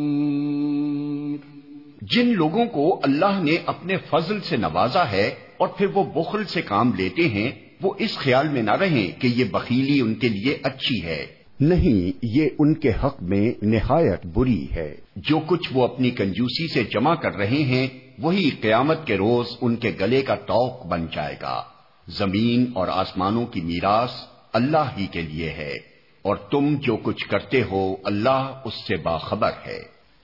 [2.01, 5.27] جن لوگوں کو اللہ نے اپنے فضل سے نوازا ہے
[5.57, 9.27] اور پھر وہ بخل سے کام لیتے ہیں وہ اس خیال میں نہ رہیں کہ
[9.27, 11.27] یہ بخیلی ان کے لیے اچھی ہے۔
[11.59, 16.83] نہیں یہ ان کے حق میں نہایت بری ہے۔ جو کچھ وہ اپنی کنجوسی سے
[16.83, 17.87] جمع کر رہے ہیں
[18.19, 21.63] وہی قیامت کے روز ان کے گلے کا توق بن جائے گا۔
[22.07, 24.11] زمین اور آسمانوں کی میراث
[24.53, 25.73] اللہ ہی کے لیے ہے
[26.21, 29.96] اور تم جو کچھ کرتے ہو اللہ اس سے باخبر ہے۔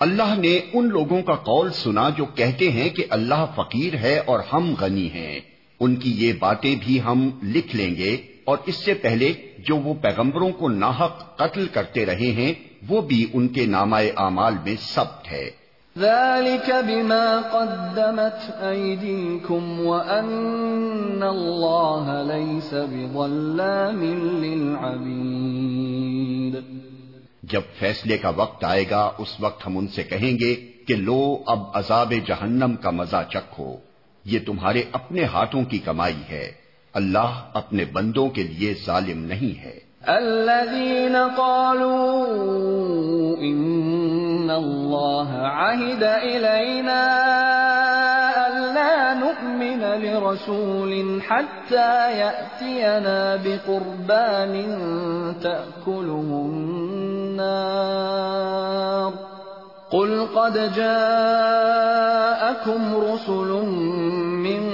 [0.00, 4.40] اللہ نے ان لوگوں کا قول سنا جو کہتے ہیں کہ اللہ فقیر ہے اور
[4.52, 5.40] ہم غنی ہیں۔
[5.80, 9.94] ان کی یہ باتیں بھی ہم لکھ لیں گے اور اس سے پہلے جو وہ
[9.94, 12.52] پیغمبروں کو ناحق قتل کرتے رہے ہیں،
[12.88, 15.50] وہ بھی ان کے نامۂ اعمال میں سب ہے۔
[15.98, 26.87] ذلك بما قدمت أيديكم وأن الله ليس بظلام للعبيد
[27.50, 30.54] جب فیصلے کا وقت آئے گا، اس وقت ہم ان سے کہیں گے
[30.88, 33.76] کہ لو، اب عذاب جہنم کا مزہ چکھو۔
[34.24, 36.52] یہ تمہارے اپنے ہاتھوں کی کمائی ہے۔
[36.94, 42.26] اللہ اپنے بندوں کے لیے ظالم نہیں ہے۔ الذين قالوا
[43.40, 47.04] ان الله عهد الينا
[48.44, 54.62] الا نؤمن لرسول حتى ياتينا بقربان
[55.42, 56.48] تاكله
[57.40, 59.12] النار.
[59.90, 61.16] قل قد جاءكم
[62.94, 63.66] رسل
[64.46, 64.70] من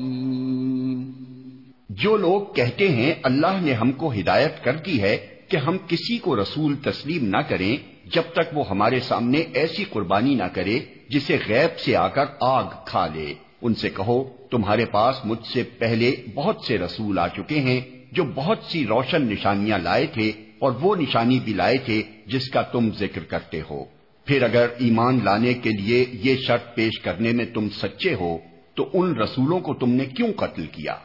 [1.90, 6.18] جو لوگ کہتے ہیں اللہ نے ہم کو ہدایت کر دی ہے کہ ہم کسی
[6.18, 11.38] کو رسول تسلیم نہ کریں جب تک وہ ہمارے سامنے ایسی قربانی نہ کرے جسے
[11.48, 16.16] غیب سے آ کر آگ کھا لے۔ ان سے کہو، تمہارے پاس مجھ سے پہلے
[16.34, 17.82] بہت سے رسول آ چکے ہیں
[18.12, 22.62] جو بہت سی روشن نشانیاں لائے تھے اور وہ نشانی بھی لائے تھے جس کا
[22.62, 23.86] تم ذکر کرتے ہو۔
[24.26, 28.38] پھر اگر ایمان لانے کے لیے یہ شرط پیش کرنے میں تم سچے ہو،
[28.76, 30.96] تو ان رسولوں کو تم نے کیوں قتل کیا؟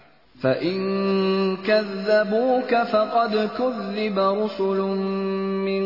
[0.45, 4.81] فَإِن كَذَّبُوكَ فَقَدْ كُذِّبَ رُسُلٌ
[5.65, 5.85] مِّن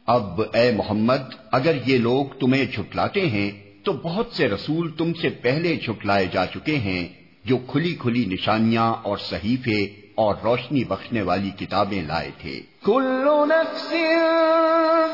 [0.07, 1.21] اب اے محمد،
[1.51, 3.51] اگر یہ لوگ تمہیں جھٹلاتے ہیں،
[3.83, 7.07] تو بہت سے رسول تم سے پہلے جھٹلائے جا چکے ہیں،
[7.45, 13.93] جو کھلی کھلی نشانیاں اور صحیفے اور روشنی بخشنے والی کتابیں لائے تھے۔ كل نفس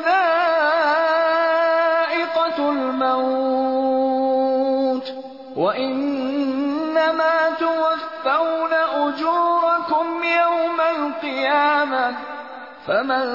[0.03, 5.09] ذائقة الموت
[5.57, 12.11] وإنما توفون أجوركم يوم القيامة
[12.85, 13.25] فمن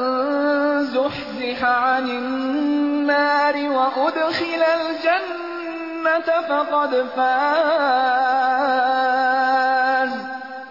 [0.84, 9.47] زحزح عن النار وأدخل الجنة فقد فاز.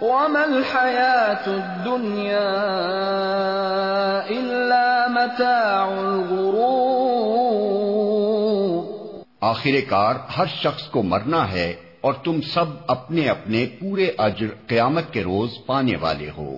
[0.01, 2.49] وما الحياة الدنيا
[4.29, 6.77] إلا متاع الغرور
[9.41, 15.03] آخر کار ہر شخص کو مرنا ہے اور تم سب اپنے اپنے پورے اجر قیامت
[15.11, 16.57] کے روز پانے والے ہو۔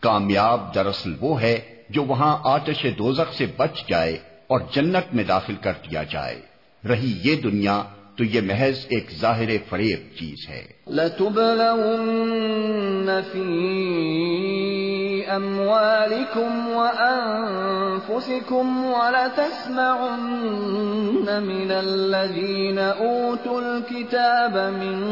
[0.00, 1.58] کامیاب دراصل وہ ہے
[1.90, 6.40] جو وہاں آتش دوزخ سے بچ جائے اور جنت میں داخل کر دیا جائے۔
[6.88, 7.82] رہی یہ دنیا
[8.20, 22.80] تو یہ محض ایک ظاہر فریب چیز ہے۔ لَتُبْلَوُنَّ فِي أَمْوَالِكُمْ وَأَنفُسِكُمْ وَلَتَسْمَعُنَّ مِنَ الَّذِينَ
[22.80, 25.04] أُوتُوا الْكِتَابَ مِنْ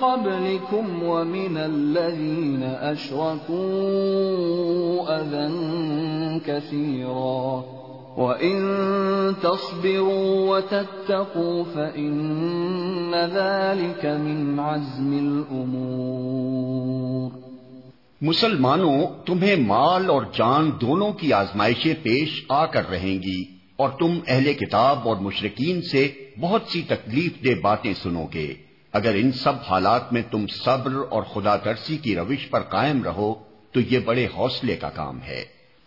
[0.00, 5.48] قَبْلِكُمْ وَمِنَ الَّذِينَ أَشْرَكُوا أَذًى
[6.46, 7.81] كَثِيرًا
[8.16, 8.60] وَإِن
[9.40, 17.42] تَصْبِرُوا وَتَتَّقُوا فَإِنَّ ذَلِكَ مِنْ عَزْمِ الْأُمُورِ
[18.20, 23.44] مسلمانوں، تمہیں مال اور جان دونوں کی آزمائشیں پیش آ کر رہیں گی،
[23.76, 26.08] اور تم اہل کتاب اور مشرقین سے
[26.40, 28.54] بہت سی تکلیف دہ باتیں سنو گے۔
[28.92, 33.34] اگر ان سب حالات میں تم صبر اور خدا ترسی کی روش پر قائم رہو،
[33.72, 35.61] تو یہ بڑے حوصلے کا کام ہے۔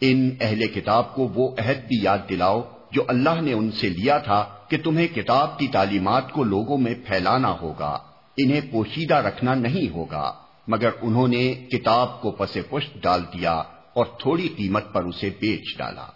[0.00, 2.62] ان اہل کتاب کو وہ عہد بھی یاد دلاؤ
[2.92, 6.94] جو اللہ نے ان سے لیا تھا کہ تمہیں کتاب کی تعلیمات کو لوگوں میں
[7.06, 7.98] پھیلانا ہوگا،
[8.36, 10.32] انہیں پوشیدہ رکھنا نہیں ہوگا۔
[10.68, 13.54] مگر انہوں نے کتاب کو پس پشت ڈال دیا
[13.92, 16.06] اور تھوڑی قیمت پر اسے بیچ ڈالا۔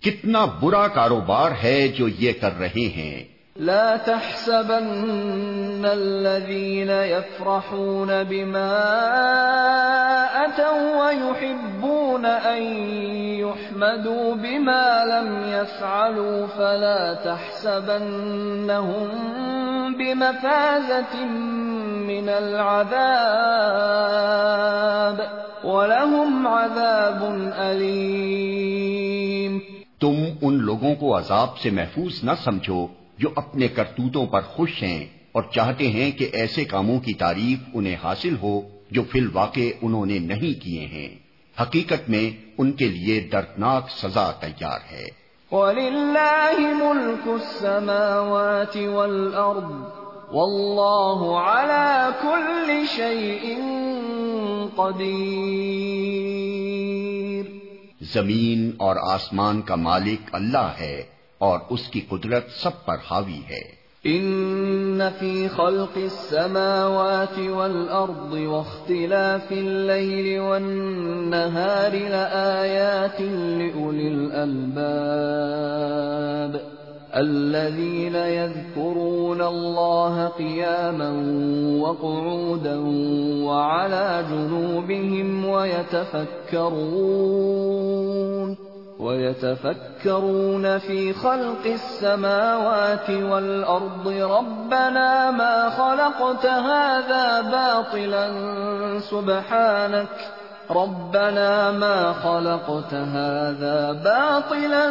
[0.00, 8.84] کتنا برا کاروبار ہے جو یہ کر رہے ہیں۔ لا تحسبن الذين يفرحون بما
[10.44, 12.62] أتوا ويحبون أن
[13.40, 19.08] يحمدوا بما لم يفعلوا فلا تحسبنهم
[19.98, 21.24] بمفازة
[22.06, 22.96] من العذاب
[25.64, 29.60] ولهم عذاب أليم.
[30.00, 32.86] تم ان لوگوں کو عذاب سے محفوظ نہ سمجھو
[33.18, 37.96] جو اپنے کرتوتوں پر خوش ہیں اور چاہتے ہیں کہ ایسے کاموں کی تعریف انہیں
[38.02, 38.60] حاصل ہو
[38.90, 41.08] جو فی الواقع انہوں نے نہیں کیے ہیں۔
[41.62, 45.06] حقیقت میں ان کے لیے دردناک سزا تیار ہے۔
[45.50, 49.72] وَلِلَّهِ مُلْكُ السَّمَاوَاتِ وَالْأَرْضِ
[50.32, 53.56] وَاللَّهُ عَلَى كُلِّ شَيْءٍ
[54.76, 57.52] قَدِيرٌ۔
[58.12, 63.76] زمین اور آسمان کا مالک اللہ ہے۔ اور اس کی قدرت سب پر حاوی ہے۔
[64.04, 74.96] ان فی خلق السماوات والارض واختلاف الليل والنهار لآيات لأولي الألباب
[77.16, 81.10] الذين يذكرون الله قياما
[81.82, 82.76] وقعودا
[83.44, 86.56] وعلى جنوبهم ويتفكرون
[88.98, 94.08] وَيَتَفَكَّرُونَ فِي خَلْقِ السَّمَاوَاتِ وَالْأَرْضِ.
[94.08, 98.30] رَبَّنَا مَا خَلَقْتَ هَذَا بَاطِلًا،
[99.10, 100.20] سُبْحَانَكَ.
[100.70, 104.90] رَبَّنَا مَا خَلَقْتَ هَذَا بَاطِلًا،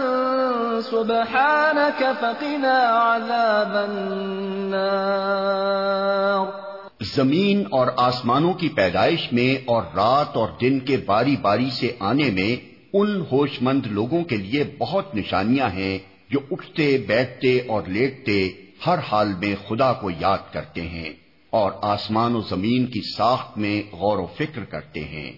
[0.90, 2.04] سُبْحَانَكَ.
[2.20, 6.48] فَقِنَا عَذَابَ النَّارِ.
[7.16, 12.32] زمین اور آسمانوں کی پیدائش میں اور رات اور دن کے باری باری سے آنے
[12.32, 15.98] میں ان ہوش مند لوگوں کے لیے بہت نشانیاں ہیں
[16.30, 18.52] جو اٹھتے، بیٹھتے اور لیٹتے
[18.86, 21.10] ہر حال میں خدا کو یاد کرتے ہیں
[21.50, 25.32] اور آسمان و زمین کی ساخت میں غور و فکر کرتے ہیں۔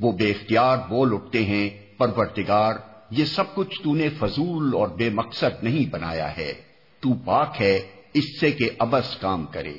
[0.00, 2.74] وہ بے اختیار بول اٹھتے ہیں پرورتگار
[3.10, 6.54] یہ سب کچھ تو نے فضول اور بے مقصد نہیں بنایا ہے۔
[7.00, 7.80] تو پاک ہے،
[8.14, 9.74] اس سے کہ ابس کام کرے۔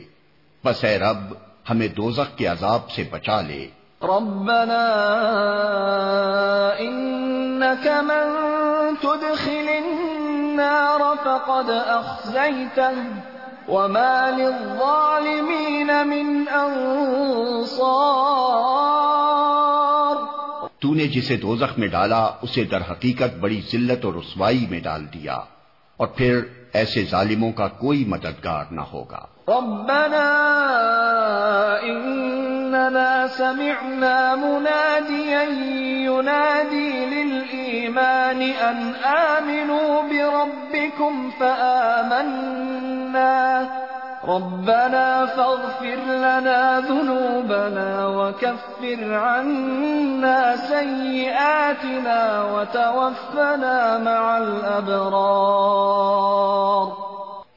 [0.65, 1.33] بس اے رب،
[1.69, 3.67] ہمیں دوزخ کے عذاب سے بچا لے۔
[4.03, 4.85] ربنا
[6.79, 8.25] انك من
[9.01, 12.95] تدخل النار فقد اخزيته
[13.69, 17.89] وما للظالمين من انصار
[20.79, 25.03] تو نے جسے دوزخ میں ڈالا، اسے در حقیقت بڑی ذلت اور رسوائی میں ڈال
[25.13, 25.37] دیا،
[25.97, 26.33] اور پھر
[26.73, 30.29] ایسے ظالموں کا کوئی مددگار نہ ہوگا۔ ربنا
[31.83, 35.43] اننا سمعنا مناديا
[36.05, 42.79] ينادي للايمان ان امنوا بربكم فآمنا
[44.27, 55.79] ربنا فاغفر لنا ذنوبنا وكفر عنا سيئاتنا وتوفنا مع الابرار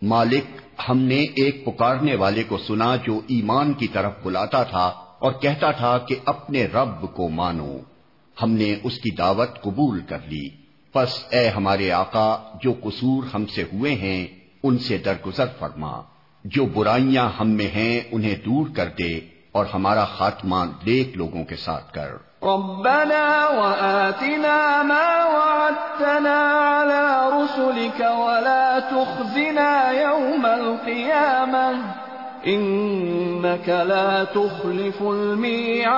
[0.02, 4.86] مالک ہم نے ایک پکارنے والے کو سنا جو ایمان کی طرف بلاتا تھا
[5.18, 7.78] اور کہتا تھا کہ اپنے رب کو مانو۔
[8.42, 10.48] ہم نے اس کی دعوت قبول کر لی۔
[10.92, 14.26] پس اے ہمارے آقا، جو قصور ہم سے ہوئے ہیں،
[14.62, 16.02] ان سے درگزر فرما۔
[16.44, 19.20] جو برائیاں ہم میں ہیں، انہیں دور کر دے
[19.52, 20.56] اور ہمارا خاتمہ
[20.86, 27.04] دیکھ لوگوں کے ساتھ کر۔ ربنا وآتنا ما وعدتنا على
[27.36, 31.72] رسلك ولا تخزنا يوم القيامة
[32.46, 35.92] إنك لا تخلف الميعاد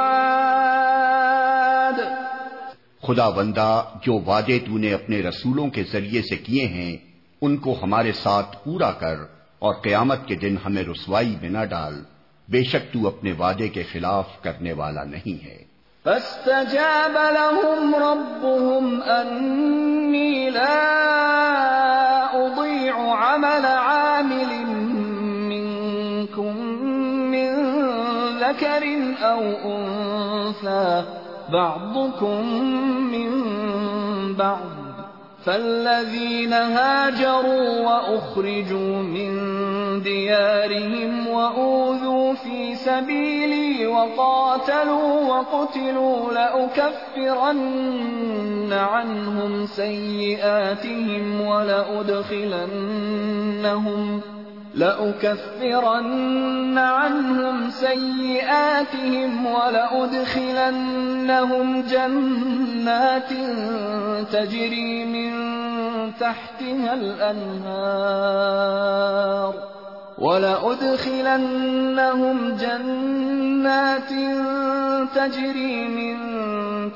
[3.02, 6.96] خدا بندہ، جو وعدے تو نے اپنے رسولوں کے ذریعے سے کیے ہیں،
[7.40, 9.16] ان کو ہمارے ساتھ پورا کر
[9.58, 12.02] اور قیامت کے دن ہمیں رسوائی میں نہ ڈال۔
[12.48, 15.73] بے شک تو اپنے وعدے کے خلاف کرنے والا نہیں ہے۔
[16.04, 21.06] فاستجاب لهم ربهم أني لا
[22.46, 24.66] أضيع عمل عامل
[25.48, 26.56] منكم
[27.30, 27.54] من
[28.38, 28.84] ذكر
[29.22, 31.04] أو أنثى
[31.52, 32.54] بعضكم
[33.12, 33.30] من
[34.34, 34.84] بعض
[35.44, 39.63] فالذين هاجروا وأخرجوا من
[40.02, 47.64] ديارهم وأوذوا في سبيلي وقاتلوا وقتلوا لأكفرن
[48.72, 52.84] عنهم سيئاتهم ولأدخلنهم
[54.74, 60.82] لأكفرن عنهم سيئاتهم ولأدخلنهم
[61.82, 63.28] جنات
[64.32, 65.34] تجري من
[66.20, 68.14] تحتها الأنهار
[70.18, 74.12] ولأدخلنهم جنات
[75.14, 76.16] تجري من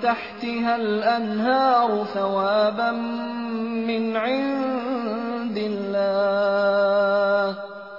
[0.01, 2.93] تحتها الأنهار ثوابا
[3.87, 7.53] من عند الله.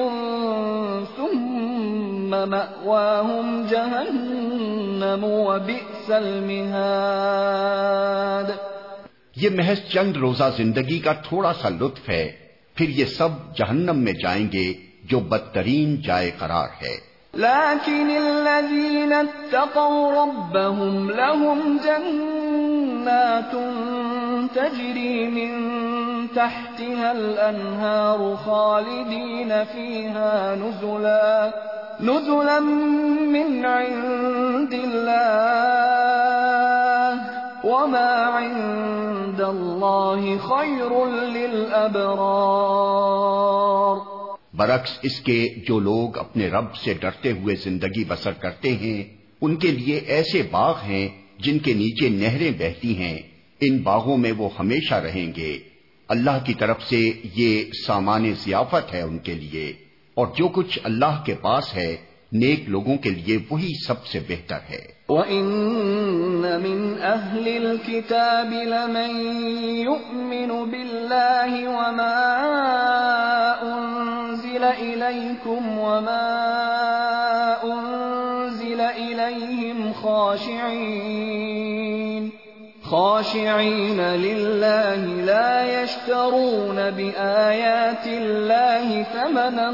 [1.16, 8.73] ثم مأواهم جہنم وبئس المہاد
[9.36, 12.32] یہ محض چند روزہ زندگی کا تھوڑا سا لطف ہے،
[12.74, 14.74] پھر یہ سب جہنم میں جائیں گے
[15.04, 23.54] جو بدترین جائے قرار ہے۔ لكن الذين اتقوا ربهم لهم جنات
[24.54, 25.50] تجري من
[26.34, 31.50] تحتها الأنهار خالدين فيها نزلا
[32.00, 32.60] نزلا
[33.34, 36.43] من عند الله
[37.84, 40.92] وما عند الله خير
[41.32, 43.96] للأبرار.
[44.54, 49.04] برعکس، اس کے جو لوگ اپنے رب سے ڈرتے ہوئے زندگی بسر کرتے ہیں،
[49.40, 51.08] ان کے لیے ایسے باغ ہیں
[51.38, 53.18] جن کے نیچے نہریں بہتی ہیں،
[53.60, 55.58] ان باغوں میں وہ ہمیشہ رہیں گے۔
[56.08, 59.72] اللہ کی طرف سے یہ سامان ضیافت ہے ان کے لیے،
[60.14, 61.96] اور جو کچھ اللہ کے پاس ہے،
[62.32, 69.10] نیک لوگوں کے لیے وہی سب سے بہتر ہے۔ وَإِنَّ مِنْ أَهْلِ الْكِتَابِ لَمَنْ
[69.84, 72.16] يُؤْمِنُ بِاللَّهِ وَمَا
[73.62, 76.26] أُنزِلَ إِلَيْكُمْ وَمَا
[77.64, 81.44] أُنزِلَ إِلَيْهِمْ خَاشِعِينَ
[82.84, 89.70] خاشعين لله لا يشترون بآيات الله ثمنا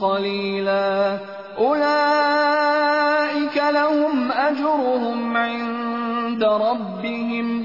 [0.00, 1.18] قليلا
[1.62, 7.64] أولئك لهم أجرهم عند ربهم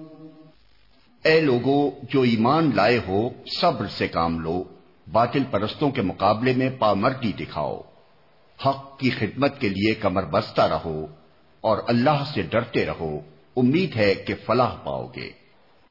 [1.24, 3.30] اے لوگو، جو ایمان لائے ہو،
[3.62, 4.64] صبر سے کام لو،
[5.12, 7.82] باطل پرستوں کے مقابلے میں پامردی دکھاؤ۔
[8.66, 11.06] حق کی خدمت کے لیے کمر بستہ رہو
[11.62, 13.20] اور اللہ سے ڈرتے رہو۔
[13.58, 15.41] امید ہے کہ فلاح پاؤ گے۔